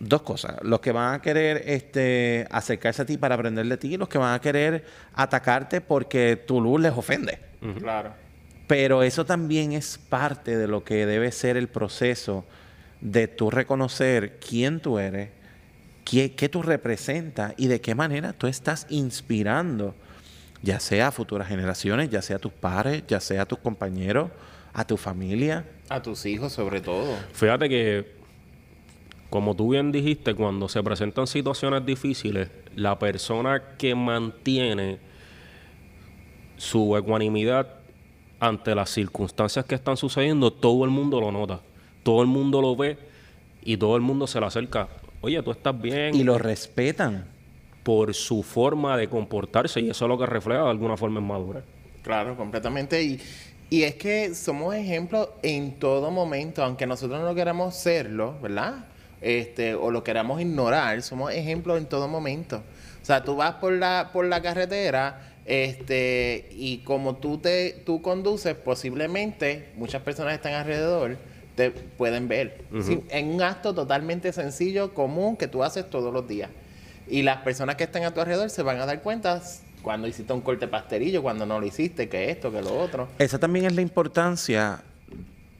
dos 0.00 0.22
cosas. 0.22 0.56
Los 0.62 0.80
que 0.80 0.90
van 0.90 1.14
a 1.14 1.22
querer 1.22 1.62
este, 1.66 2.48
acercarse 2.50 3.02
a 3.02 3.06
ti 3.06 3.16
para 3.16 3.36
aprender 3.36 3.64
de 3.64 3.76
ti 3.76 3.94
y 3.94 3.96
los 3.96 4.08
que 4.08 4.18
van 4.18 4.34
a 4.34 4.40
querer 4.40 4.84
atacarte 5.14 5.80
porque 5.80 6.34
tu 6.34 6.60
luz 6.60 6.80
les 6.80 6.92
ofende. 6.92 7.38
Claro. 7.78 8.28
Pero 8.70 9.02
eso 9.02 9.24
también 9.26 9.72
es 9.72 9.98
parte 9.98 10.56
de 10.56 10.68
lo 10.68 10.84
que 10.84 11.04
debe 11.04 11.32
ser 11.32 11.56
el 11.56 11.66
proceso 11.66 12.44
de 13.00 13.26
tú 13.26 13.50
reconocer 13.50 14.38
quién 14.38 14.78
tú 14.78 15.00
eres, 15.00 15.30
qué, 16.04 16.36
qué 16.36 16.48
tú 16.48 16.62
representas 16.62 17.52
y 17.56 17.66
de 17.66 17.80
qué 17.80 17.96
manera 17.96 18.32
tú 18.32 18.46
estás 18.46 18.86
inspirando, 18.88 19.96
ya 20.62 20.78
sea 20.78 21.08
a 21.08 21.10
futuras 21.10 21.48
generaciones, 21.48 22.10
ya 22.10 22.22
sea 22.22 22.36
a 22.36 22.38
tus 22.38 22.52
padres, 22.52 23.02
ya 23.08 23.18
sea 23.18 23.42
a 23.42 23.46
tus 23.46 23.58
compañeros, 23.58 24.30
a 24.72 24.86
tu 24.86 24.96
familia. 24.96 25.64
A 25.88 26.00
tus 26.00 26.24
hijos 26.24 26.52
sobre 26.52 26.80
todo. 26.80 27.16
Fíjate 27.32 27.68
que, 27.68 28.14
como 29.30 29.56
tú 29.56 29.70
bien 29.70 29.90
dijiste, 29.90 30.32
cuando 30.34 30.68
se 30.68 30.80
presentan 30.84 31.26
situaciones 31.26 31.84
difíciles, 31.84 32.50
la 32.76 33.00
persona 33.00 33.76
que 33.78 33.96
mantiene 33.96 35.00
su 36.56 36.96
ecuanimidad 36.96 37.79
ante 38.40 38.74
las 38.74 38.90
circunstancias 38.90 39.64
que 39.64 39.74
están 39.76 39.96
sucediendo, 39.96 40.50
todo 40.52 40.84
el 40.84 40.90
mundo 40.90 41.20
lo 41.20 41.30
nota, 41.30 41.60
todo 42.02 42.22
el 42.22 42.28
mundo 42.28 42.60
lo 42.60 42.74
ve 42.74 42.98
y 43.62 43.76
todo 43.76 43.94
el 43.96 44.02
mundo 44.02 44.26
se 44.26 44.40
le 44.40 44.46
acerca. 44.46 44.88
Oye, 45.20 45.42
tú 45.42 45.50
estás 45.50 45.78
bien. 45.80 46.14
Y 46.14 46.24
lo 46.24 46.38
respetan. 46.38 47.26
por 47.82 48.14
su 48.14 48.42
forma 48.42 48.96
de 48.96 49.08
comportarse 49.08 49.80
y 49.80 49.90
eso 49.90 50.04
es 50.04 50.08
lo 50.08 50.18
que 50.18 50.26
refleja 50.26 50.62
de 50.62 50.70
alguna 50.70 50.96
forma 50.96 51.18
en 51.20 51.26
madurez. 51.26 51.64
Claro, 52.02 52.36
completamente. 52.36 53.02
Y, 53.02 53.20
y 53.70 53.82
es 53.84 53.94
que 53.94 54.34
somos 54.34 54.74
ejemplos 54.74 55.28
en 55.42 55.78
todo 55.78 56.10
momento, 56.10 56.62
aunque 56.62 56.86
nosotros 56.86 57.20
no 57.22 57.34
queramos 57.34 57.74
serlo, 57.74 58.38
¿verdad? 58.40 58.86
Este, 59.20 59.74
o 59.74 59.90
lo 59.90 60.02
queramos 60.02 60.40
ignorar, 60.40 61.02
somos 61.02 61.32
ejemplos 61.32 61.78
en 61.78 61.86
todo 61.86 62.08
momento. 62.08 62.62
O 63.02 63.04
sea, 63.04 63.22
tú 63.24 63.36
vas 63.36 63.54
por 63.54 63.72
la, 63.72 64.10
por 64.12 64.26
la 64.26 64.42
carretera, 64.42 65.36
este, 65.44 66.48
y 66.52 66.78
como 66.78 67.16
tú 67.16 67.38
te, 67.38 67.72
tú 67.84 68.02
conduces, 68.02 68.54
posiblemente 68.54 69.72
muchas 69.76 70.02
personas 70.02 70.32
que 70.32 70.36
están 70.36 70.54
alrededor 70.54 71.16
te 71.56 71.70
pueden 71.70 72.28
ver. 72.28 72.64
Sí, 72.82 73.02
en 73.10 73.34
un 73.34 73.42
acto 73.42 73.74
totalmente 73.74 74.32
sencillo, 74.32 74.94
común, 74.94 75.36
que 75.36 75.48
tú 75.48 75.62
haces 75.62 75.88
todos 75.90 76.12
los 76.12 76.26
días. 76.26 76.50
Y 77.08 77.22
las 77.22 77.38
personas 77.38 77.76
que 77.76 77.84
están 77.84 78.04
a 78.04 78.14
tu 78.14 78.20
alrededor 78.20 78.50
se 78.50 78.62
van 78.62 78.78
a 78.80 78.86
dar 78.86 79.02
cuenta 79.02 79.42
cuando 79.82 80.06
hiciste 80.06 80.32
un 80.32 80.42
corte 80.42 80.68
pasterillo, 80.68 81.22
cuando 81.22 81.46
no 81.46 81.58
lo 81.58 81.66
hiciste, 81.66 82.08
que 82.08 82.30
esto, 82.30 82.52
que 82.52 82.62
lo 82.62 82.78
otro. 82.78 83.08
Esa 83.18 83.38
también 83.38 83.64
es 83.66 83.74
la 83.74 83.82
importancia 83.82 84.84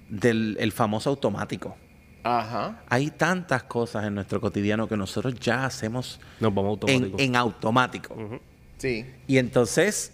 del 0.08 0.56
el 0.60 0.72
famoso 0.72 1.10
automático. 1.10 1.76
Ajá. 2.22 2.82
Hay 2.88 3.10
tantas 3.10 3.62
cosas 3.64 4.04
en 4.04 4.14
nuestro 4.14 4.40
cotidiano 4.40 4.86
que 4.86 4.96
nosotros 4.96 5.34
ya 5.40 5.64
hacemos 5.64 6.20
Nos 6.38 6.54
vamos 6.54 6.78
en, 6.86 7.02
automático. 7.02 7.18
en 7.18 7.36
automático. 7.36 8.40
Sí. 8.80 9.04
Y 9.26 9.36
entonces, 9.36 10.12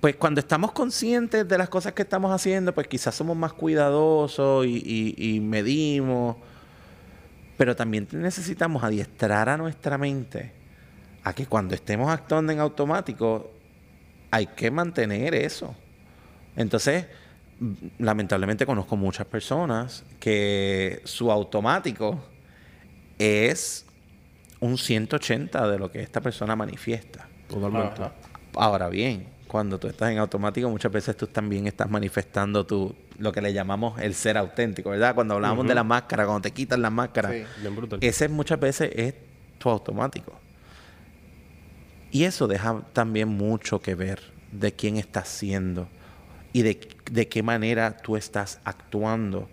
pues 0.00 0.16
cuando 0.16 0.40
estamos 0.40 0.72
conscientes 0.72 1.46
de 1.46 1.58
las 1.58 1.68
cosas 1.68 1.92
que 1.92 2.02
estamos 2.02 2.32
haciendo, 2.32 2.74
pues 2.74 2.88
quizás 2.88 3.14
somos 3.14 3.36
más 3.36 3.52
cuidadosos 3.52 4.66
y, 4.66 5.40
medimos. 5.42 6.36
Pero 7.58 7.76
también 7.76 8.08
necesitamos 8.12 8.82
adiestrar 8.82 9.48
a 9.50 9.58
nuestra 9.58 9.98
mente 9.98 10.52
a 11.22 11.34
que 11.34 11.46
cuando 11.46 11.74
estemos 11.74 12.10
actuando 12.10 12.52
en 12.52 12.60
automático, 12.60 13.50
hay 14.30 14.46
que 14.46 14.70
mantener 14.70 15.34
eso. 15.34 15.74
Entonces, 16.56 17.06
lamentablemente 17.98 18.64
conozco 18.64 18.96
muchas 18.96 19.26
personas 19.26 20.02
que 20.18 21.02
su 21.04 21.30
automático 21.30 22.22
es 23.18 23.84
un 24.60 24.78
180 24.78 25.68
de 25.68 25.78
lo 25.78 25.90
que 25.90 26.00
esta 26.00 26.22
persona 26.22 26.56
manifiesta. 26.56 27.28
Totalmente. 27.54 28.02
Ajá. 28.02 28.12
Ahora 28.56 28.88
bien, 28.88 29.26
cuando 29.48 29.78
tú 29.78 29.86
estás 29.88 30.10
en 30.10 30.18
automático, 30.18 30.68
muchas 30.68 30.90
veces 30.92 31.16
tú 31.16 31.26
también 31.26 31.66
estás 31.66 31.88
manifestando 31.88 32.66
tu, 32.66 32.94
lo 33.18 33.32
que 33.32 33.40
le 33.40 33.52
llamamos 33.52 34.00
el 34.00 34.14
ser 34.14 34.36
auténtico, 34.36 34.90
¿verdad? 34.90 35.14
Cuando 35.14 35.34
hablamos 35.34 35.66
de 35.66 35.74
la 35.74 35.84
máscara, 35.84 36.24
cuando 36.24 36.42
te 36.42 36.50
quitan 36.52 36.82
la 36.82 36.90
máscara, 36.90 37.30
Sí. 37.30 37.44
Bien 37.60 37.76
brutal. 37.76 37.98
ese 38.02 38.28
muchas 38.28 38.58
veces 38.60 38.90
es 38.94 39.14
tu 39.58 39.68
automático. 39.70 40.32
Y 42.10 42.24
eso 42.24 42.46
deja 42.46 42.82
también 42.92 43.28
mucho 43.28 43.80
que 43.80 43.94
ver 43.94 44.20
de 44.52 44.72
quién 44.72 44.96
estás 44.96 45.28
siendo 45.28 45.88
y 46.52 46.62
de, 46.62 46.88
de 47.10 47.28
qué 47.28 47.42
manera 47.42 47.96
tú 47.96 48.16
estás 48.16 48.60
actuando, 48.64 49.48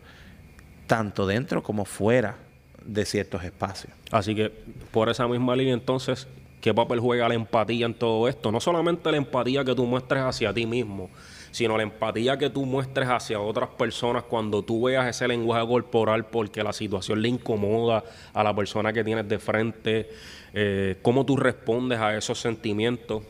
tanto 0.86 1.26
dentro 1.26 1.64
como 1.64 1.86
fuera 1.86 2.38
de 2.86 3.06
ciertos 3.06 3.44
espacios. 3.44 3.94
Así 4.12 4.36
que 4.36 4.52
por 4.92 5.10
esa 5.10 5.28
misma 5.28 5.56
línea 5.56 5.74
entonces, 5.74 6.28
¿qué 6.62 6.74
papel 6.74 7.00
juega 7.00 7.28
la 7.28 7.34
empatía 7.34 7.86
en 7.86 7.94
todo 7.94 8.28
esto? 8.28 8.52
No 8.52 8.60
solamente 8.60 9.12
la 9.12 9.18
empatía 9.18 9.66
que 9.66 9.76
tú 9.76 9.86
muestres 9.86 10.22
hacia 10.22 10.54
ti 10.54 10.66
mismo, 10.66 11.10
sino 11.52 11.76
la 11.76 11.84
empatía 11.84 12.38
que 12.38 12.50
tú 12.50 12.66
muestres 12.66 13.10
hacia 13.10 13.40
otras 13.40 13.70
personas 13.70 14.24
cuando 14.24 14.64
tú 14.64 14.84
veas 14.84 15.08
ese 15.08 15.28
lenguaje 15.28 15.68
corporal 15.68 16.26
porque 16.26 16.64
la 16.64 16.72
situación 16.72 17.22
le 17.22 17.28
incomoda 17.28 18.04
a 18.34 18.44
la 18.44 18.56
persona 18.56 18.94
que 18.94 19.04
tienes 19.04 19.28
de 19.28 19.40
frente, 19.40 20.10
eh, 20.54 20.98
cómo 21.02 21.26
tú 21.26 21.36
respondes 21.36 22.00
a 22.00 22.16
esos 22.16 22.40
sentimientos. 22.40 23.24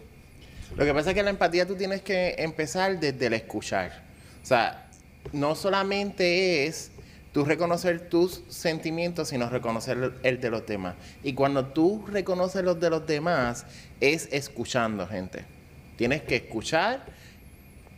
Lo 0.75 0.85
que 0.85 0.93
pasa 0.93 1.09
es 1.09 1.15
que 1.15 1.23
la 1.23 1.31
empatía 1.31 1.65
tú 1.65 1.75
tienes 1.75 2.01
que 2.01 2.35
empezar 2.37 2.99
desde 2.99 3.25
el 3.25 3.33
escuchar. 3.33 4.03
O 4.41 4.45
sea, 4.45 4.87
no 5.33 5.55
solamente 5.55 6.67
es 6.67 6.90
tú 7.31 7.45
reconocer 7.45 8.09
tus 8.09 8.43
sentimientos, 8.49 9.29
sino 9.29 9.49
reconocer 9.49 10.13
el 10.23 10.41
de 10.41 10.49
los 10.49 10.65
demás. 10.65 10.95
Y 11.23 11.33
cuando 11.33 11.67
tú 11.67 12.05
reconoces 12.07 12.63
los 12.63 12.79
de 12.79 12.89
los 12.89 13.07
demás, 13.07 13.65
es 13.99 14.27
escuchando, 14.31 15.07
gente. 15.07 15.45
Tienes 15.97 16.21
que 16.23 16.37
escuchar, 16.37 17.05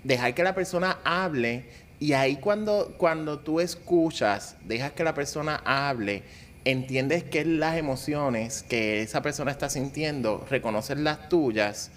dejar 0.04 0.36
que 0.36 0.44
la 0.44 0.54
persona 0.54 1.00
hable, 1.04 1.66
y 2.00 2.14
ahí 2.14 2.36
cuando, 2.36 2.96
cuando 2.98 3.40
tú 3.40 3.60
escuchas, 3.60 4.58
dejas 4.66 4.92
que 4.92 5.04
la 5.04 5.14
persona 5.14 5.62
hable, 5.66 6.24
entiendes 6.66 7.24
qué 7.24 7.42
es 7.42 7.48
las 7.48 7.78
emociones 7.78 8.64
que 8.64 9.02
esa 9.02 9.22
persona 9.22 9.52
está 9.52 9.70
sintiendo, 9.70 10.46
reconocer 10.50 10.98
las 11.00 11.30
tuyas, 11.30 11.92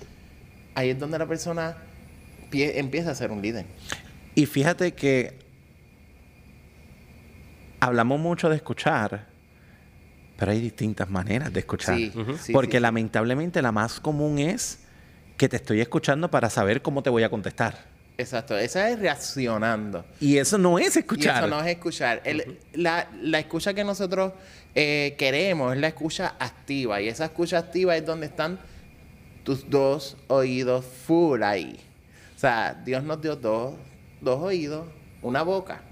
ahí 0.75 0.91
es 0.91 0.99
donde 0.99 1.19
la 1.19 1.27
persona 1.27 1.77
pie- 2.51 2.79
empieza 2.79 3.11
a 3.11 3.15
ser 3.15 3.31
un 3.31 3.43
líder. 3.43 3.67
Y 4.35 4.47
fíjate 4.47 4.93
que 4.93 5.39
hablamos 7.81 8.19
mucho 8.21 8.49
de 8.49 8.57
escuchar, 8.57 9.27
pero 10.39 10.53
hay 10.53 10.61
distintas 10.61 11.09
maneras 11.09 11.53
de 11.53 11.61
escuchar. 11.61 11.97
Sí, 11.97 12.13
Porque 12.53 12.77
sí, 12.77 12.81
lamentablemente 12.81 13.63
la 13.63 13.73
más 13.73 14.01
común 14.01 14.39
es 14.39 14.81
que 15.37 15.49
te 15.49 15.57
estoy 15.57 15.81
escuchando 15.81 16.31
para 16.31 16.49
saber 16.51 16.83
cómo 16.83 17.03
te 17.03 17.11
voy 17.11 17.23
a 17.23 17.29
contestar. 17.31 17.95
Exacto, 18.19 18.57
esa 18.57 18.89
es 18.89 18.99
reaccionando. 18.99 20.05
Y 20.21 20.39
eso 20.39 20.57
no 20.57 20.79
es 20.79 20.97
Y 20.97 21.01
escuchar. 21.01 21.45
eso 21.45 21.49
no 21.49 21.61
es 21.61 21.67
escuchar. 21.67 22.23
El- 22.25 22.59
la, 22.73 23.09
la 23.21 23.39
escucha 23.39 23.75
que 23.75 23.85
nosotros 23.85 24.33
eh, 24.75 25.15
queremos 25.19 25.75
es 25.75 25.81
la 25.81 25.89
escucha 25.89 26.35
activa. 26.39 27.01
Y 27.03 27.09
esa 27.09 27.27
escucha 27.27 27.59
activa 27.59 27.95
es 27.97 28.07
donde 28.07 28.27
están 28.27 28.59
tus 29.45 29.69
dos 29.69 30.17
oídos 30.29 30.85
full 30.87 31.43
ahí. 31.43 31.79
O 32.35 32.39
sea, 32.39 32.81
Dios 32.85 33.03
nos 33.05 33.21
dio 33.21 33.37
dos, 33.37 33.75
dos 34.23 34.41
oídos, 34.43 34.87
una 35.21 35.43
boca. 35.43 35.83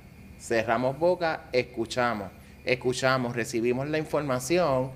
Cerramos 0.44 0.98
boca, 0.98 1.44
escuchamos. 1.52 2.28
Escuchamos, 2.66 3.34
recibimos 3.34 3.88
la 3.88 3.96
información. 3.96 4.90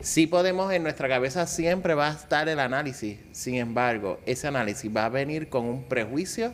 Sí 0.00 0.26
podemos, 0.26 0.70
en 0.74 0.82
nuestra 0.82 1.08
cabeza 1.08 1.46
siempre 1.46 1.94
va 1.94 2.08
a 2.08 2.12
estar 2.12 2.50
el 2.50 2.60
análisis. 2.60 3.16
Sin 3.32 3.54
embargo, 3.54 4.20
ese 4.26 4.48
análisis 4.48 4.94
va 4.94 5.06
a 5.06 5.08
venir 5.08 5.48
con 5.48 5.64
un 5.64 5.84
prejuicio 5.84 6.52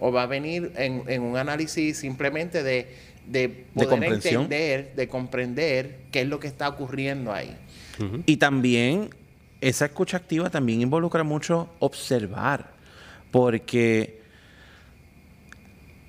o 0.00 0.10
va 0.10 0.24
a 0.24 0.26
venir 0.26 0.72
en, 0.74 1.04
en 1.06 1.22
un 1.22 1.36
análisis 1.36 1.96
simplemente 1.98 2.64
de, 2.64 2.96
de 3.28 3.48
poder 3.72 3.88
comprensión. 3.90 4.42
entender, 4.42 4.92
de 4.96 5.08
comprender 5.08 5.98
qué 6.10 6.22
es 6.22 6.26
lo 6.26 6.40
que 6.40 6.48
está 6.48 6.68
ocurriendo 6.68 7.32
ahí. 7.32 7.56
Y 8.26 8.38
también 8.38 9.10
esa 9.60 9.84
escucha 9.84 10.16
activa 10.16 10.50
también 10.50 10.80
involucra 10.80 11.22
mucho 11.22 11.70
observar, 11.78 12.72
porque 13.30 14.23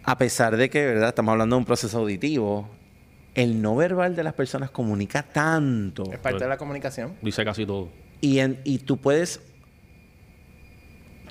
a 0.05 0.17
pesar 0.17 0.55
de 0.57 0.69
que, 0.69 0.85
¿verdad? 0.85 1.09
Estamos 1.09 1.31
hablando 1.31 1.55
de 1.55 1.59
un 1.59 1.65
proceso 1.65 1.97
auditivo, 1.97 2.69
el 3.33 3.61
no 3.61 3.75
verbal 3.75 4.15
de 4.15 4.23
las 4.23 4.33
personas 4.33 4.69
comunica 4.71 5.23
tanto 5.23 6.03
Es 6.11 6.19
parte 6.19 6.43
de 6.43 6.49
la 6.49 6.57
comunicación. 6.57 7.13
Dice 7.21 7.43
casi 7.43 7.65
todo. 7.65 7.89
y, 8.21 8.39
en- 8.39 8.59
y 8.63 8.79
tú 8.79 8.97
puedes 8.97 9.41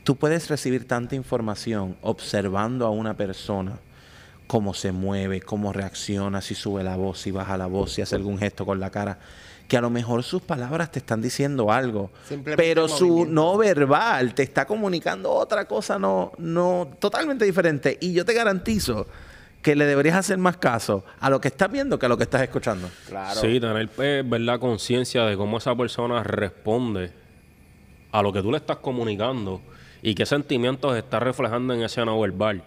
tú 0.02 0.16
puedes 0.16 0.50
recibir 0.50 0.86
tanta 0.86 1.14
información 1.14 1.96
observando 2.02 2.84
a 2.86 2.90
una 2.90 3.16
persona 3.16 3.78
cómo 4.46 4.74
se 4.74 4.92
mueve, 4.92 5.40
cómo 5.40 5.72
reacciona, 5.72 6.42
si 6.42 6.54
sube 6.54 6.82
la 6.84 6.96
voz, 6.96 7.20
si 7.20 7.30
baja 7.30 7.56
la 7.56 7.66
voz, 7.66 7.92
si 7.92 8.02
hace 8.02 8.14
algún 8.16 8.38
gesto 8.38 8.66
con 8.66 8.80
la 8.80 8.90
cara, 8.90 9.18
que 9.68 9.76
a 9.76 9.80
lo 9.80 9.90
mejor 9.90 10.22
sus 10.22 10.42
palabras 10.42 10.90
te 10.90 10.98
están 10.98 11.22
diciendo 11.22 11.72
algo, 11.72 12.10
pero 12.56 12.86
su 12.86 13.08
movimiento. 13.08 13.32
no 13.32 13.56
verbal 13.56 14.34
te 14.34 14.42
está 14.42 14.66
comunicando 14.66 15.32
otra 15.32 15.66
cosa 15.66 15.98
no 15.98 16.32
no 16.38 16.90
totalmente 16.98 17.44
diferente 17.44 17.96
y 18.00 18.12
yo 18.12 18.24
te 18.24 18.34
garantizo 18.34 19.06
que 19.62 19.74
le 19.74 19.86
deberías 19.86 20.16
hacer 20.16 20.36
más 20.36 20.58
caso 20.58 21.04
a 21.18 21.30
lo 21.30 21.40
que 21.40 21.48
estás 21.48 21.72
viendo 21.72 21.98
que 21.98 22.04
a 22.04 22.08
lo 22.10 22.18
que 22.18 22.24
estás 22.24 22.42
escuchando. 22.42 22.90
Claro. 23.08 23.40
Sí, 23.40 23.58
tener 23.58 23.88
verdad 24.24 24.60
conciencia 24.60 25.24
de 25.24 25.38
cómo 25.38 25.56
esa 25.56 25.74
persona 25.74 26.22
responde 26.22 27.12
a 28.12 28.22
lo 28.22 28.30
que 28.30 28.42
tú 28.42 28.50
le 28.50 28.58
estás 28.58 28.76
comunicando 28.76 29.62
y 30.02 30.14
qué 30.14 30.26
sentimientos 30.26 30.94
está 30.98 31.18
reflejando 31.18 31.72
en 31.72 31.82
ese 31.82 32.04
no 32.04 32.20
verbal. 32.20 32.62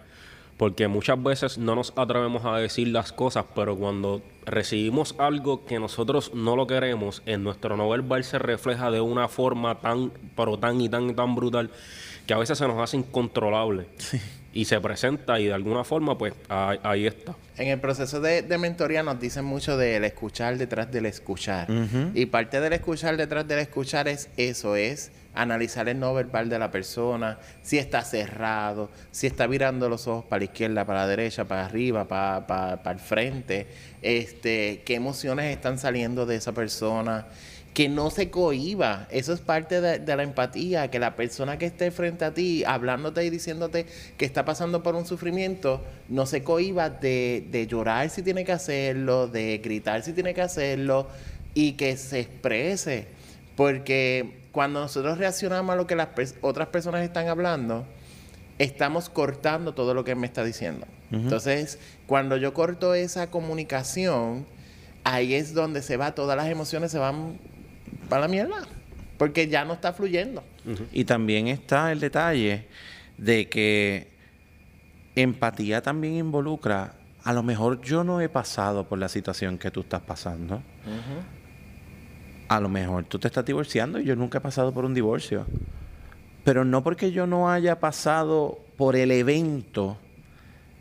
Porque 0.58 0.88
muchas 0.88 1.22
veces 1.22 1.56
no 1.56 1.74
nos 1.76 1.92
atrevemos 1.96 2.44
a 2.44 2.56
decir 2.56 2.88
las 2.88 3.12
cosas, 3.12 3.46
pero 3.54 3.76
cuando 3.76 4.20
recibimos 4.44 5.14
algo 5.18 5.64
que 5.64 5.78
nosotros 5.78 6.34
no 6.34 6.56
lo 6.56 6.66
queremos, 6.66 7.22
en 7.26 7.44
nuestro 7.44 7.76
no 7.76 7.88
verbal 7.88 8.24
se 8.24 8.40
refleja 8.40 8.90
de 8.90 9.00
una 9.00 9.28
forma 9.28 9.80
tan, 9.80 10.10
pero 10.36 10.58
tan 10.58 10.80
y 10.80 10.88
tan 10.88 11.08
y 11.08 11.14
tan 11.14 11.36
brutal, 11.36 11.70
que 12.26 12.34
a 12.34 12.38
veces 12.38 12.58
se 12.58 12.66
nos 12.66 12.82
hace 12.82 12.96
incontrolable. 12.96 13.86
Y 14.52 14.64
se 14.64 14.80
presenta 14.80 15.38
y 15.38 15.46
de 15.46 15.52
alguna 15.52 15.84
forma, 15.84 16.18
pues 16.18 16.34
ahí, 16.48 16.78
ahí 16.82 17.06
está. 17.06 17.36
En 17.58 17.68
el 17.68 17.78
proceso 17.78 18.20
de, 18.20 18.42
de 18.42 18.58
mentoría 18.58 19.02
nos 19.04 19.20
dicen 19.20 19.44
mucho 19.44 19.76
del 19.76 20.04
escuchar 20.04 20.58
detrás 20.58 20.90
del 20.90 21.06
escuchar. 21.06 21.68
Y 22.14 22.26
parte 22.26 22.60
del 22.60 22.72
escuchar 22.72 23.16
detrás 23.16 23.46
del 23.46 23.60
escuchar 23.60 24.08
es 24.08 24.30
eso, 24.36 24.74
es 24.74 25.12
analizar 25.34 25.88
el 25.88 25.98
no 26.00 26.14
verbal 26.14 26.48
de 26.48 26.58
la 26.58 26.70
persona, 26.70 27.38
si 27.62 27.78
está 27.78 28.02
cerrado, 28.02 28.90
si 29.10 29.26
está 29.26 29.46
virando 29.46 29.88
los 29.88 30.06
ojos 30.06 30.24
para 30.24 30.40
la 30.40 30.44
izquierda, 30.44 30.84
para 30.84 31.00
la 31.00 31.06
derecha, 31.06 31.44
para 31.44 31.66
arriba, 31.66 32.06
para, 32.06 32.80
el 32.90 32.98
frente, 32.98 33.66
este, 34.02 34.82
qué 34.84 34.94
emociones 34.94 35.54
están 35.54 35.78
saliendo 35.78 36.26
de 36.26 36.36
esa 36.36 36.52
persona, 36.52 37.26
que 37.74 37.88
no 37.88 38.10
se 38.10 38.30
cohiba. 38.30 39.06
Eso 39.10 39.32
es 39.32 39.40
parte 39.40 39.80
de, 39.80 40.16
la 40.16 40.22
empatía, 40.24 40.90
que 40.90 40.98
la 40.98 41.14
persona 41.14 41.58
que 41.58 41.66
esté 41.66 41.92
frente 41.92 42.24
a 42.24 42.34
ti, 42.34 42.64
hablándote 42.66 43.24
y 43.24 43.30
diciéndote 43.30 43.86
que 44.16 44.24
está 44.24 44.44
pasando 44.44 44.82
por 44.82 44.96
un 44.96 45.06
sufrimiento, 45.06 45.84
no 46.08 46.26
se 46.26 46.42
cohiba 46.42 46.90
de 46.90 47.66
llorar 47.70 48.10
si 48.10 48.22
tiene 48.22 48.44
que 48.44 48.52
hacerlo, 48.52 49.28
de 49.28 49.58
gritar 49.58 50.02
si 50.02 50.12
tiene 50.12 50.34
que 50.34 50.42
hacerlo, 50.42 51.06
y 51.54 51.72
que 51.72 51.96
se 51.96 52.20
exprese. 52.20 53.06
Porque 53.56 54.47
cuando 54.58 54.80
nosotros 54.80 55.18
reaccionamos 55.18 55.72
a 55.72 55.76
lo 55.76 55.86
que 55.86 55.94
las 55.94 56.08
pers- 56.16 56.34
otras 56.40 56.66
personas 56.66 57.02
están 57.02 57.28
hablando, 57.28 57.86
estamos 58.58 59.08
cortando 59.08 59.72
todo 59.72 59.94
lo 59.94 60.02
que 60.02 60.16
me 60.16 60.26
está 60.26 60.42
diciendo. 60.42 60.84
Entonces, 61.12 61.78
cuando 62.08 62.36
yo 62.36 62.54
corto 62.54 62.92
esa 62.94 63.30
comunicación, 63.30 64.46
ahí 65.04 65.34
es 65.34 65.54
donde 65.54 65.80
se 65.80 65.96
va, 65.96 66.12
todas 66.16 66.36
las 66.36 66.48
emociones 66.48 66.90
se 66.90 66.98
van 66.98 67.38
para 68.08 68.22
la 68.22 68.26
mierda. 68.26 68.66
Porque 69.16 69.46
ya 69.46 69.64
no 69.64 69.74
está 69.74 69.92
fluyendo. 69.92 70.42
Y 70.90 71.04
también 71.04 71.46
está 71.46 71.92
el 71.92 72.00
detalle 72.00 72.66
de 73.16 73.48
que 73.48 74.08
empatía 75.14 75.82
también 75.82 76.14
involucra, 76.14 76.94
a 77.22 77.32
lo 77.32 77.44
mejor 77.44 77.80
yo 77.82 78.02
no 78.02 78.20
he 78.20 78.28
pasado 78.28 78.88
por 78.88 78.98
la 78.98 79.08
situación 79.08 79.56
que 79.56 79.70
tú 79.70 79.82
estás 79.82 80.02
pasando. 80.02 80.62
A 82.48 82.60
lo 82.60 82.68
mejor 82.68 83.04
tú 83.04 83.18
te 83.18 83.28
estás 83.28 83.44
divorciando 83.44 84.00
y 84.00 84.04
yo 84.04 84.16
nunca 84.16 84.38
he 84.38 84.40
pasado 84.40 84.72
por 84.72 84.84
un 84.84 84.94
divorcio. 84.94 85.46
Pero 86.44 86.64
no 86.64 86.82
porque 86.82 87.12
yo 87.12 87.26
no 87.26 87.50
haya 87.50 87.78
pasado 87.78 88.58
por 88.76 88.96
el 88.96 89.10
evento, 89.10 89.98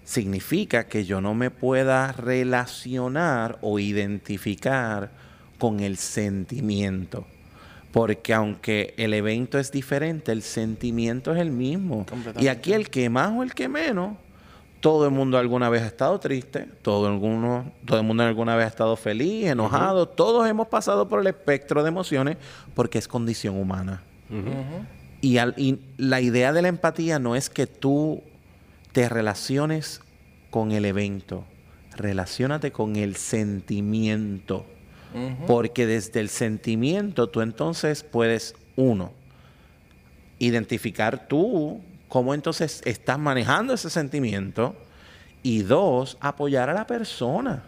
significa 0.06 0.88
que 0.88 1.04
yo 1.04 1.20
no 1.20 1.34
me 1.34 1.52
pueda 1.52 2.14
relacionar 2.14 3.58
o 3.62 3.80
identificar 3.80 5.12
con 5.60 5.82
el 5.82 5.98
sentimiento. 5.98 7.28
Porque 7.92 8.34
aunque 8.34 8.94
el 8.98 9.14
evento 9.14 9.60
es 9.60 9.72
diferente, 9.72 10.32
el 10.32 10.44
sentimiento 10.44 11.34
es 11.34 11.42
el 11.42 11.52
mismo. 11.52 12.06
Y 12.40 12.48
aquí 12.48 12.72
el 12.72 12.90
que 12.90 13.10
más 13.10 13.32
o 13.32 13.44
el 13.44 13.54
que 13.54 13.68
menos, 13.68 14.16
todo 14.80 15.06
el 15.06 15.12
mundo 15.12 15.38
alguna 15.38 15.70
vez 15.70 15.82
ha 15.82 15.88
estado 15.88 16.20
triste, 16.20 16.68
todo, 16.82 17.08
alguno, 17.08 17.72
todo 17.86 18.00
el 18.00 18.06
mundo 18.06 18.24
alguna 18.24 18.56
vez 18.56 18.66
ha 18.66 18.70
estado 18.70 18.96
feliz, 18.96 19.48
enojado, 19.48 20.08
todos 20.08 20.48
hemos 20.48 20.68
pasado 20.68 21.10
por 21.10 21.20
el 21.22 21.28
espectro 21.28 21.82
de 21.84 21.90
emociones 21.90 22.38
porque 22.76 22.98
es 23.00 23.08
condición 23.08 23.58
humana. 23.60 24.04
Y, 25.22 25.38
al- 25.40 25.56
y 25.58 25.80
la 25.98 26.22
idea 26.22 26.54
de 26.54 26.62
la 26.62 26.68
empatía 26.68 27.18
no 27.18 27.36
es 27.36 27.50
que 27.50 27.66
tú 27.66 28.22
te 28.92 29.10
relaciones 29.10 30.02
con 30.52 30.72
el 30.72 30.86
evento, 30.86 31.44
relacionate 31.96 32.72
con 32.72 32.96
el 32.98 33.16
sentimiento. 33.16 34.66
Porque 35.48 35.88
desde 35.88 36.20
el 36.20 36.30
sentimiento 36.30 37.28
tú 37.30 37.42
entonces 37.42 38.04
puedes, 38.04 38.54
uno, 38.76 39.12
identificar 40.40 41.28
tú 41.28 41.82
cómo 42.08 42.34
entonces 42.34 42.82
estás 42.86 43.20
manejando 43.20 43.74
ese 43.74 43.90
sentimiento. 43.90 44.76
Y 45.44 45.62
dos, 45.62 46.18
apoyar 46.20 46.70
a 46.70 46.74
la 46.74 46.88
persona 46.88 47.64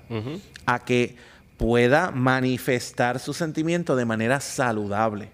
a 0.65 0.79
que 0.79 1.15
pueda 1.57 2.11
manifestar 2.11 3.19
su 3.19 3.33
sentimiento 3.33 3.95
de 3.95 4.05
manera 4.05 4.39
saludable. 4.39 5.29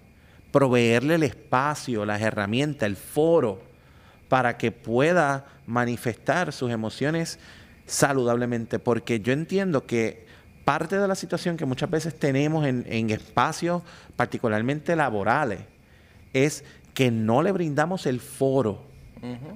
Proveerle 0.51 1.15
el 1.15 1.23
espacio, 1.23 2.05
las 2.05 2.21
herramientas, 2.21 2.87
el 2.87 2.97
foro 2.97 3.61
para 4.29 4.57
que 4.57 4.71
pueda 4.71 5.45
manifestar 5.65 6.51
sus 6.51 6.71
emociones 6.71 7.39
saludablemente. 7.85 8.79
Porque 8.79 9.19
yo 9.19 9.33
entiendo 9.33 9.85
que 9.85 10.25
parte 10.65 10.97
de 10.97 11.07
la 11.07 11.15
situación 11.15 11.57
que 11.57 11.65
muchas 11.65 11.89
veces 11.89 12.17
tenemos 12.17 12.65
en, 12.65 12.85
en 12.87 13.09
espacios 13.11 13.81
particularmente 14.15 14.95
laborales 14.95 15.61
es 16.33 16.63
que 16.93 17.11
no 17.11 17.43
le 17.43 17.51
brindamos 17.51 18.05
el 18.05 18.19
foro 18.19 18.94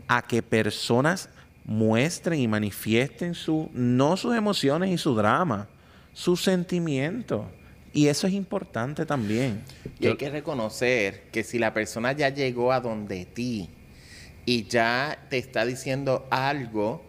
a 0.08 0.22
que 0.22 0.42
personas 0.42 1.30
muestren 1.66 2.40
y 2.40 2.48
manifiesten 2.48 3.36
su, 3.36 3.70
no 3.74 4.18
sus 4.18 4.36
emociones 4.36 4.90
y 4.90 4.98
su 4.98 5.14
drama, 5.16 5.68
sus 6.14 6.44
sentimientos. 6.44 7.46
Y 7.94 8.08
eso 8.08 8.28
es 8.28 8.34
importante 8.34 9.06
también. 9.06 9.64
Y 10.00 10.08
hay 10.08 10.16
que 10.18 10.30
reconocer 10.30 11.24
que 11.32 11.44
si 11.44 11.60
la 11.60 11.74
persona 11.74 12.12
ya 12.12 12.30
llegó 12.30 12.72
a 12.72 12.80
donde 12.80 13.26
ti 13.26 13.70
y 14.46 14.66
ya 14.66 15.26
te 15.30 15.38
está 15.38 15.66
diciendo 15.66 16.28
algo, 16.30 17.04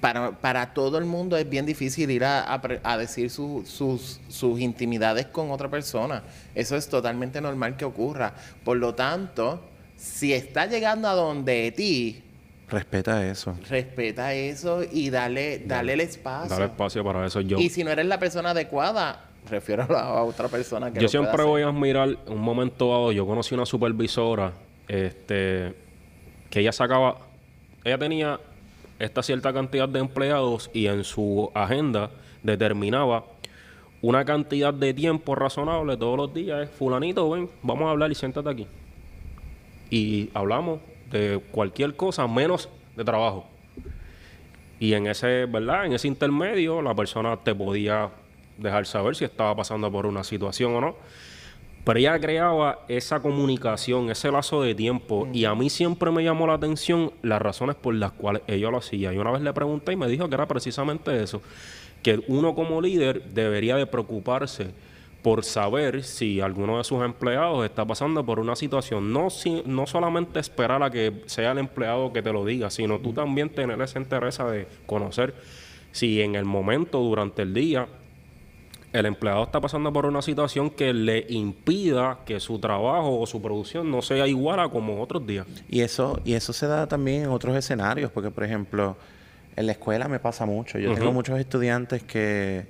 para, 0.00 0.32
para 0.40 0.74
todo 0.74 0.98
el 0.98 1.04
mundo 1.04 1.36
es 1.36 1.48
bien 1.48 1.64
difícil 1.64 2.10
ir 2.10 2.24
a, 2.24 2.60
a 2.82 2.98
decir 2.98 3.30
su- 3.30 3.62
sus, 3.66 4.20
sus 4.28 4.58
intimidades 4.60 5.26
con 5.26 5.50
otra 5.50 5.70
persona. 5.70 6.24
Eso 6.54 6.76
es 6.76 6.88
totalmente 6.88 7.40
normal 7.40 7.76
que 7.76 7.84
ocurra. 7.84 8.34
Por 8.64 8.78
lo 8.78 8.94
tanto, 8.94 9.62
si 10.02 10.32
está 10.32 10.66
llegando 10.66 11.06
a 11.08 11.14
donde 11.14 11.72
ti, 11.76 12.22
Respeta 12.68 13.24
eso. 13.26 13.54
respeta 13.68 14.32
eso 14.34 14.80
y 14.90 15.10
dale, 15.10 15.60
dale 15.66 15.92
el 15.92 16.00
espacio. 16.00 16.56
Dar 16.56 16.68
espacio 16.70 17.04
para 17.04 17.24
eso. 17.26 17.40
Yo, 17.42 17.58
Y 17.58 17.68
si 17.68 17.84
no 17.84 17.90
eres 17.90 18.06
la 18.06 18.18
persona 18.18 18.50
adecuada, 18.50 19.26
refiero 19.48 19.82
a 19.96 20.22
otra 20.24 20.48
persona 20.48 20.90
que 20.90 20.96
yo 20.98 21.02
lo 21.02 21.08
siempre 21.08 21.32
pueda 21.34 21.44
voy 21.46 21.62
hacer. 21.62 21.74
a 21.74 21.76
admirar 21.76 22.16
un 22.26 22.40
momento 22.40 22.88
dado. 22.90 23.12
Yo 23.12 23.26
conocí 23.26 23.54
una 23.54 23.66
supervisora 23.66 24.52
este, 24.88 25.74
que 26.50 26.60
ella 26.60 26.72
sacaba, 26.72 27.18
ella 27.84 27.98
tenía 27.98 28.40
esta 28.98 29.22
cierta 29.22 29.52
cantidad 29.52 29.88
de 29.88 29.98
empleados 30.00 30.70
y 30.72 30.86
en 30.86 31.04
su 31.04 31.50
agenda 31.54 32.10
determinaba 32.42 33.24
una 34.00 34.24
cantidad 34.24 34.72
de 34.74 34.94
tiempo 34.94 35.34
razonable 35.34 35.96
todos 35.96 36.16
los 36.16 36.32
días. 36.34 36.62
es, 36.62 36.70
Fulanito, 36.70 37.28
ven, 37.30 37.48
vamos 37.62 37.86
a 37.86 37.90
hablar 37.90 38.10
y 38.10 38.14
siéntate 38.14 38.48
aquí. 38.48 38.66
Y 39.92 40.30
hablamos 40.32 40.80
de 41.10 41.38
cualquier 41.50 41.94
cosa 41.96 42.26
menos 42.26 42.70
de 42.96 43.04
trabajo. 43.04 43.46
Y 44.80 44.94
en 44.94 45.06
ese, 45.06 45.44
¿verdad? 45.44 45.84
En 45.84 45.92
ese 45.92 46.08
intermedio, 46.08 46.80
la 46.80 46.94
persona 46.94 47.36
te 47.36 47.54
podía 47.54 48.08
dejar 48.56 48.86
saber 48.86 49.14
si 49.14 49.26
estaba 49.26 49.54
pasando 49.54 49.92
por 49.92 50.06
una 50.06 50.24
situación 50.24 50.74
o 50.76 50.80
no. 50.80 50.96
Pero 51.84 51.98
ella 51.98 52.18
creaba 52.18 52.86
esa 52.88 53.20
comunicación, 53.20 54.08
ese 54.08 54.32
lazo 54.32 54.62
de 54.62 54.74
tiempo. 54.74 55.28
Y 55.30 55.44
a 55.44 55.54
mí 55.54 55.68
siempre 55.68 56.10
me 56.10 56.24
llamó 56.24 56.46
la 56.46 56.54
atención 56.54 57.12
las 57.20 57.42
razones 57.42 57.76
por 57.76 57.94
las 57.94 58.12
cuales 58.12 58.40
ella 58.46 58.70
lo 58.70 58.78
hacía. 58.78 59.12
Y 59.12 59.18
una 59.18 59.30
vez 59.30 59.42
le 59.42 59.52
pregunté 59.52 59.92
y 59.92 59.96
me 59.96 60.08
dijo 60.08 60.26
que 60.26 60.36
era 60.36 60.48
precisamente 60.48 61.22
eso. 61.22 61.42
Que 62.02 62.24
uno 62.28 62.54
como 62.54 62.80
líder 62.80 63.24
debería 63.24 63.76
de 63.76 63.86
preocuparse 63.86 64.70
por 65.22 65.44
saber 65.44 66.02
si 66.02 66.40
alguno 66.40 66.78
de 66.78 66.84
sus 66.84 67.02
empleados 67.04 67.64
está 67.64 67.84
pasando 67.84 68.24
por 68.26 68.40
una 68.40 68.56
situación. 68.56 69.12
No, 69.12 69.30
si- 69.30 69.62
no 69.66 69.86
solamente 69.86 70.40
esperar 70.40 70.82
a 70.82 70.90
que 70.90 71.22
sea 71.26 71.52
el 71.52 71.58
empleado 71.58 72.12
que 72.12 72.22
te 72.22 72.32
lo 72.32 72.44
diga, 72.44 72.70
sino 72.70 72.98
tú 72.98 73.12
también 73.12 73.48
tener 73.50 73.80
ese 73.80 73.98
interés 74.00 74.38
de 74.38 74.66
conocer 74.86 75.34
si 75.92 76.22
en 76.22 76.34
el 76.34 76.44
momento, 76.44 76.98
durante 77.00 77.42
el 77.42 77.54
día, 77.54 77.86
el 78.92 79.06
empleado 79.06 79.44
está 79.44 79.60
pasando 79.60 79.92
por 79.92 80.04
una 80.06 80.20
situación 80.22 80.68
que 80.70 80.92
le 80.92 81.24
impida 81.30 82.18
que 82.26 82.40
su 82.40 82.58
trabajo 82.58 83.20
o 83.20 83.26
su 83.26 83.40
producción 83.40 83.90
no 83.90 84.02
sea 84.02 84.26
igual 84.26 84.60
a 84.60 84.68
como 84.68 85.00
otros 85.00 85.26
días. 85.26 85.46
Y 85.70 85.80
eso, 85.80 86.20
y 86.24 86.34
eso 86.34 86.52
se 86.52 86.66
da 86.66 86.86
también 86.88 87.22
en 87.22 87.28
otros 87.30 87.56
escenarios, 87.56 88.10
porque 88.10 88.30
por 88.30 88.44
ejemplo, 88.44 88.96
en 89.56 89.66
la 89.66 89.72
escuela 89.72 90.08
me 90.08 90.18
pasa 90.18 90.44
mucho. 90.46 90.78
Yo 90.78 90.90
tengo 90.94 91.12
muchos 91.12 91.38
estudiantes 91.38 92.02
que, 92.02 92.66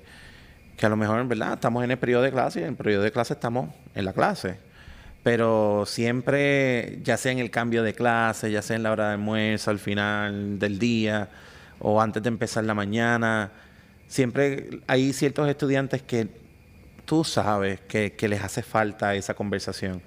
que 0.83 0.87
a 0.87 0.89
lo 0.89 0.97
mejor, 0.97 1.21
en 1.21 1.29
verdad, 1.29 1.53
estamos 1.53 1.85
en 1.85 1.93
el 1.93 1.97
periodo 1.97 2.23
de 2.23 2.33
clase 2.33 2.59
y 2.59 2.63
en 2.65 2.71
el 2.71 2.75
periodo 2.75 3.05
de 3.05 3.13
clase 3.13 3.35
estamos 3.35 3.73
en 3.95 4.05
la 4.05 4.13
clase. 4.13 4.57
Pero 5.23 5.85
siempre, 5.87 6.99
ya 7.05 7.17
sea 7.17 7.31
en 7.31 7.39
el 7.39 7.53
cambio 7.53 7.85
de 7.85 7.95
clase, 7.95 8.51
ya 8.51 8.63
sea 8.63 8.75
en 8.75 8.83
la 8.83 8.91
hora 8.91 9.07
de 9.07 9.13
almuerzo, 9.13 9.71
al 9.71 9.79
final 9.79 10.59
del 10.59 10.81
día, 10.81 11.29
o 11.79 12.03
antes 12.03 12.21
de 12.25 12.31
empezar 12.31 12.65
la 12.65 12.75
mañana. 12.75 13.53
Siempre 14.09 14.81
hay 14.89 15.13
ciertos 15.13 15.49
estudiantes 15.49 16.03
que 16.03 16.27
tú 17.05 17.23
sabes 17.23 17.79
que, 17.83 18.15
que 18.15 18.27
les 18.27 18.43
hace 18.43 18.65
falta 18.65 19.15
esa 19.15 19.35
conversación 19.35 20.03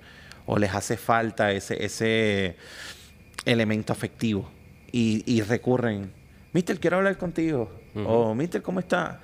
o 0.46 0.58
les 0.58 0.76
hace 0.76 0.98
falta 0.98 1.54
ese, 1.54 1.86
ese 1.86 2.58
elemento 3.46 3.94
afectivo 3.94 4.52
y, 4.92 5.24
y 5.26 5.42
recurren, 5.42 6.12
Mister, 6.52 6.78
quiero 6.82 6.98
hablar 6.98 7.18
contigo, 7.18 7.72
o 7.96 8.36
Mister, 8.36 8.62
¿cómo 8.62 8.82
está? 8.82 9.22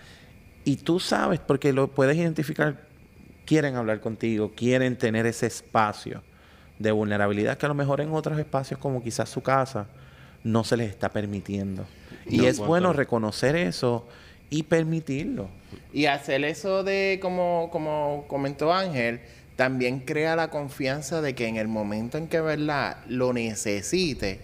Y 0.64 0.78
tú 0.78 1.00
sabes, 1.00 1.40
porque 1.40 1.74
lo 1.74 1.88
puedes 1.88 2.18
identificar, 2.18 2.88
quieren 3.46 3.76
hablar 3.76 4.00
contigo, 4.00 4.52
quieren 4.56 4.98
tener 4.98 5.26
ese 5.26 5.48
espacio 5.48 6.22
de 6.80 6.92
vulnerabilidad 6.92 7.58
que 7.58 7.66
a 7.66 7.70
lo 7.70 7.76
mejor 7.76 8.02
en 8.02 8.12
otros 8.12 8.40
espacios 8.40 8.80
como 8.80 9.04
quizás 9.04 9.30
su 9.30 9.42
casa 9.42 9.88
no 10.44 10.64
se 10.64 10.78
les 10.78 10.90
está 10.90 11.10
permitiendo. 11.10 11.86
Y 12.26 12.38
No, 12.38 12.48
es 12.48 12.60
bueno, 12.60 12.94
reconocer 12.94 13.56
eso 13.56 14.08
y 14.50 14.64
permitirlo. 14.64 15.50
Y 15.94 16.06
hacer 16.06 16.44
eso 16.44 16.84
de, 16.84 17.20
como, 17.22 17.70
como 17.72 18.26
comentó 18.28 18.74
Ángel, 18.74 19.22
también 19.56 20.00
crea 20.00 20.36
la 20.36 20.50
confianza 20.50 21.22
de 21.22 21.36
que 21.36 21.48
en 21.48 21.58
el 21.58 21.68
momento 21.68 22.18
en 22.18 22.28
que 22.28 22.42
¿verdad? 22.42 22.98
lo 23.08 23.34
necesite, 23.34 24.40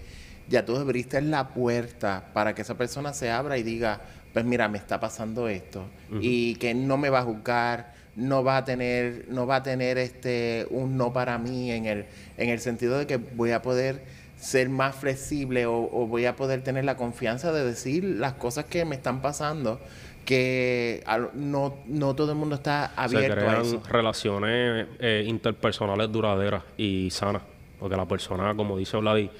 ya 0.47 0.65
tú 0.65 0.77
abriste 0.77 1.21
la 1.21 1.49
puerta 1.49 2.29
para 2.33 2.53
que 2.53 2.61
esa 2.61 2.77
persona 2.77 3.13
se 3.13 3.31
abra 3.31 3.57
y 3.57 3.63
diga, 3.63 4.01
pues 4.37 4.45
mira, 4.45 4.67
me 4.67 4.77
está 4.77 4.99
pasando 4.99 5.47
esto. 5.47 5.83
Y 6.21 6.57
que 6.57 6.75
no 6.75 6.95
me 6.95 7.09
va 7.09 7.21
a 7.21 7.23
juzgar, 7.23 7.95
no 8.15 8.43
va 8.43 8.57
a 8.57 8.65
tener, 8.65 9.25
no 9.29 9.47
va 9.47 9.55
a 9.55 9.63
tener 9.63 9.97
este 9.97 10.67
un 10.69 10.95
no 10.95 11.11
para 11.11 11.39
mí 11.39 11.71
en 11.71 11.87
el, 11.87 12.05
en 12.37 12.49
el 12.49 12.59
sentido 12.59 12.99
de 12.99 13.07
que 13.07 13.17
voy 13.17 13.49
a 13.49 13.63
poder 13.63 14.03
ser 14.39 14.69
más 14.69 14.93
flexible 14.95 15.65
o, 15.65 15.89
o 15.91 16.05
voy 16.05 16.25
a 16.27 16.35
poder 16.35 16.61
tener 16.61 16.85
la 16.85 16.97
confianza 16.97 17.51
de 17.51 17.65
decir 17.65 18.03
las 18.03 18.33
cosas 18.33 18.65
que 18.65 18.85
me 18.85 18.93
están 18.93 19.23
pasando 19.23 19.81
que 20.23 21.03
no, 21.33 21.77
no 21.87 22.15
todo 22.15 22.33
el 22.33 22.37
mundo 22.37 22.53
está 22.57 22.91
Se 22.95 23.01
abierto 23.17 23.47
a 23.49 23.55
crean 23.55 23.61
eso. 23.63 23.81
relaciones 23.89 24.85
eh, 24.99 25.23
interpersonales 25.25 26.11
duraderas 26.11 26.61
y 26.77 27.09
sanas. 27.09 27.41
Porque 27.79 27.95
la 27.95 28.05
persona, 28.05 28.53
como 28.53 28.77
dice 28.77 28.97
Vladi, 28.97 29.31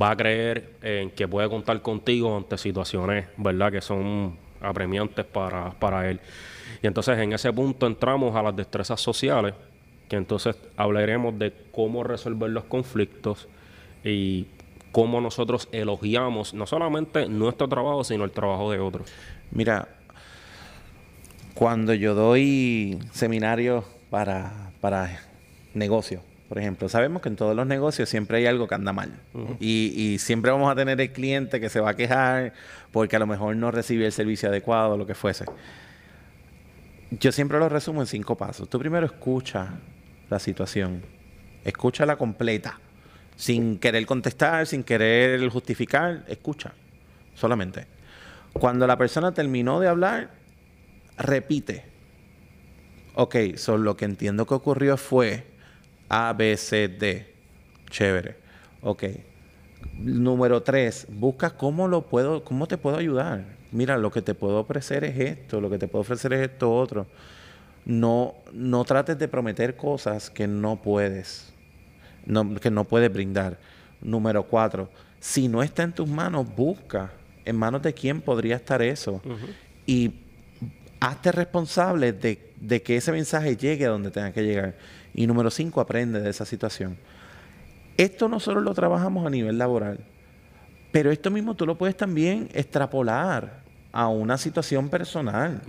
va 0.00 0.10
a 0.10 0.16
creer 0.16 0.76
en 0.82 1.10
que 1.10 1.28
puede 1.28 1.48
contar 1.48 1.80
contigo 1.82 2.36
ante 2.36 2.56
situaciones, 2.58 3.26
¿verdad? 3.36 3.72
Que 3.72 3.80
son 3.80 4.36
apremiantes 4.60 5.24
para, 5.24 5.70
para 5.70 6.08
él. 6.08 6.20
Y 6.82 6.86
entonces 6.86 7.18
en 7.18 7.32
ese 7.32 7.52
punto 7.52 7.86
entramos 7.86 8.34
a 8.34 8.42
las 8.42 8.56
destrezas 8.56 9.00
sociales, 9.00 9.54
que 10.08 10.16
entonces 10.16 10.56
hablaremos 10.76 11.38
de 11.38 11.52
cómo 11.72 12.04
resolver 12.04 12.50
los 12.50 12.64
conflictos 12.64 13.48
y 14.04 14.46
cómo 14.92 15.20
nosotros 15.20 15.68
elogiamos 15.72 16.54
no 16.54 16.66
solamente 16.66 17.28
nuestro 17.28 17.68
trabajo, 17.68 18.04
sino 18.04 18.24
el 18.24 18.30
trabajo 18.30 18.70
de 18.70 18.78
otros. 18.78 19.10
Mira, 19.50 19.88
cuando 21.54 21.94
yo 21.94 22.14
doy 22.14 22.98
seminarios 23.12 23.84
para, 24.10 24.70
para 24.80 25.20
negocios, 25.74 26.22
por 26.52 26.58
ejemplo, 26.58 26.86
sabemos 26.90 27.22
que 27.22 27.30
en 27.30 27.36
todos 27.36 27.56
los 27.56 27.66
negocios 27.66 28.10
siempre 28.10 28.36
hay 28.36 28.44
algo 28.44 28.68
que 28.68 28.74
anda 28.74 28.92
mal. 28.92 29.10
y, 29.58 29.94
y 29.96 30.18
siempre 30.18 30.50
vamos 30.50 30.70
a 30.70 30.74
tener 30.74 31.00
el 31.00 31.10
cliente 31.10 31.60
que 31.60 31.70
se 31.70 31.80
va 31.80 31.92
a 31.92 31.96
quejar 31.96 32.52
porque 32.90 33.16
a 33.16 33.18
lo 33.18 33.26
mejor 33.26 33.56
no 33.56 33.70
recibe 33.70 34.04
el 34.04 34.12
servicio 34.12 34.50
adecuado 34.50 34.92
o 34.92 34.96
lo 34.98 35.06
que 35.06 35.14
fuese. 35.14 35.46
Yo 37.10 37.32
siempre 37.32 37.58
lo 37.58 37.70
resumo 37.70 38.02
en 38.02 38.06
cinco 38.06 38.36
pasos. 38.36 38.68
Tú 38.68 38.78
primero 38.78 39.06
escucha 39.06 39.78
la 40.28 40.38
situación. 40.38 41.00
Escúchala 41.64 42.16
completa. 42.16 42.78
Sin 43.34 43.78
querer 43.78 44.04
contestar, 44.04 44.66
sin 44.66 44.84
querer 44.84 45.48
justificar. 45.48 46.22
Escucha. 46.28 46.74
Solamente. 47.34 47.86
Cuando 48.52 48.86
la 48.86 48.98
persona 48.98 49.32
terminó 49.32 49.80
de 49.80 49.88
hablar, 49.88 50.32
repite. 51.16 51.86
Ok, 53.14 53.36
so 53.56 53.78
lo 53.78 53.96
que 53.96 54.04
entiendo 54.04 54.44
que 54.44 54.52
ocurrió 54.52 54.98
fue 54.98 55.50
A, 56.14 56.34
B, 56.34 56.54
C, 56.58 56.88
D. 56.88 57.26
Chévere. 57.88 58.36
Ok. 58.82 59.04
Número 59.98 60.62
tres, 60.62 61.06
busca 61.08 61.50
cómo 61.56 61.88
lo 61.88 62.02
puedo, 62.02 62.44
cómo 62.44 62.66
te 62.66 62.76
puedo 62.76 62.98
ayudar. 62.98 63.44
Mira, 63.70 63.96
lo 63.96 64.10
que 64.10 64.20
te 64.20 64.34
puedo 64.34 64.58
ofrecer 64.58 65.04
es 65.04 65.18
esto, 65.18 65.58
lo 65.60 65.70
que 65.70 65.78
te 65.78 65.88
puedo 65.88 66.02
ofrecer 66.02 66.34
es 66.34 66.50
esto 66.50 66.70
otro. 66.74 67.06
No, 67.86 68.34
no 68.52 68.84
trates 68.84 69.18
de 69.18 69.26
prometer 69.26 69.74
cosas 69.74 70.28
que 70.28 70.46
no 70.46 70.76
puedes, 70.82 71.50
no- 72.26 72.56
que 72.56 72.70
no 72.70 72.84
puedes 72.84 73.10
brindar. 73.10 73.58
Número 74.02 74.42
cuatro, 74.44 74.90
si 75.18 75.48
no 75.48 75.62
está 75.62 75.82
en 75.82 75.92
tus 75.94 76.08
manos, 76.08 76.46
busca 76.54 77.10
en 77.46 77.56
manos 77.56 77.80
de 77.82 77.94
quién 77.94 78.20
podría 78.20 78.56
estar 78.56 78.82
eso. 78.82 79.22
Y 79.86 80.12
hazte 81.02 81.32
responsable 81.32 82.12
de, 82.12 82.52
de 82.56 82.80
que 82.80 82.96
ese 82.96 83.10
mensaje 83.10 83.56
llegue 83.56 83.86
a 83.86 83.88
donde 83.88 84.10
tenga 84.10 84.32
que 84.32 84.42
llegar. 84.42 84.76
Y 85.14 85.26
número 85.26 85.50
cinco, 85.50 85.80
aprende 85.80 86.20
de 86.20 86.30
esa 86.30 86.44
situación. 86.44 86.96
Esto 87.96 88.28
nosotros 88.28 88.62
lo 88.62 88.72
trabajamos 88.72 89.26
a 89.26 89.30
nivel 89.30 89.58
laboral, 89.58 89.98
pero 90.92 91.10
esto 91.10 91.30
mismo 91.30 91.54
tú 91.54 91.66
lo 91.66 91.76
puedes 91.76 91.96
también 91.96 92.48
extrapolar 92.54 93.62
a 93.90 94.08
una 94.08 94.38
situación 94.38 94.88
personal. 94.88 95.60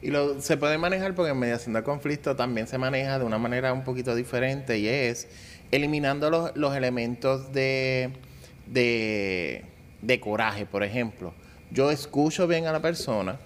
Y 0.00 0.10
lo, 0.10 0.40
se 0.40 0.56
puede 0.56 0.78
manejar 0.78 1.14
porque 1.14 1.30
en 1.30 1.38
mediación 1.38 1.74
de 1.74 1.82
conflicto 1.82 2.34
también 2.34 2.66
se 2.66 2.78
maneja 2.78 3.18
de 3.18 3.24
una 3.24 3.38
manera 3.38 3.72
un 3.72 3.84
poquito 3.84 4.14
diferente 4.16 4.78
y 4.78 4.88
es 4.88 5.28
eliminando 5.70 6.30
los, 6.30 6.56
los 6.56 6.74
elementos 6.74 7.52
de, 7.52 8.10
de, 8.66 9.64
de 10.00 10.20
coraje, 10.20 10.64
por 10.64 10.82
ejemplo. 10.82 11.34
Yo 11.70 11.90
escucho 11.90 12.48
bien 12.48 12.66
a 12.66 12.72
la 12.72 12.80
persona 12.80 13.38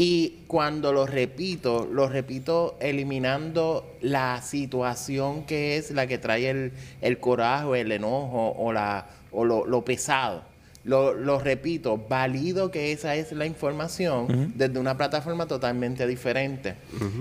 y 0.00 0.44
cuando 0.46 0.92
lo 0.92 1.06
repito, 1.06 1.88
lo 1.90 2.08
repito 2.08 2.76
eliminando 2.78 3.96
la 4.00 4.40
situación 4.42 5.44
que 5.44 5.76
es 5.76 5.90
la 5.90 6.06
que 6.06 6.18
trae 6.18 6.48
el, 6.48 6.72
el 7.00 7.18
coraje, 7.18 7.80
el 7.80 7.90
enojo 7.90 8.54
o, 8.56 8.72
la, 8.72 9.08
o 9.32 9.44
lo, 9.44 9.66
lo 9.66 9.84
pesado. 9.84 10.44
Lo, 10.84 11.14
lo 11.14 11.40
repito, 11.40 11.98
valido 12.08 12.70
que 12.70 12.92
esa 12.92 13.16
es 13.16 13.32
la 13.32 13.44
información 13.44 14.52
desde 14.54 14.78
una 14.78 14.96
plataforma 14.96 15.46
totalmente 15.46 16.06
diferente. 16.06 16.76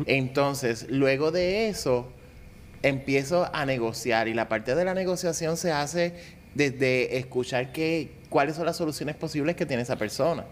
Entonces, 0.06 0.86
luego 0.88 1.32
de 1.32 1.70
eso, 1.70 2.08
empiezo 2.84 3.50
a 3.54 3.66
negociar 3.66 4.28
y 4.28 4.36
la 4.36 4.48
parte 4.48 4.76
de 4.76 4.86
la 4.86 4.94
negociación 4.94 5.58
se 5.58 5.72
hace 5.72 6.14
desde 6.54 7.18
escuchar 7.18 7.72
qué, 7.72 8.12
cuáles 8.30 8.56
son 8.56 8.68
las 8.68 8.78
soluciones 8.78 9.16
posibles 9.16 9.56
que 9.56 9.66
tiene 9.66 9.82
esa 9.82 9.96
persona. 9.96 10.46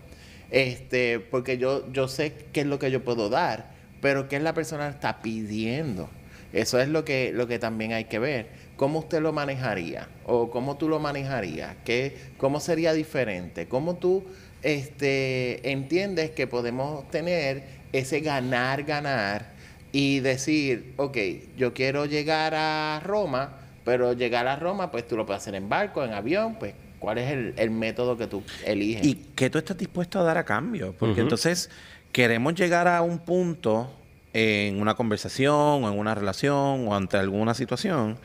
Este, 0.56 1.20
porque 1.20 1.58
yo, 1.58 1.92
yo 1.92 2.08
sé 2.08 2.32
qué 2.54 2.62
es 2.62 2.66
lo 2.66 2.80
que 2.80 2.90
yo 2.90 3.04
puedo 3.04 3.28
dar, 3.28 3.72
pero 4.00 4.30
qué 4.30 4.38
es 4.38 4.42
la 4.42 4.54
persona 4.54 4.88
está 4.88 5.22
pidiendo. 5.22 6.10
Eso 6.54 6.80
es 6.80 6.88
lo 6.88 7.04
que, 7.04 7.34
lo 7.34 7.46
que 7.46 7.60
también 7.60 7.92
hay 7.92 8.06
que 8.06 8.20
ver. 8.20 8.48
¿Cómo 8.78 9.00
usted 9.00 9.22
lo 9.22 9.34
manejaría? 9.34 10.08
¿O 10.26 10.50
cómo 10.50 10.78
tú 10.78 10.88
lo 10.88 10.98
manejarías? 11.02 11.76
¿Qué, 11.84 12.16
¿Cómo 12.38 12.62
sería 12.62 12.94
diferente? 12.94 13.68
¿Cómo 13.68 13.98
tú 13.98 14.24
este, 14.62 15.70
entiendes 15.70 16.32
que 16.32 16.48
podemos 16.48 17.06
tener 17.12 17.64
ese 17.92 18.22
ganar, 18.22 18.84
ganar 18.84 19.48
y 19.92 20.22
decir, 20.22 20.94
ok, 20.96 21.18
yo 21.58 21.74
quiero 21.74 22.06
llegar 22.06 22.54
a 22.56 23.02
Roma, 23.04 23.58
pero 23.84 24.14
llegar 24.14 24.48
a 24.48 24.56
Roma, 24.56 24.90
pues 24.90 25.06
tú 25.06 25.18
lo 25.18 25.26
puedes 25.26 25.42
hacer 25.42 25.56
en 25.56 25.68
barco, 25.68 26.02
en 26.06 26.14
avión, 26.14 26.56
pues 26.56 26.76
¿cuál 27.00 27.18
es 27.18 27.32
el, 27.32 27.54
el 27.58 27.72
método 27.72 28.18
que 28.18 28.28
tú 28.28 28.44
eliges? 28.66 29.06
¿Y 29.06 29.16
qué 29.36 29.50
tú 29.50 29.58
estás 29.58 29.78
dispuesto 29.78 30.20
a 30.20 30.24
dar 30.24 30.38
a 30.38 30.46
cambio? 30.46 30.94
Porque 30.98 31.22
entonces 31.22 31.70
queremos 32.12 32.56
llegar 32.56 32.88
a 32.88 33.02
un 33.02 33.20
punto 33.20 33.92
en 34.34 34.82
una 34.82 34.96
conversación 34.96 35.54
o 35.56 35.92
en 35.92 35.98
una 35.98 36.14
relación 36.14 36.88
o 36.88 36.96
ante 36.96 37.18
alguna 37.18 37.54
situación, 37.54 38.18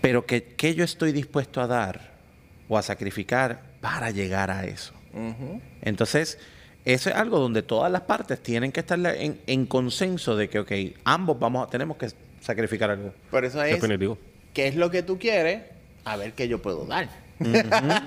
pero 0.00 0.24
que, 0.24 0.44
¿qué 0.44 0.74
yo 0.74 0.84
estoy 0.84 1.12
dispuesto 1.12 1.60
a 1.60 1.66
dar 1.66 2.12
o 2.68 2.78
a 2.78 2.82
sacrificar 2.82 3.62
para 3.80 4.10
llegar 4.10 4.50
a 4.50 4.64
eso? 4.64 4.94
Entonces, 5.82 6.38
eso 6.84 7.10
es 7.10 7.16
algo 7.16 7.38
donde 7.38 7.62
todas 7.62 7.90
las 7.90 8.02
partes 8.02 8.42
tienen 8.42 8.72
que 8.72 8.80
estar 8.80 8.98
en, 8.98 9.40
en 9.46 9.66
consenso 9.66 10.36
de 10.36 10.48
que, 10.48 10.60
ok, 10.60 10.72
ambos 11.04 11.38
vamos 11.38 11.66
a, 11.66 11.70
tenemos 11.70 11.96
que 11.96 12.08
sacrificar 12.40 12.90
algo. 12.90 13.12
Por 13.30 13.44
eso 13.44 13.62
es, 13.62 13.74
Definitivo. 13.74 14.16
¿qué 14.54 14.68
es 14.68 14.76
lo 14.76 14.90
que 14.90 15.02
tú 15.02 15.18
quieres? 15.18 15.62
A 16.12 16.16
ver 16.16 16.32
qué 16.32 16.48
yo 16.48 16.60
puedo 16.62 16.84
dar. 16.86 17.08
y 17.40 17.46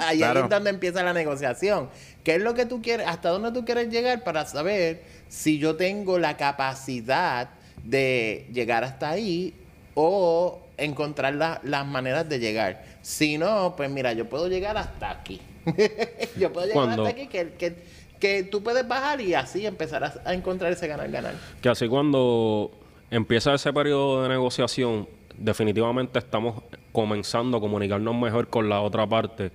ahí 0.03 0.21
es 0.23 0.49
donde 0.49 0.69
empieza 0.69 1.03
la 1.03 1.13
negociación. 1.13 1.89
¿Qué 2.23 2.35
es 2.35 2.41
lo 2.41 2.53
que 2.53 2.65
tú 2.65 2.81
quieres? 2.81 3.07
¿Hasta 3.07 3.29
dónde 3.29 3.51
tú 3.51 3.63
quieres 3.65 3.89
llegar 3.89 4.23
para 4.23 4.45
saber 4.45 5.03
si 5.29 5.57
yo 5.57 5.75
tengo 5.75 6.19
la 6.19 6.35
capacidad 6.37 7.49
de 7.83 8.47
llegar 8.53 8.83
hasta 8.83 9.09
ahí 9.09 9.53
o 9.95 10.59
encontrar 10.77 11.33
la- 11.35 11.61
las 11.63 11.85
maneras 11.85 12.27
de 12.27 12.39
llegar? 12.39 12.83
Si 13.01 13.37
no, 13.37 13.73
pues 13.77 13.89
mira, 13.89 14.13
yo 14.13 14.27
puedo 14.29 14.47
llegar 14.47 14.77
hasta 14.77 15.09
aquí. 15.11 15.39
yo 16.37 16.51
puedo 16.51 16.67
llegar 16.67 16.89
hasta 16.89 17.07
aquí 17.09 17.27
que, 17.27 17.53
que, 17.53 17.75
que 18.19 18.43
tú 18.43 18.61
puedes 18.61 18.87
bajar 18.87 19.21
y 19.21 19.33
así 19.33 19.65
empezar 19.65 20.03
a, 20.03 20.13
a 20.25 20.33
encontrar 20.33 20.71
ese 20.73 20.87
ganar-ganar. 20.87 21.35
Que 21.61 21.69
así 21.69 21.87
cuando 21.87 22.71
empieza 23.09 23.53
ese 23.53 23.71
periodo 23.73 24.23
de 24.23 24.29
negociación, 24.29 25.07
definitivamente 25.43 26.19
estamos 26.19 26.63
comenzando 26.91 27.57
a 27.57 27.59
comunicarnos 27.59 28.15
mejor 28.15 28.47
con 28.47 28.69
la 28.69 28.81
otra 28.81 29.07
parte 29.07 29.51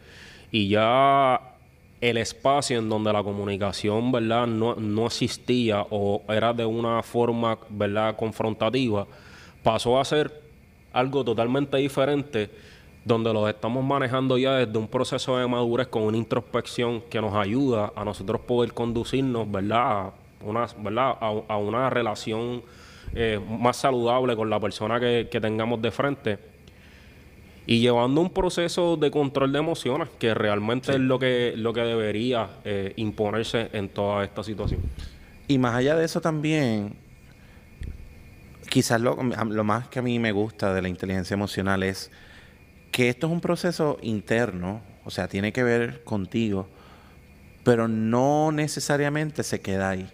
y 0.51 0.69
ya 0.69 1.41
el 2.01 2.17
espacio 2.19 2.79
en 2.79 2.89
donde 2.89 3.13
la 3.13 3.23
comunicación, 3.23 4.13
¿verdad? 4.13 4.47
No, 4.47 4.75
no 4.75 5.07
existía 5.07 5.87
o 5.91 6.23
era 6.29 6.53
de 6.53 6.67
una 6.67 7.03
forma, 7.03 7.59
¿verdad? 7.69 8.17
Confrontativa, 8.17 9.07
pasó 9.63 9.99
a 9.99 10.05
ser 10.05 10.43
algo 10.93 11.25
totalmente 11.25 11.77
diferente 11.77 12.51
donde 13.05 13.33
los 13.33 13.49
estamos 13.49 13.85
manejando 13.85 14.37
ya 14.37 14.57
desde 14.57 14.77
un 14.77 14.89
proceso 14.89 15.39
de 15.39 15.47
madurez 15.47 15.87
con 15.87 16.03
una 16.03 16.17
introspección 16.17 17.03
que 17.03 17.21
nos 17.21 17.35
ayuda 17.35 17.93
a 17.95 18.05
nosotros 18.05 18.41
poder 18.41 18.73
conducirnos, 18.73 19.49
¿verdad? 19.51 19.81
A 19.81 20.13
una, 20.45 20.67
¿verdad? 20.79 21.17
A, 21.21 21.57
una 21.57 21.89
relación 21.89 22.63
eh, 23.15 23.41
más 23.49 23.77
saludable 23.77 24.37
con 24.37 24.51
la 24.51 24.61
persona 24.61 25.01
que, 25.01 25.29
tengamos 25.41 25.81
de 25.83 25.91
frente 25.91 26.39
y 27.67 27.81
llevando 27.81 28.21
un 28.21 28.31
proceso 28.31 28.97
de 28.97 29.11
control 29.11 29.53
de 29.53 29.59
emociones 29.59 30.09
que 30.19 30.35
realmente 30.35 30.93
es 30.93 31.01
lo 31.01 31.19
que, 31.19 31.55
lo 31.57 31.73
que 31.73 31.81
debería 31.81 32.49
eh, 32.65 32.93
imponerse 32.97 33.71
en 33.73 33.89
toda 33.89 34.25
esta 34.25 34.43
situación. 34.43 34.81
Y 35.49 35.59
más 35.59 35.75
allá 35.75 35.97
de 35.97 36.05
eso 36.05 36.21
también, 36.21 36.95
quizás 38.69 39.01
lo, 39.01 39.17
lo 39.17 39.65
más 39.65 39.89
que 39.89 39.99
a 39.99 40.03
mí 40.03 40.19
me 40.19 40.33
gusta 40.33 40.73
de 40.75 40.83
la 40.83 40.89
inteligencia 40.89 41.35
emocional 41.35 41.83
es 41.83 42.11
que 42.91 43.09
esto 43.09 43.27
es 43.27 43.33
un 43.33 43.41
proceso 43.41 43.99
interno, 44.03 44.81
o 45.05 45.11
sea, 45.11 45.29
tiene 45.29 45.53
que 45.53 45.63
ver 45.63 46.03
contigo, 46.05 46.69
pero 47.63 47.89
no 47.89 48.53
necesariamente 48.53 49.43
se 49.43 49.61
queda 49.61 49.91
ahí. 49.91 50.11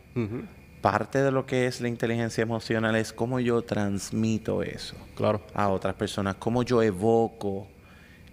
Parte 0.82 1.22
de 1.22 1.30
lo 1.30 1.46
que 1.46 1.66
es 1.66 1.80
la 1.80 1.88
inteligencia 1.88 2.42
emocional 2.42 2.96
es 2.96 3.12
cómo 3.12 3.38
yo 3.38 3.62
transmito 3.62 4.64
eso 4.64 4.96
claro. 5.14 5.40
a 5.54 5.68
otras 5.68 5.94
personas, 5.94 6.34
cómo 6.34 6.64
yo 6.64 6.82
evoco 6.82 7.68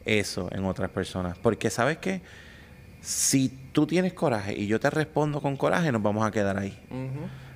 eso 0.03 0.49
en 0.51 0.65
otras 0.65 0.89
personas. 0.89 1.37
Porque 1.37 1.69
sabes 1.69 1.99
que 1.99 2.21
si 3.01 3.49
tú 3.71 3.85
tienes 3.85 4.13
coraje 4.13 4.57
y 4.57 4.65
yo 4.65 4.79
te 4.79 4.89
respondo 4.89 5.41
con 5.41 5.57
coraje, 5.57 5.91
nos 5.91 6.01
vamos 6.01 6.25
a 6.25 6.31
quedar 6.31 6.57
ahí. 6.57 6.75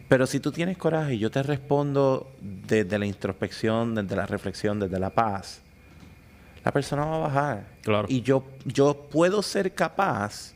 Pero 0.08 0.28
si 0.28 0.39
tú 0.39 0.52
tienes 0.52 0.78
coraje 0.78 1.16
y 1.16 1.18
yo 1.18 1.32
te 1.32 1.41
respondo 1.41 2.32
desde 2.39 3.00
la 3.00 3.08
introspección, 3.08 3.96
desde 3.96 4.16
la 4.16 4.28
reflexión, 4.28 4.80
desde 4.80 5.00
la 5.00 5.10
paz, 5.10 5.62
la 6.64 6.72
persona 6.72 7.04
va 7.06 7.16
a 7.16 7.20
bajar. 7.20 7.68
Claro. 7.82 8.08
Y 8.10 8.22
yo, 8.22 8.46
yo 8.64 9.08
puedo 9.12 9.41
ser 9.41 9.74
capaz 9.74 10.54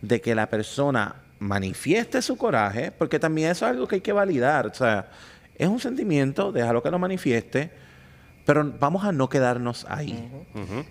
de 0.00 0.22
que 0.22 0.34
la 0.34 0.48
persona 0.48 1.16
manifieste 1.38 2.22
su 2.22 2.36
coraje, 2.36 2.92
porque 2.92 3.18
también 3.18 3.50
eso 3.50 3.66
es 3.66 3.72
algo 3.72 3.86
que 3.86 3.96
hay 3.96 4.00
que 4.00 4.12
validar. 4.12 4.66
O 4.66 4.74
sea, 4.74 5.08
es 5.56 5.68
un 5.68 5.80
sentimiento, 5.80 6.52
déjalo 6.52 6.82
que 6.82 6.90
lo 6.90 6.98
manifieste, 6.98 7.70
pero 8.44 8.74
vamos 8.78 9.04
a 9.04 9.12
no 9.12 9.28
quedarnos 9.28 9.86
ahí. 9.88 10.28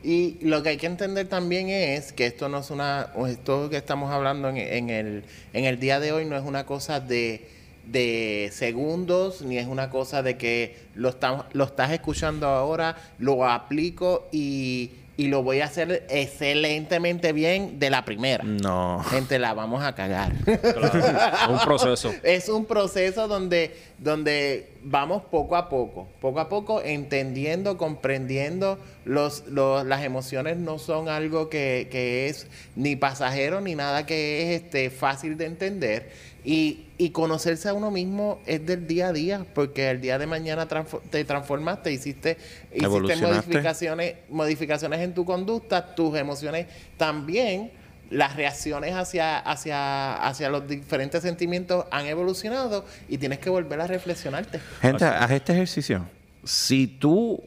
Y 0.04 0.40
lo 0.42 0.64
que 0.64 0.70
hay 0.70 0.78
que 0.78 0.88
entender 0.88 1.28
también 1.28 1.70
es 1.70 2.14
que 2.14 2.26
esto 2.26 2.50
no 2.50 2.60
es 2.60 2.72
una, 2.72 3.10
esto 3.28 3.70
que 3.70 3.78
estamos 3.78 4.12
hablando 4.12 4.50
en, 4.50 4.90
el, 4.90 5.26
en 5.54 5.66
el 5.66 5.80
día 5.80 6.00
de 6.00 6.12
hoy 6.12 6.26
no 6.26 6.36
es 6.36 6.44
una 6.44 6.66
cosa 6.66 7.00
de 7.00 7.48
de 7.86 8.50
segundos, 8.54 9.42
ni 9.42 9.58
es 9.58 9.68
una 9.68 9.90
cosa 9.90 10.24
de 10.24 10.38
que 10.38 10.78
lo, 10.96 11.14
lo 11.52 11.64
estás 11.66 11.92
escuchando 11.92 12.48
ahora, 12.48 12.96
lo 13.20 13.46
aplico 13.46 14.30
y, 14.32 14.92
y, 15.18 15.28
lo 15.28 15.44
voy 15.44 15.62
a 15.62 15.66
hacer 15.66 16.06
excelentemente 16.10 17.34
bien 17.34 17.80
de 17.80 17.90
la 17.90 18.06
primera. 18.06 18.44
No. 18.44 19.04
Gente, 19.10 19.40
la 19.40 19.54
vamos 19.54 19.84
a 19.84 19.96
cagar. 19.96 20.34
es 20.46 21.50
un 21.50 21.60
proceso. 21.64 22.14
es 22.24 22.50
un 22.50 22.66
proceso 22.66 23.28
donde, 23.28 23.76
donde 23.98 24.72
vamos 24.84 25.24
poco 25.24 25.56
a 25.56 25.70
poco, 25.70 26.08
poco 26.20 26.40
a 26.40 26.50
poco 26.50 26.82
entendiendo, 26.82 27.78
comprendiendo. 27.78 28.80
Los, 29.06 29.46
los, 29.48 29.86
las 29.86 30.04
emociones 30.04 30.58
no 30.58 30.80
son 30.80 31.10
algo 31.10 31.50
que, 31.50 31.88
que 31.92 32.30
es 32.30 32.48
ni 32.76 32.96
pasajero 32.96 33.62
ni 33.62 33.76
nada 33.76 34.06
que 34.06 34.56
es 34.56 34.62
este, 34.62 34.90
fácil 34.90 35.38
de 35.38 35.46
entender 35.46 36.33
y, 36.46 36.88
y, 36.98 37.12
conocerse 37.12 37.70
a 37.70 37.74
uno 37.74 37.90
mismo 37.90 38.40
es 38.46 38.66
del 38.66 38.86
día 38.86 39.08
a 39.08 39.14
día, 39.14 39.46
porque 39.54 39.90
el 39.90 40.02
día 40.02 40.18
de 40.18 40.28
mañana 40.28 40.68
te 41.10 41.24
transformaste, 41.24 41.92
hiciste, 41.92 42.38
hiciste 42.74 43.16
modificaciones, 43.16 44.16
modificaciones 44.30 45.00
en 45.00 45.14
tu 45.14 45.24
conducta, 45.24 45.96
tus 45.96 46.18
emociones 46.18 46.68
también, 46.98 47.72
las 48.10 48.36
reacciones 48.36 48.94
hacia, 48.94 49.40
hacia, 49.40 50.16
hacia 50.16 50.50
los 50.50 50.68
diferentes 50.68 51.22
sentimientos 51.22 51.86
han 51.92 52.06
evolucionado 52.08 52.86
y 53.08 53.18
tienes 53.18 53.40
que 53.40 53.50
volver 53.50 53.80
a 53.80 53.88
reflexionarte. 53.88 54.60
Gente, 54.82 55.06
haz 55.06 55.32
este 55.32 55.54
ejercicio. 55.54 56.06
Si 56.44 56.88
tú 56.88 57.42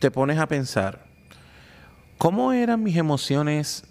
te 0.00 0.10
pones 0.10 0.38
a 0.38 0.48
pensar, 0.48 1.04
¿cómo 2.18 2.52
eran 2.52 2.82
mis 2.82 2.96
emociones 2.96 3.84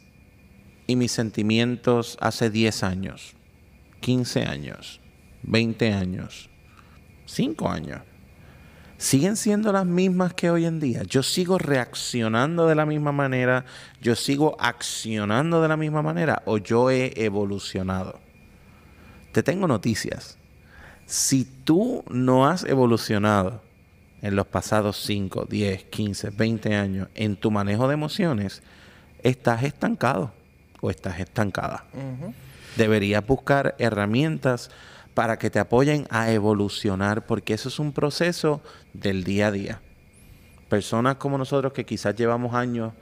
y 0.85 0.97
mis 0.97 1.13
sentimientos 1.13 2.17
hace 2.19 2.49
10 2.49 2.83
años? 2.83 3.35
15 4.01 4.43
años, 4.43 4.99
20 5.43 5.93
años, 5.93 6.49
5 7.25 7.69
años, 7.69 8.01
siguen 8.97 9.35
siendo 9.35 9.71
las 9.71 9.85
mismas 9.85 10.33
que 10.33 10.49
hoy 10.49 10.65
en 10.65 10.79
día. 10.79 11.03
Yo 11.03 11.23
sigo 11.23 11.57
reaccionando 11.57 12.67
de 12.67 12.75
la 12.75 12.85
misma 12.85 13.11
manera, 13.11 13.65
yo 14.01 14.15
sigo 14.15 14.57
accionando 14.59 15.61
de 15.61 15.67
la 15.67 15.77
misma 15.77 16.01
manera 16.01 16.43
o 16.45 16.57
yo 16.57 16.91
he 16.91 17.13
evolucionado. 17.15 18.19
Te 19.31 19.43
tengo 19.43 19.67
noticias. 19.67 20.37
Si 21.05 21.45
tú 21.45 22.03
no 22.09 22.47
has 22.47 22.63
evolucionado 22.63 23.61
en 24.21 24.35
los 24.35 24.45
pasados 24.47 24.97
5, 24.97 25.47
10, 25.49 25.83
15, 25.85 26.29
20 26.31 26.75
años 26.75 27.07
en 27.15 27.35
tu 27.35 27.49
manejo 27.49 27.87
de 27.87 27.93
emociones, 27.93 28.61
estás 29.23 29.63
estancado 29.63 30.31
o 30.79 30.89
estás 30.89 31.19
estancada 31.19 31.85
deberías 32.75 33.25
buscar 33.25 33.75
herramientas 33.77 34.69
para 35.13 35.37
que 35.37 35.49
te 35.49 35.59
apoyen 35.59 36.07
a 36.09 36.31
evolucionar, 36.31 37.25
porque 37.25 37.53
eso 37.53 37.69
es 37.69 37.79
un 37.79 37.91
proceso 37.91 38.61
del 38.93 39.23
día 39.23 39.47
a 39.47 39.51
día. 39.51 39.81
Personas 40.69 41.15
como 41.15 41.37
nosotros 41.37 41.73
que 41.73 41.85
quizás 41.85 42.15
llevamos 42.15 42.53
años 42.53 42.93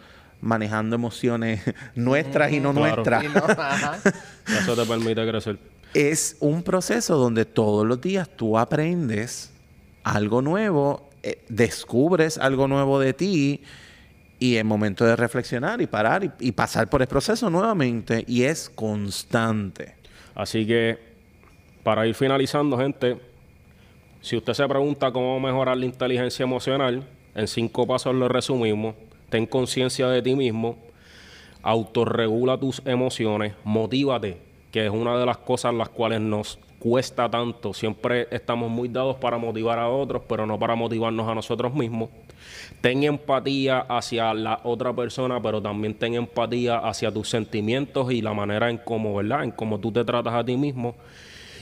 manejando 0.41 0.95
emociones 0.95 1.61
nuestras 1.95 2.51
y 2.51 2.59
no 2.59 2.73
nuestras. 2.73 3.23
eso 4.47 4.75
te 4.75 4.85
permite 4.85 5.27
crecer. 5.27 5.59
Es 5.93 6.37
un 6.39 6.63
proceso 6.63 7.17
donde 7.17 7.45
todos 7.45 7.85
los 7.85 7.99
días 7.99 8.29
tú 8.35 8.57
aprendes 8.57 9.51
algo 10.03 10.41
nuevo, 10.41 11.09
eh, 11.23 11.43
descubres 11.49 12.37
algo 12.37 12.67
nuevo 12.67 12.99
de 12.99 13.13
ti 13.13 13.63
y 14.39 14.55
es 14.55 14.65
momento 14.65 15.05
de 15.05 15.15
reflexionar 15.15 15.81
y 15.81 15.87
parar 15.87 16.35
y, 16.39 16.51
pasar 16.53 16.89
por 16.89 17.01
el 17.01 17.07
proceso 17.07 17.49
nuevamente 17.49 18.23
y 18.27 18.43
es 18.43 18.69
constante. 18.69 19.95
Así 20.33 20.65
que 20.65 20.97
para 21.83 22.07
ir 22.07 22.15
finalizando, 22.15 22.77
gente, 22.77 23.19
si 24.21 24.37
usted 24.37 24.53
se 24.53 24.67
pregunta 24.67 25.11
cómo 25.11 25.39
mejorar 25.39 25.77
la 25.77 25.85
inteligencia 25.85 26.43
emocional, 26.43 27.05
en 27.35 27.47
cinco 27.47 27.85
pasos 27.85 28.15
lo 28.15 28.27
resumimos. 28.27 28.95
Ten 29.29 29.45
conciencia 29.45 30.07
de 30.07 30.21
ti 30.21 30.35
mismo, 30.35 30.77
autorregula 31.61 32.57
tus 32.57 32.81
emociones, 32.85 33.53
motívate, 33.63 34.37
que 34.71 34.85
es 34.85 34.91
una 34.91 35.17
de 35.17 35.25
las 35.25 35.37
cosas 35.37 35.73
las 35.73 35.89
cuales 35.89 36.21
nos 36.21 36.59
cuesta 36.79 37.29
tanto. 37.29 37.73
Siempre 37.73 38.27
estamos 38.31 38.69
muy 38.69 38.87
dados 38.87 39.17
para 39.17 39.37
motivar 39.37 39.79
a 39.79 39.89
otros, 39.89 40.23
pero 40.27 40.45
no 40.45 40.57
para 40.57 40.75
motivarnos 40.75 41.27
a 41.27 41.35
nosotros 41.35 41.73
mismos 41.73 42.09
ten 42.81 43.03
empatía 43.03 43.79
hacia 43.79 44.33
la 44.33 44.61
otra 44.63 44.93
persona, 44.93 45.41
pero 45.41 45.61
también 45.61 45.93
ten 45.93 46.13
empatía 46.13 46.77
hacia 46.77 47.11
tus 47.11 47.29
sentimientos 47.29 48.11
y 48.11 48.21
la 48.21 48.33
manera 48.33 48.69
en 48.69 48.77
cómo, 48.77 49.15
¿verdad? 49.15 49.43
En 49.43 49.51
cómo 49.51 49.79
tú 49.79 49.91
te 49.91 50.05
tratas 50.05 50.33
a 50.33 50.43
ti 50.43 50.55
mismo. 50.55 50.95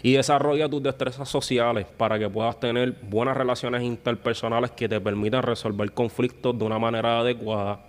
Y 0.03 0.13
desarrolla 0.13 0.69
tus 0.69 0.83
destrezas 0.83 1.27
sociales 1.27 1.87
para 1.97 2.19
que 2.19 2.29
puedas 2.29 2.59
tener 2.59 2.95
buenas 3.09 3.35
relaciones 3.35 3.81
interpersonales 3.81 4.71
que 4.71 4.87
te 4.87 5.01
permitan 5.01 5.41
resolver 5.41 5.91
conflictos 5.91 6.57
de 6.57 6.65
una 6.65 6.77
manera 6.77 7.19
adecuada. 7.19 7.79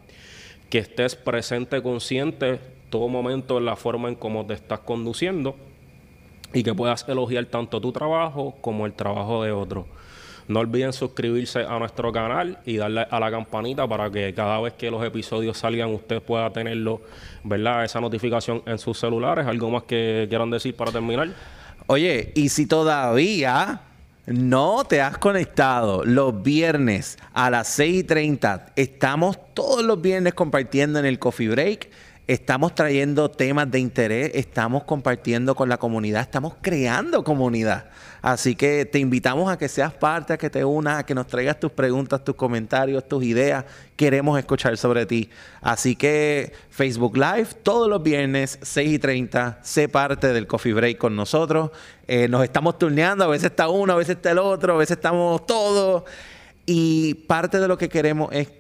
Que 0.71 0.79
estés 0.79 1.17
presente, 1.17 1.83
consciente 1.83 2.61
todo 2.91 3.09
momento 3.09 3.59
en 3.59 3.65
la 3.65 3.77
forma 3.77 4.09
en 4.09 4.15
cómo 4.15 4.47
te 4.47 4.55
estás 4.55 4.81
conduciendo 4.81 5.57
y 6.53 6.63
que 6.63 6.75
puedas 6.75 7.07
elogiar 7.09 7.47
tanto 7.47 7.81
tu 7.81 7.93
trabajo 7.93 8.57
como 8.61 8.87
el 8.87 8.93
trabajo 8.93 9.43
de 9.43 9.53
otros. 9.53 9.87
No 10.49 10.61
olviden 10.61 10.95
suscribirse 10.95 11.61
a 11.61 11.79
nuestro 11.79 12.11
canal 12.11 12.59
y 12.65 12.79
darle 12.79 13.07
a 13.11 13.21
la 13.21 13.31
campanita 13.31 13.87
para 13.87 14.11
que 14.11 14.33
cada 14.33 14.59
vez 14.61 14.73
que 14.73 14.91
los 14.91 15.05
episodios 15.05 15.59
salgan 15.59 15.93
usted 15.93 16.23
pueda 16.23 16.51
tenerlo, 16.51 17.03
¿verdad? 17.45 17.85
Esa 17.85 18.01
notificación 18.01 18.63
en 18.65 18.79
sus 18.79 18.99
celulares. 18.99 19.47
¿Algo 19.47 19.69
más 19.69 19.83
que 19.83 20.25
quieran 20.27 20.49
decir 20.49 20.75
para 20.75 20.91
terminar? 20.91 21.29
Oye, 21.87 22.33
y 22.35 22.49
si 22.49 22.65
todavía 22.65 23.83
no 24.25 24.85
te 24.85 25.03
has 25.03 25.19
conectado 25.19 26.03
los 26.05 26.43
viernes 26.43 27.19
a 27.35 27.51
las 27.51 27.69
6 27.69 28.01
y 28.01 28.05
30, 28.05 28.73
estamos 28.75 29.39
todos 29.53 29.85
los 29.85 30.01
viernes 30.01 30.33
compartiendo 30.33 30.99
en 30.99 31.05
el 31.05 31.19
Coffee 31.19 31.49
Break 31.49 31.91
Estamos 32.29 32.75
trayendo 32.75 33.31
temas 33.31 33.71
de 33.71 33.79
interés, 33.79 34.33
estamos 34.35 34.85
compartiendo 34.85 35.55
con 35.55 35.71
la 35.71 35.79
comunidad, 35.79 36.21
estamos 36.21 36.57
creando 36.61 37.25
comunidad. 37.25 37.87
Así 38.21 38.55
que 38.55 38.85
te 38.85 38.99
invitamos 38.99 39.51
a 39.51 39.57
que 39.57 39.67
seas 39.67 39.95
parte, 39.95 40.35
a 40.35 40.37
que 40.37 40.51
te 40.51 40.63
unas, 40.63 40.99
a 40.99 41.07
que 41.07 41.15
nos 41.15 41.27
traigas 41.27 41.59
tus 41.59 41.73
preguntas, 41.73 42.23
tus 42.23 42.35
comentarios, 42.35 43.09
tus 43.09 43.25
ideas. 43.25 43.65
Queremos 43.97 44.39
escuchar 44.39 44.77
sobre 44.77 45.07
ti. 45.07 45.31
Así 45.63 45.97
que 45.97 46.53
Facebook 46.69 47.17
Live 47.17 47.49
todos 47.63 47.89
los 47.89 48.03
viernes, 48.03 48.59
6 48.61 48.93
y 48.93 48.99
30. 48.99 49.61
Sé 49.63 49.89
parte 49.89 50.31
del 50.35 50.47
Coffee 50.47 50.75
Break 50.75 50.99
con 50.99 51.17
nosotros. 51.17 51.71
Eh, 52.07 52.29
nos 52.29 52.45
estamos 52.45 52.79
turneando, 52.79 53.25
a 53.25 53.29
veces 53.29 53.53
está 53.53 53.71
uno, 53.71 53.95
a 53.95 53.97
veces 53.97 54.17
está 54.17 54.33
el 54.33 54.39
otro, 54.39 54.75
a 54.75 54.77
veces 54.77 54.99
estamos 54.99 55.47
todos. 55.47 56.03
Y 56.67 57.15
parte 57.15 57.59
de 57.59 57.69
lo 57.69 57.79
que 57.79 57.89
queremos 57.89 58.29
es 58.33 58.51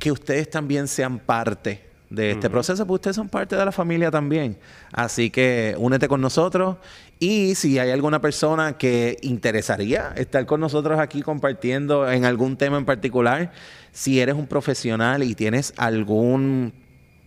que 0.00 0.10
ustedes 0.10 0.50
también 0.50 0.88
sean 0.88 1.20
parte 1.20 1.91
de 2.12 2.32
este 2.32 2.50
proceso, 2.50 2.86
porque 2.86 2.96
ustedes 2.96 3.16
son 3.16 3.28
parte 3.28 3.56
de 3.56 3.64
la 3.64 3.72
familia 3.72 4.10
también. 4.10 4.58
Así 4.92 5.30
que 5.30 5.74
únete 5.78 6.08
con 6.08 6.20
nosotros 6.20 6.76
y 7.18 7.54
si 7.54 7.78
hay 7.78 7.90
alguna 7.90 8.20
persona 8.20 8.76
que 8.76 9.16
interesaría 9.22 10.12
estar 10.16 10.44
con 10.44 10.60
nosotros 10.60 11.00
aquí 11.00 11.22
compartiendo 11.22 12.10
en 12.10 12.26
algún 12.26 12.56
tema 12.58 12.76
en 12.76 12.84
particular, 12.84 13.52
si 13.92 14.20
eres 14.20 14.34
un 14.34 14.46
profesional 14.46 15.22
y 15.22 15.34
tienes 15.34 15.72
algún 15.78 16.74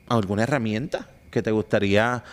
alguna 0.08 0.44
herramienta 0.44 1.10
que 1.32 1.42
te 1.42 1.50
gustaría 1.50 2.24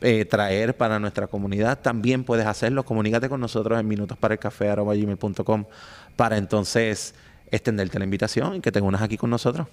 eh, 0.00 0.24
traer 0.24 0.76
para 0.76 0.98
nuestra 0.98 1.28
comunidad, 1.28 1.78
también 1.80 2.24
puedes 2.24 2.46
hacerlo. 2.46 2.84
Comunícate 2.84 3.28
con 3.28 3.40
nosotros 3.40 3.78
en 3.78 3.86
minutosparaelcafé.com 3.86 5.64
para 6.16 6.36
entonces 6.38 7.14
extenderte 7.52 8.00
la 8.00 8.04
invitación 8.04 8.56
y 8.56 8.60
que 8.60 8.72
te 8.72 8.80
unas 8.80 9.00
aquí 9.00 9.16
con 9.16 9.30
nosotros. 9.30 9.68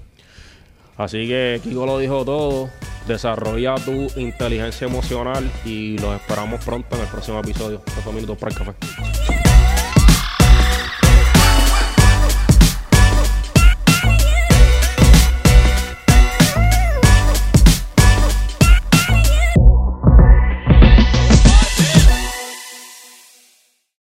Así 1.04 1.28
que 1.28 1.60
Kiko 1.64 1.86
lo 1.86 1.98
dijo 1.98 2.24
todo. 2.24 2.70
Desarrolla 3.08 3.76
tu 3.76 4.08
inteligencia 4.16 4.86
emocional 4.86 5.50
y 5.66 5.98
los 5.98 6.16
esperamos 6.22 6.64
pronto 6.64 6.96
en 6.96 7.02
el 7.02 7.08
próximo 7.08 7.40
episodio. 7.40 7.82
Dos 8.06 8.14
minutos 8.14 8.38
para 8.38 8.52
el 8.52 8.58
café. 8.58 9.31